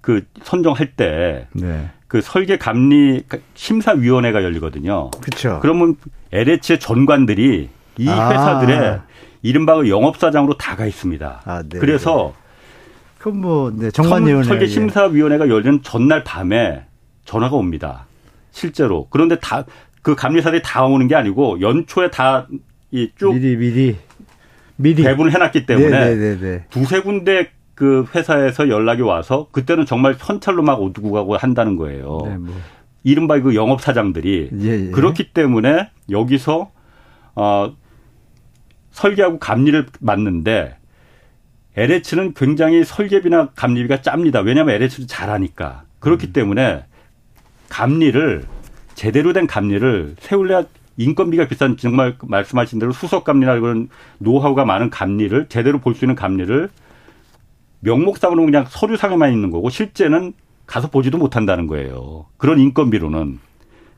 그 0.02 0.26
선정할 0.44 0.92
때. 0.96 1.48
네. 1.54 1.90
그 2.08 2.22
설계 2.22 2.58
감리 2.60 3.24
심사위원회가 3.56 4.44
열리거든요. 4.44 5.10
그렇죠. 5.20 5.58
그러면 5.64 5.96
LH의 6.32 6.80
전관들이 6.80 7.70
이 7.98 8.08
아. 8.10 8.30
회사들의 8.30 9.02
이른바 9.42 9.74
영업사장으로 9.88 10.58
다 10.58 10.76
가 10.76 10.86
있습니다. 10.86 11.42
아, 11.44 11.64
네. 11.68 11.80
그래서 11.80 12.36
그럼 13.18 13.42
뭐 13.42 13.72
네, 13.76 13.90
정관위원회 13.90 14.44
설계 14.48 14.68
심사위원회가 14.68 15.50
열리는 15.50 15.82
전날 15.82 16.24
밤에 16.24 16.86
전화가 17.26 17.56
옵니다. 17.56 18.06
실제로 18.52 19.08
그런데 19.10 19.40
다 19.40 19.64
그 20.04 20.14
감리사들이 20.16 20.62
다 20.64 20.86
오는 20.86 21.08
게 21.08 21.16
아니고 21.16 21.60
연초에 21.62 22.12
다 22.12 22.48
이 22.94 23.10
쭉 23.18 23.34
미리 23.34 23.58
미리 23.58 23.98
미리 24.76 25.02
배분을 25.04 25.34
해놨기 25.34 25.66
때문에 25.66 25.90
네네네네. 25.90 26.16
네, 26.16 26.36
네, 26.36 26.40
네. 26.40 26.66
두세 26.70 27.02
군데 27.02 27.50
그 27.74 28.06
회사에서 28.14 28.70
연락이 28.70 29.02
와서 29.02 29.48
그때는 29.52 29.88
정말 29.88 30.16
현찰로 30.18 30.62
막 30.62 30.80
오두고 30.80 31.12
가고 31.12 31.36
한다는 31.36 31.76
거예요. 31.76 32.22
네, 32.26 32.38
뭐. 32.38 32.54
이른바 33.04 33.40
그 33.42 33.56
영업 33.56 33.82
사장들이 33.82 34.50
예, 34.62 34.88
예. 34.88 34.92
그렇기 34.92 35.34
때문에 35.34 35.90
여기서 36.12 36.72
어 37.36 37.74
설계하고 38.92 39.40
감리를 39.40 39.88
맞는데 40.00 40.78
LH는 41.76 42.36
굉장히 42.36 42.84
설계비나 42.84 43.50
감리비가 43.56 44.04
짭니다. 44.04 44.42
왜냐하면 44.42 44.76
LH도 44.76 45.08
잘하니까. 45.08 45.84
그렇기 46.00 46.28
음. 46.28 46.34
때문에 46.34 46.86
감리를 47.70 48.44
제대로 48.96 49.34
된 49.34 49.48
감리를 49.48 50.16
세울래야 50.20 50.64
인건비가 50.98 51.48
비싼 51.48 51.76
정말 51.78 52.16
말씀하신 52.22 52.80
대로 52.80 52.92
수석 52.92 53.24
감리나 53.24 53.60
그런 53.60 53.90
노하우가 54.20 54.66
많은 54.66 54.90
감리를 54.90 55.48
제대로 55.50 55.80
볼 55.80 55.96
수 55.96 56.06
있는 56.06 56.16
감리를 56.16 56.70
명목상으로는 57.80 58.46
그냥 58.52 58.66
서류상에만 58.70 59.32
있는 59.34 59.50
거고 59.50 59.70
실제는 59.70 60.34
가서 60.66 60.90
보지도 60.90 61.18
못한다는 61.18 61.68
거예요. 61.68 62.26
그런 62.38 62.60
인건비로는. 62.60 63.40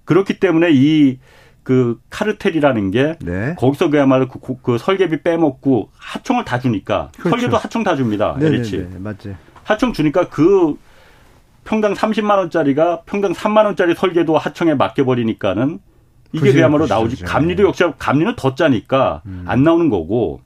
그렇기 0.05 0.39
때문에 0.39 0.71
이 0.71 1.17
그 1.65 1.99
카르텔이라는 2.11 2.91
게 2.91 3.15
네. 3.21 3.55
거기서 3.57 3.89
그야말로 3.89 4.27
그, 4.27 4.55
그, 4.61 4.77
설계비 4.77 5.23
빼먹고 5.23 5.89
하청을 5.97 6.45
다 6.45 6.59
주니까 6.59 7.09
그렇죠. 7.17 7.29
설계도 7.31 7.57
하청 7.57 7.83
다 7.83 7.95
줍니다. 7.95 8.37
LH. 8.39 8.85
맞지. 8.99 9.35
하청 9.63 9.91
주니까 9.91 10.29
그 10.29 10.77
평당 11.65 11.93
30만 11.93 12.37
원짜리가 12.37 13.01
평당 13.01 13.33
3만 13.33 13.65
원짜리 13.65 13.93
설계도 13.93 14.37
하청에 14.37 14.75
맡겨버리니까는 14.75 15.79
이게 16.31 16.53
그야말로 16.53 16.85
나오지. 16.87 17.23
감리도 17.23 17.63
역시 17.63 17.83
감리는 17.97 18.35
더 18.37 18.55
짜니까 18.55 19.23
음. 19.25 19.43
안 19.47 19.63
나오는 19.63 19.89
거고 19.89 20.41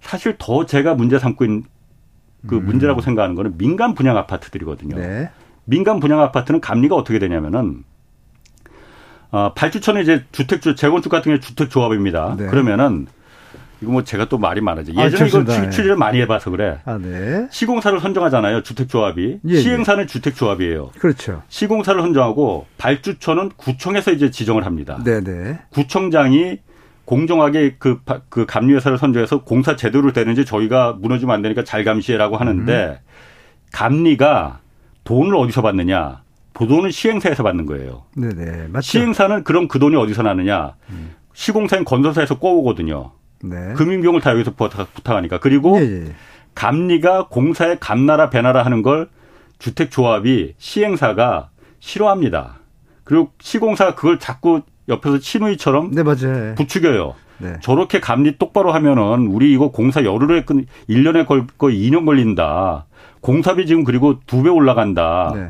사실 0.00 0.36
더 0.38 0.64
제가 0.66 0.94
문제 0.94 1.18
삼고 1.18 1.44
있는 1.44 1.64
그 2.46 2.56
음. 2.56 2.66
문제라고 2.66 3.00
생각하는 3.02 3.34
거는 3.34 3.58
민간 3.58 3.94
분양 3.94 4.16
아파트들이거든요. 4.16 4.96
네. 4.96 5.30
민간 5.64 6.00
분양 6.00 6.20
아파트는 6.20 6.60
감리가 6.60 6.96
어떻게 6.96 7.18
되냐면은 7.18 7.84
어, 9.30 9.52
발주처는 9.54 10.02
이제 10.02 10.24
주택 10.32 10.62
주 10.62 10.74
재건축 10.74 11.12
같은 11.12 11.34
게 11.34 11.40
주택 11.40 11.68
조합입니다. 11.68 12.36
네. 12.38 12.46
그러면은 12.46 13.06
이거 13.80 13.92
뭐 13.92 14.04
제가 14.04 14.28
또 14.28 14.38
말이 14.38 14.60
많아지. 14.60 14.92
아, 14.96 15.04
예전에 15.04 15.24
아, 15.24 15.26
이거 15.26 15.70
취재를 15.70 15.96
많이 15.96 16.20
해봐서 16.20 16.50
그래. 16.50 16.80
아, 16.84 16.98
네. 16.98 17.46
시공사를 17.50 17.98
선정하잖아요. 18.00 18.62
주택조합이. 18.62 19.40
예, 19.48 19.50
예. 19.50 19.60
시행사는 19.60 20.02
예. 20.02 20.06
주택조합이에요. 20.06 20.90
그렇죠. 20.98 21.42
시공사를 21.48 22.00
선정하고 22.00 22.66
발주처는 22.78 23.50
구청에서 23.56 24.12
이제 24.12 24.30
지정을 24.30 24.66
합니다. 24.66 25.00
네네. 25.04 25.20
네. 25.20 25.58
구청장이 25.70 26.58
공정하게 27.04 27.76
그, 27.78 28.00
그 28.28 28.44
감리회사를 28.44 28.98
선정해서 28.98 29.42
공사 29.42 29.76
제대로 29.76 30.12
되는지 30.12 30.44
저희가 30.44 30.94
무너지면 31.00 31.34
안 31.34 31.42
되니까 31.42 31.64
잘 31.64 31.84
감시해라고 31.84 32.36
하는데 32.36 33.00
음. 33.02 33.08
감리가 33.72 34.60
돈을 35.04 35.34
어디서 35.36 35.62
받느냐? 35.62 36.22
보도는 36.52 36.90
시행사에서 36.90 37.44
받는 37.44 37.66
거예요. 37.66 38.02
네네. 38.16 38.68
맞죠. 38.68 38.82
시행사는 38.82 39.44
그럼 39.44 39.68
그 39.68 39.78
돈이 39.78 39.96
어디서 39.96 40.22
나느냐? 40.22 40.74
음. 40.90 41.14
시공사인 41.32 41.84
건설사에서 41.84 42.38
꼬우거든요. 42.40 43.12
네. 43.42 43.72
금융비용을 43.74 44.20
다 44.20 44.32
여기서 44.32 44.52
부탁하니까. 44.52 45.38
그리고 45.38 45.78
예, 45.80 46.06
예. 46.06 46.12
감리가 46.54 47.28
공사에 47.28 47.76
감나라 47.78 48.30
배나라 48.30 48.64
하는 48.64 48.82
걸 48.82 49.08
주택조합이 49.58 50.54
시행사가 50.58 51.50
싫어합니다. 51.80 52.58
그리고 53.04 53.30
시공사가 53.40 53.94
그걸 53.94 54.18
자꾸 54.18 54.62
옆에서 54.88 55.18
친누이처럼 55.18 55.92
네, 55.92 56.02
맞아요. 56.02 56.54
부추겨요. 56.56 57.14
네. 57.38 57.54
저렇게 57.62 58.00
감리 58.00 58.36
똑바로 58.36 58.72
하면은 58.72 59.28
우리 59.28 59.52
이거 59.52 59.70
공사 59.70 60.02
열흘에 60.02 60.42
끝 60.44 60.64
1년에 60.88 61.26
걸거 61.26 61.68
2년 61.68 62.04
걸린다. 62.04 62.86
공사비 63.20 63.66
지금 63.66 63.84
그리고 63.84 64.18
두 64.26 64.42
배 64.42 64.48
올라간다. 64.50 65.32
네. 65.34 65.48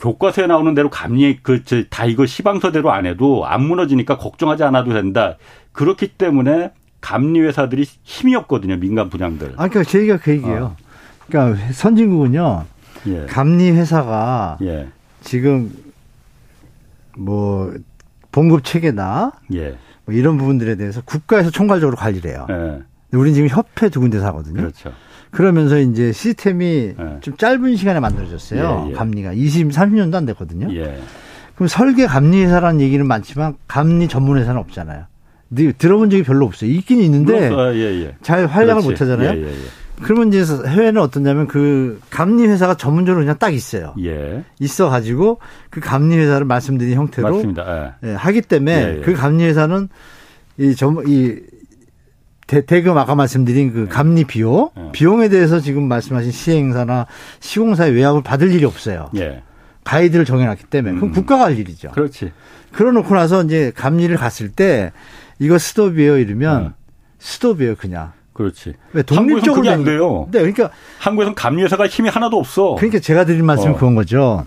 교과서에 0.00 0.46
나오는 0.46 0.74
대로 0.74 0.88
감리 0.88 1.38
그다 1.42 2.06
이거 2.06 2.24
시방서대로 2.24 2.90
안 2.90 3.06
해도 3.06 3.46
안 3.46 3.62
무너지니까 3.62 4.16
걱정하지 4.16 4.64
않아도 4.64 4.92
된다. 4.94 5.36
그렇기 5.72 6.08
때문에 6.08 6.72
감리 7.00 7.40
회사들이 7.40 7.86
힘이 8.02 8.34
없거든요. 8.36 8.76
민간 8.76 9.10
분양들. 9.10 9.52
아 9.56 9.68
그러니까 9.68 9.84
제 9.84 10.00
얘기가 10.00 10.16
그 10.18 10.32
얘기예요. 10.32 10.64
어. 10.64 10.76
그러니까 11.28 11.72
선진국은요. 11.72 12.64
예. 13.06 13.26
감리 13.26 13.70
회사가 13.70 14.58
예. 14.62 14.88
지금 15.20 15.70
뭐 17.16 17.72
봉급 18.32 18.64
체계나 18.64 19.32
예. 19.54 19.76
뭐 20.06 20.14
이런 20.14 20.38
부분들에 20.38 20.76
대해서 20.76 21.02
국가에서 21.02 21.50
총괄적으로 21.50 21.96
관리를 21.96 22.30
해요. 22.30 22.46
예. 22.50 22.82
우리는 23.16 23.34
지금 23.34 23.48
협회 23.48 23.90
두 23.90 24.00
군데서 24.00 24.26
하거든요. 24.26 24.60
그렇죠. 24.62 24.92
그러면서 25.30 25.78
이제 25.78 26.12
시스템이 26.12 26.94
예. 26.98 27.20
좀 27.20 27.36
짧은 27.36 27.76
시간에 27.76 28.00
만들어졌어요. 28.00 28.84
예, 28.86 28.90
예. 28.90 28.94
감리가 28.94 29.32
20, 29.32 29.68
30년도 29.68 30.14
안 30.14 30.26
됐거든요. 30.26 30.74
예. 30.74 30.98
그럼 31.54 31.68
설계 31.68 32.06
감리 32.06 32.42
회사라는 32.44 32.80
얘기는 32.80 33.06
많지만 33.06 33.54
감리 33.66 34.08
전문 34.08 34.38
회사는 34.38 34.60
없잖아요. 34.60 35.04
들어본 35.78 36.10
적이 36.10 36.22
별로 36.22 36.46
없어요. 36.46 36.70
있긴 36.70 37.00
있는데 37.00 37.48
아, 37.52 37.74
예, 37.74 38.14
잘 38.22 38.46
활약을 38.46 38.82
못 38.82 39.00
하잖아요. 39.00 39.46
그러면 40.02 40.28
이제 40.28 40.42
해외는 40.66 41.02
어떠냐면 41.02 41.46
그 41.46 42.00
감리 42.08 42.46
회사가 42.46 42.76
전문적으로 42.76 43.22
그냥 43.22 43.36
딱 43.38 43.52
있어요. 43.52 43.94
예. 44.02 44.44
있어 44.58 44.88
가지고 44.88 45.38
그 45.68 45.80
감리 45.80 46.16
회사를 46.16 46.46
말씀드린 46.46 46.94
형태로 46.96 47.30
맞습니다. 47.30 47.96
예. 48.02 48.08
예, 48.08 48.14
하기 48.14 48.42
때문에 48.42 48.72
예, 48.72 48.96
예. 48.98 49.00
그 49.02 49.12
감리 49.12 49.44
회사는 49.44 49.88
이 50.58 50.74
전이 50.74 51.36
대, 52.50 52.62
대금 52.62 52.98
아까 52.98 53.14
말씀드린 53.14 53.72
그 53.72 53.82
예. 53.82 53.86
감리 53.86 54.24
비용 54.24 54.70
비용에 54.90 55.28
대해서 55.28 55.60
지금 55.60 55.84
말씀하신 55.84 56.32
시행사나 56.32 57.06
시공사의 57.38 57.92
외압을 57.92 58.24
받을 58.24 58.52
일이 58.52 58.64
없어요. 58.64 59.08
가이드를 59.84 60.24
정해놨기 60.24 60.64
때문에 60.64 60.96
그럼 60.96 61.10
음. 61.10 61.12
국가가 61.12 61.44
할 61.44 61.56
일이죠. 61.56 61.92
그렇지. 61.92 62.32
그러놓고 62.72 63.14
나서 63.14 63.44
이제 63.44 63.70
감리를 63.76 64.16
갔을 64.16 64.48
때 64.48 64.90
이거 65.38 65.58
스톱이에요 65.58 66.18
이러면 66.18 66.74
스톱이에요 67.20 67.76
그냥. 67.76 68.10
그렇지. 68.32 68.74
왜 68.94 69.02
독립적으로 69.04 69.70
안 69.70 69.84
돼요. 69.84 70.26
네, 70.32 70.40
그러니까 70.40 70.70
한국에서는 70.98 71.36
감리 71.36 71.62
회사가 71.62 71.86
힘이 71.86 72.08
하나도 72.08 72.36
없어. 72.36 72.74
그러니까 72.74 72.98
제가 72.98 73.26
드린 73.26 73.46
말씀은 73.46 73.74
어. 73.74 73.76
그런 73.76 73.94
거죠. 73.94 74.44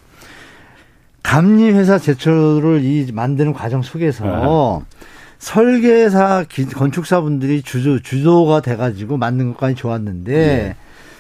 감리 1.22 1.72
회사 1.72 1.98
제초를 1.98 2.84
이 2.84 3.10
만드는 3.14 3.54
과정 3.54 3.82
속에서 3.82 4.26
네. 4.26 4.98
설계사 5.44 6.46
건축사분들이 6.74 7.64
주도 7.64 8.00
주도가 8.00 8.62
돼가지고 8.62 9.18
만든 9.18 9.52
것까지 9.52 9.76
좋았는데 9.76 10.32
네. 10.32 10.76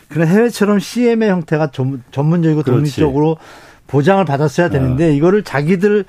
그런 0.07 0.29
해외처럼 0.29 0.79
CM의 0.79 1.29
형태가 1.29 1.71
전, 1.71 2.01
문적이고 2.15 2.63
독립적으로 2.63 3.35
보장을 3.87 4.23
받았어야 4.23 4.69
되는데 4.69 5.09
네. 5.09 5.15
이거를 5.17 5.43
자기들 5.43 6.05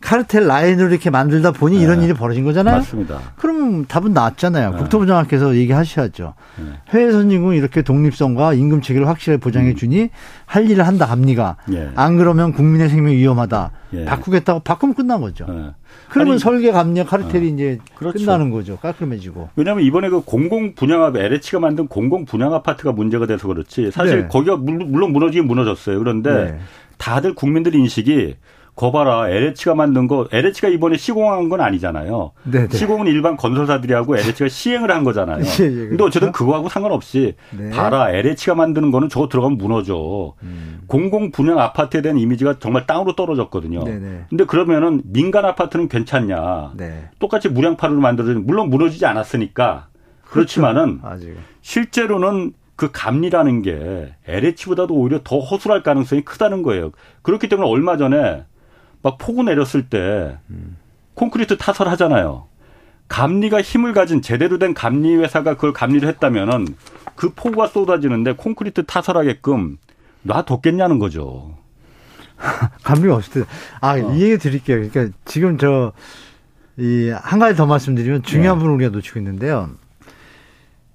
카르텔 0.00 0.46
라인으로 0.46 0.90
이렇게 0.90 1.10
만들다 1.10 1.50
보니 1.50 1.76
네. 1.76 1.82
이런 1.82 2.02
일이 2.02 2.14
벌어진 2.14 2.44
거잖아요. 2.44 2.76
맞습니다. 2.76 3.20
그럼 3.36 3.84
답은 3.86 4.12
나왔잖아요. 4.12 4.70
네. 4.70 4.76
국토부장께서 4.78 5.56
얘기하셔야죠. 5.56 6.34
네. 6.56 6.64
해외 6.90 7.10
선진국 7.10 7.54
이렇게 7.54 7.82
독립성과 7.82 8.54
임금 8.54 8.80
체계를 8.80 9.08
확실하게 9.08 9.40
보장해 9.40 9.70
음. 9.70 9.76
주니 9.76 10.02
음. 10.02 10.08
할 10.46 10.70
일을 10.70 10.86
한다 10.86 11.04
합니까? 11.04 11.56
예. 11.72 11.90
안 11.96 12.16
그러면 12.16 12.52
국민의 12.52 12.88
생명이 12.90 13.16
위험하다. 13.16 13.72
예. 13.94 14.04
바꾸겠다고 14.04 14.60
바꾸면 14.60 14.94
끝난 14.94 15.20
거죠. 15.20 15.46
예. 15.48 15.74
그러면 16.10 16.32
아니, 16.34 16.38
설계 16.38 16.70
감리 16.70 17.04
카르텔이 17.04 17.50
어. 17.50 17.54
이제 17.54 17.78
그렇죠. 17.96 18.18
끝나는 18.18 18.50
거죠. 18.50 18.76
깔끔해지고. 18.76 19.50
왜냐하면 19.56 19.84
이번에 19.84 20.10
그 20.10 20.20
공공 20.20 20.74
분양 20.74 21.14
LH가 21.14 21.58
만든 21.58 21.88
공공 21.88 22.24
분양 22.24 22.54
아파트가 22.54 22.92
문제가 22.92 23.26
돼서 23.26 23.48
그렇지. 23.48 23.90
사실 23.90 24.22
네. 24.22 24.28
거기가 24.28 24.56
물론 24.56 25.12
무너지긴 25.12 25.46
무너졌어요. 25.46 25.98
그런데 25.98 26.32
네. 26.32 26.58
다들 26.98 27.34
국민들 27.34 27.74
인식이 27.74 28.36
거 28.78 28.92
봐라 28.92 29.28
LH가 29.28 29.74
만든 29.74 30.06
거 30.06 30.28
LH가 30.30 30.68
이번에 30.68 30.96
시공한 30.96 31.48
건 31.48 31.60
아니잖아요. 31.60 32.30
네네. 32.44 32.68
네. 32.68 32.76
시공은 32.76 33.08
일반 33.08 33.36
건설사들이 33.36 33.92
하고 33.92 34.16
LH가 34.16 34.48
시행을 34.48 34.92
한 34.92 35.02
거잖아요. 35.02 35.40
예, 35.60 35.64
예, 35.64 35.68
그렇죠. 35.68 35.88
근데 35.88 36.04
어쨌든 36.04 36.30
그거하고 36.32 36.68
상관없이 36.68 37.34
네. 37.50 37.70
봐라 37.70 38.10
LH가 38.12 38.54
만드는 38.54 38.92
거는 38.92 39.08
저거 39.08 39.28
들어가면 39.28 39.58
무너져. 39.58 40.34
음. 40.44 40.82
공공 40.86 41.32
분양 41.32 41.58
아파트에 41.58 42.02
대한 42.02 42.18
이미지가 42.18 42.60
정말 42.60 42.86
땅으로 42.86 43.16
떨어졌거든요. 43.16 43.82
네네. 43.82 43.98
네. 43.98 44.24
근데 44.30 44.44
그러면은 44.44 45.02
민간 45.06 45.44
아파트는 45.44 45.88
괜찮냐? 45.88 46.74
네. 46.76 47.08
똑같이 47.18 47.48
무량파로 47.48 47.94
만들어진 47.94 48.46
물론 48.46 48.70
무너지지 48.70 49.04
않았으니까 49.06 49.88
그렇죠. 50.22 50.30
그렇지만은 50.30 51.00
아직. 51.02 51.36
실제로는 51.62 52.52
그 52.76 52.90
감리라는 52.92 53.62
게 53.62 54.14
LH보다도 54.28 54.94
오히려 54.94 55.18
더 55.24 55.40
허술할 55.40 55.82
가능성이 55.82 56.22
크다는 56.22 56.62
거예요. 56.62 56.92
그렇기 57.22 57.48
때문에 57.48 57.68
얼마 57.68 57.96
전에 57.96 58.44
막 59.08 59.16
폭우 59.16 59.42
내렸을 59.42 59.88
때 59.88 60.38
콘크리트 61.14 61.56
타설 61.56 61.88
하잖아요. 61.88 62.46
감리가 63.08 63.62
힘을 63.62 63.94
가진 63.94 64.20
제대로 64.20 64.58
된 64.58 64.74
감리 64.74 65.16
회사가 65.16 65.54
그걸 65.54 65.72
감리를 65.72 66.06
했다면은 66.06 66.66
그 67.14 67.32
폭우가 67.34 67.68
쏟아지는데 67.68 68.32
콘크리트 68.32 68.84
타설하게끔 68.84 69.78
놔뒀겠냐는 70.22 70.98
거죠. 70.98 71.56
감리가 72.84 73.16
없을 73.16 73.44
때. 73.44 73.48
아, 73.80 73.94
어. 73.94 74.14
이 74.14 74.22
얘기 74.22 74.36
드릴게요. 74.36 74.88
그러니까 74.90 75.16
지금 75.24 75.56
저, 75.56 75.92
이, 76.76 77.10
한 77.10 77.38
가지 77.38 77.56
더 77.56 77.64
말씀드리면 77.64 78.22
중요한 78.24 78.58
네. 78.58 78.60
부분을 78.60 78.74
우리가 78.76 78.90
놓치고 78.90 79.18
있는데요. 79.20 79.70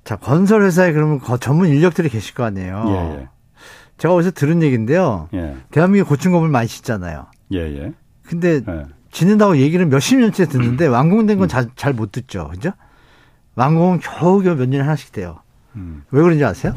자, 0.03 0.17
건설회사에 0.17 0.91
그러면 0.93 1.19
전문 1.39 1.69
인력들이 1.69 2.09
계실 2.09 2.35
거 2.35 2.43
아니에요. 2.43 2.85
예, 2.87 3.19
예. 3.19 3.27
제가 3.97 4.13
어디서 4.13 4.31
들은 4.31 4.61
얘기인데요. 4.61 5.29
예. 5.33 5.57
대한민국 5.71 6.09
고층 6.09 6.31
건물 6.31 6.49
많이 6.49 6.67
짓잖아요. 6.67 7.25
예, 7.53 7.59
예. 7.59 7.93
근데 8.25 8.61
예. 8.67 8.85
짓는다고 9.11 9.57
얘기를 9.57 9.85
몇십 9.85 10.19
년째 10.19 10.47
듣는데 10.47 10.87
음. 10.87 10.93
완공된 10.93 11.37
건 11.37 11.47
잘못 11.75 12.11
듣죠. 12.11 12.49
그죠? 12.49 12.71
완공은 13.55 13.99
겨우겨우 13.99 14.55
몇 14.55 14.67
년에 14.67 14.83
하나씩 14.83 15.11
돼요. 15.11 15.39
음. 15.75 16.03
왜 16.11 16.21
그런지 16.21 16.43
아세요? 16.43 16.73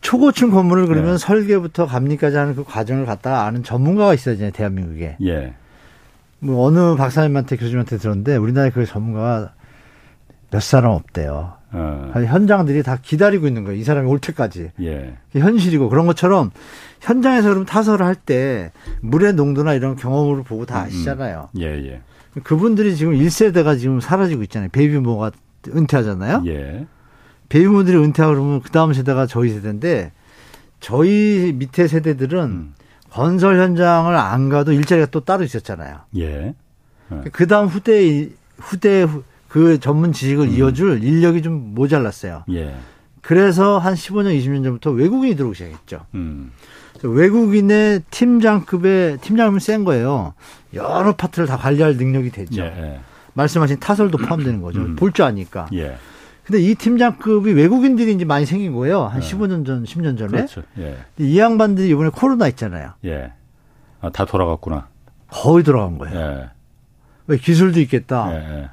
초고층 0.00 0.50
건물을 0.50 0.86
그러면 0.86 1.14
예. 1.14 1.18
설계부터 1.18 1.86
감리까지 1.86 2.36
하는 2.36 2.54
그 2.54 2.64
과정을 2.64 3.06
갖다가 3.06 3.44
아는 3.44 3.64
전문가가 3.64 4.14
있어야잖아요, 4.14 4.52
대한민국에. 4.52 5.16
예. 5.22 5.54
뭐 6.38 6.66
어느 6.66 6.96
박사님한테 6.96 7.56
교수님한테 7.56 7.96
들었는데 7.98 8.36
우리나라에 8.36 8.70
그 8.70 8.84
전문가가 8.84 9.52
몇 10.50 10.62
사람 10.62 10.92
없대요. 10.92 11.54
어. 11.72 12.12
현장들이 12.14 12.82
다 12.82 12.96
기다리고 13.00 13.46
있는 13.46 13.64
거예요. 13.64 13.78
이 13.78 13.84
사람이 13.84 14.08
올 14.08 14.18
때까지. 14.18 14.70
예. 14.80 15.16
현실이고 15.32 15.88
그런 15.88 16.06
것처럼 16.06 16.50
현장에서 17.00 17.50
그럼 17.50 17.66
타설을 17.66 18.04
할 18.06 18.14
때 18.14 18.72
물의 19.02 19.34
농도나 19.34 19.74
이런 19.74 19.96
경험을 19.96 20.42
보고 20.44 20.64
다 20.66 20.78
음, 20.78 20.80
음. 20.82 20.86
아시잖아요. 20.86 21.48
음. 21.54 21.60
예, 21.60 21.66
예. 21.66 22.00
그분들이 22.44 22.96
지금 22.96 23.12
1세대가 23.14 23.78
지금 23.78 24.00
사라지고 24.00 24.42
있잖아요. 24.44 24.68
베이비모가 24.72 25.32
은퇴하잖아요. 25.74 26.42
예. 26.46 26.86
베이비모들이 27.48 27.96
은퇴하고 27.98 28.34
그러면 28.34 28.60
그 28.62 28.70
다음 28.70 28.92
세대가 28.92 29.26
저희 29.26 29.50
세대인데 29.50 30.12
저희 30.80 31.52
밑에 31.56 31.88
세대들은 31.88 32.40
음. 32.44 32.74
건설 33.10 33.58
현장을 33.60 34.14
안 34.14 34.48
가도 34.48 34.72
일자리가 34.72 35.08
또 35.10 35.20
따로 35.20 35.44
있었잖아요. 35.44 35.98
예. 36.16 36.54
예. 37.12 37.20
그 37.32 37.46
다음 37.46 37.66
후대 37.66 38.28
후대 38.58 39.06
그 39.48 39.78
전문 39.80 40.12
지식을 40.12 40.48
음. 40.48 40.52
이어줄 40.52 41.02
인력이 41.02 41.42
좀 41.42 41.74
모자랐어요. 41.74 42.44
예. 42.50 42.74
그래서 43.22 43.78
한 43.78 43.94
15년, 43.94 44.38
20년 44.38 44.62
전부터 44.62 44.90
외국인이 44.90 45.34
들어오기 45.34 45.56
시작했죠. 45.56 46.06
음. 46.14 46.52
외국인의 47.02 48.02
팀장급의 48.10 49.18
팀장이면 49.18 49.60
센 49.60 49.84
거예요. 49.84 50.34
여러 50.74 51.14
파트를 51.14 51.46
다 51.46 51.56
관리할 51.56 51.96
능력이 51.96 52.30
되죠. 52.30 52.62
예. 52.62 53.00
말씀하신 53.34 53.80
타설도 53.80 54.18
포함되는 54.18 54.62
거죠. 54.62 54.80
음. 54.80 54.96
볼줄 54.96 55.24
아니까. 55.24 55.68
예. 55.74 55.96
근데 56.44 56.60
이 56.62 56.74
팀장급이 56.76 57.52
외국인들이 57.52 58.12
이제 58.14 58.24
많이 58.24 58.46
생긴 58.46 58.72
거예요. 58.72 59.04
한 59.06 59.20
예. 59.20 59.26
15년 59.26 59.66
전, 59.66 59.84
10년 59.84 60.16
전에. 60.16 60.30
그렇죠. 60.30 60.62
예. 60.78 60.96
이 61.18 61.38
양반들이 61.38 61.88
이번에 61.88 62.10
코로나 62.10 62.48
있잖아요. 62.48 62.92
예. 63.04 63.32
아, 64.00 64.10
다 64.10 64.24
돌아갔구나. 64.24 64.88
거의 65.28 65.64
돌아간 65.64 65.98
거예요. 65.98 66.18
예. 66.18 66.50
왜 67.26 67.36
기술도 67.38 67.80
있겠다. 67.80 68.70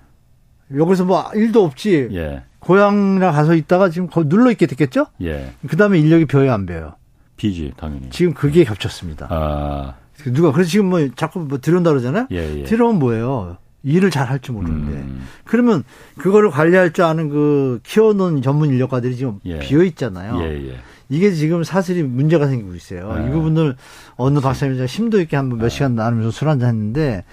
예. 0.73 0.77
예. 0.77 0.81
여기서 0.81 1.05
뭐 1.05 1.29
일도 1.33 1.63
없지. 1.63 2.09
예. 2.13 2.43
고향이나 2.59 3.31
가서 3.31 3.55
있다가 3.55 3.89
지금 3.89 4.07
거기 4.07 4.29
눌러 4.29 4.49
있게 4.51 4.65
됐겠죠? 4.67 5.07
예. 5.21 5.51
그 5.67 5.75
다음에 5.75 5.99
인력이 5.99 6.25
벼요, 6.25 6.53
안 6.53 6.65
벼요? 6.65 6.93
비지, 7.35 7.73
당연히. 7.75 8.09
지금 8.09 8.33
그게 8.33 8.63
겹쳤습니다. 8.63 9.27
아. 9.29 9.95
누가, 10.33 10.51
그래서 10.53 10.69
지금 10.69 10.85
뭐 10.85 11.05
자꾸 11.15 11.39
뭐 11.39 11.57
들여온다 11.59 11.89
그러잖아요? 11.89 12.27
예, 12.31 12.59
예. 12.59 12.63
들여오면 12.63 12.99
뭐예요? 12.99 13.57
일을 13.83 14.11
잘 14.11 14.29
할 14.29 14.39
줄 14.39 14.55
모르는데. 14.55 14.93
음. 14.93 15.25
그러면 15.43 15.83
그거를 16.17 16.49
관리할 16.51 16.93
줄 16.93 17.03
아는 17.03 17.27
그 17.27 17.81
키워놓은 17.83 18.41
전문 18.41 18.69
인력가들이 18.69 19.17
지금 19.17 19.39
예. 19.43 19.59
비어 19.59 19.83
있잖아요. 19.83 20.41
예, 20.41 20.69
예. 20.69 20.77
이게 21.09 21.33
지금 21.33 21.65
사실이 21.65 22.03
문제가 22.03 22.47
생기고 22.47 22.75
있어요. 22.75 23.13
이 23.19 23.27
예. 23.27 23.31
부분을 23.31 23.75
어느 24.15 24.39
박사님이 24.39 24.87
심도 24.87 25.19
있게 25.19 25.35
한번 25.35 25.57
몇 25.59 25.65
예. 25.65 25.69
시간 25.69 25.95
나누면서 25.95 26.31
술 26.31 26.47
한잔 26.47 26.69
했는데 26.69 27.25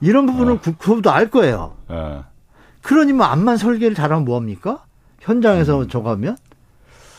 이런 0.00 0.26
부분은 0.26 0.52
어. 0.52 0.60
국토부도 0.60 1.10
알 1.10 1.30
거예요. 1.30 1.74
그러니 2.82 3.12
뭐 3.12 3.26
암만 3.26 3.56
설계를 3.56 3.94
잘하면 3.94 4.24
뭐합니까? 4.24 4.84
현장에서 5.20 5.82
음. 5.82 5.88
저거 5.88 6.10
하면? 6.10 6.36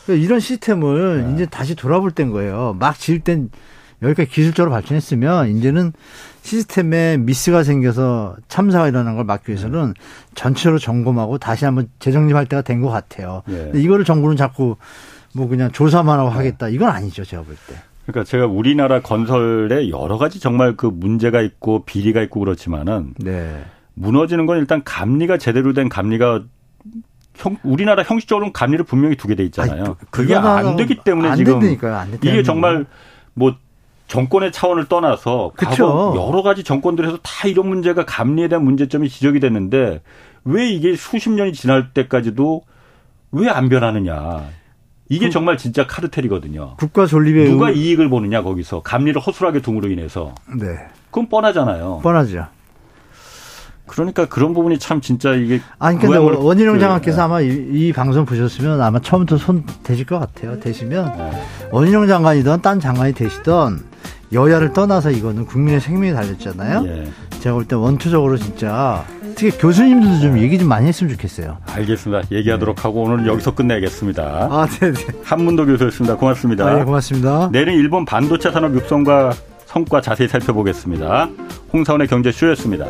그러니까 0.06 0.24
이런 0.24 0.40
시스템을 0.40 1.24
네. 1.28 1.34
이제 1.34 1.46
다시 1.46 1.74
돌아볼 1.74 2.10
땐 2.12 2.30
거예요. 2.30 2.76
막 2.78 2.98
지을 2.98 3.20
땐 3.20 3.50
여기까지 4.02 4.30
기술적으로 4.30 4.70
발전했으면 4.72 5.48
이제는 5.56 5.92
시스템에 6.42 7.18
미스가 7.18 7.62
생겨서 7.62 8.36
참사가 8.48 8.88
일어난 8.88 9.14
걸 9.16 9.24
막기 9.24 9.50
위해서는 9.52 9.88
네. 9.88 10.00
전체로 10.34 10.78
점검하고 10.78 11.36
다시 11.38 11.66
한번 11.66 11.88
재정립할 11.98 12.46
때가 12.46 12.62
된 12.62 12.80
것 12.80 12.88
같아요. 12.88 13.42
네. 13.46 13.56
근데 13.64 13.82
이거를 13.82 14.06
정부는 14.06 14.36
자꾸 14.36 14.76
뭐 15.34 15.48
그냥 15.48 15.70
조사만 15.70 16.18
하고 16.18 16.30
네. 16.30 16.36
하겠다. 16.36 16.68
이건 16.68 16.88
아니죠. 16.88 17.24
제가 17.24 17.42
볼 17.42 17.54
때. 17.68 17.74
그러니까 18.06 18.24
제가 18.28 18.46
우리나라 18.46 19.02
건설에 19.02 19.90
여러 19.90 20.16
가지 20.16 20.40
정말 20.40 20.76
그 20.76 20.86
문제가 20.86 21.42
있고 21.42 21.84
비리가 21.84 22.22
있고 22.22 22.40
그렇지만은 22.40 23.12
네. 23.18 23.62
무너지는 24.00 24.46
건 24.46 24.58
일단 24.58 24.82
감리가 24.84 25.36
제대로 25.36 25.72
된 25.72 25.88
감리가 25.88 26.42
형, 27.36 27.56
우리나라 27.62 28.02
형식적으로는 28.02 28.52
감리를 28.52 28.84
분명히 28.84 29.16
두게 29.16 29.34
돼 29.34 29.44
있잖아요. 29.44 29.84
아니, 29.84 29.94
그게 30.10 30.34
안 30.34 30.76
되기 30.76 30.96
때문에 30.96 31.28
안 31.30 31.36
지금 31.36 31.60
된다니까요. 31.60 32.16
이게 32.22 32.42
정말 32.42 32.86
뭐 33.34 33.54
정권의 34.08 34.52
차원을 34.52 34.86
떠나서 34.88 35.52
그쵸. 35.54 36.14
여러 36.16 36.42
가지 36.42 36.64
정권들에서 36.64 37.18
다 37.22 37.46
이런 37.46 37.68
문제가 37.68 38.04
감리에 38.04 38.48
대한 38.48 38.64
문제점이 38.64 39.08
지적이 39.08 39.40
됐는데 39.40 40.02
왜 40.44 40.68
이게 40.68 40.96
수십 40.96 41.30
년이 41.30 41.52
지날 41.52 41.92
때까지도 41.92 42.62
왜 43.32 43.48
안 43.48 43.68
변하느냐. 43.68 44.44
이게 45.08 45.26
그, 45.26 45.30
정말 45.30 45.56
진짜 45.56 45.86
카르텔이거든요. 45.86 46.76
국가 46.78 47.06
존립에 47.06 47.48
누가 47.48 47.70
의... 47.70 47.78
이익을 47.78 48.08
보느냐 48.08 48.42
거기서 48.42 48.82
감리를 48.82 49.20
허술하게 49.20 49.60
둠으로 49.60 49.88
인해서. 49.88 50.34
네. 50.48 50.66
그건 51.06 51.28
뻔하잖아요. 51.28 52.00
뻔하죠. 52.02 52.46
그러니까 53.90 54.24
그런 54.26 54.54
부분이 54.54 54.78
참 54.78 55.00
진짜 55.00 55.34
이게 55.34 55.60
아니 55.80 55.98
근데 55.98 56.16
원희룡 56.16 56.78
장관께서 56.78 57.16
네. 57.16 57.22
아마 57.22 57.40
이, 57.40 57.48
이, 57.48 57.92
방송 57.92 58.24
보셨으면 58.24 58.80
아마 58.80 59.00
처음부터 59.00 59.36
손 59.36 59.64
대실 59.82 60.06
것 60.06 60.20
같아요. 60.20 60.60
대시면 60.60 61.12
네. 61.18 61.42
원희룡 61.72 62.06
장관이든 62.06 62.62
딴 62.62 62.78
장관이 62.78 63.14
되시던 63.14 63.80
여야를 64.32 64.72
떠나서 64.72 65.10
이거는 65.10 65.44
국민의 65.46 65.80
생명이 65.80 66.12
달렸잖아요. 66.14 66.84
예. 66.86 67.08
제가 67.40 67.54
볼 67.54 67.64
때 67.64 67.74
원투적으로 67.74 68.36
진짜 68.36 69.04
특히 69.34 69.50
교수님들도 69.58 70.20
좀 70.20 70.38
얘기 70.38 70.56
좀 70.56 70.68
많이 70.68 70.86
했으면 70.86 71.12
좋겠어요. 71.12 71.58
알겠습니다. 71.66 72.28
얘기하도록 72.30 72.76
네. 72.76 72.82
하고 72.82 73.02
오늘 73.02 73.26
여기서 73.26 73.54
끝내겠습니다. 73.56 74.22
아, 74.50 74.66
네, 74.80 74.92
네. 74.92 75.06
한문도 75.24 75.66
교수였습니다. 75.66 76.16
고맙습니다. 76.16 76.64
아, 76.64 76.78
예, 76.78 76.84
고맙습니다. 76.84 77.48
내일은 77.50 77.74
일본 77.74 78.04
반도체 78.04 78.52
산업 78.52 78.72
육성과 78.74 79.32
성과 79.66 80.00
자세히 80.00 80.28
살펴보겠습니다. 80.28 81.28
홍사원의 81.72 82.06
경제쇼였습니다. 82.08 82.86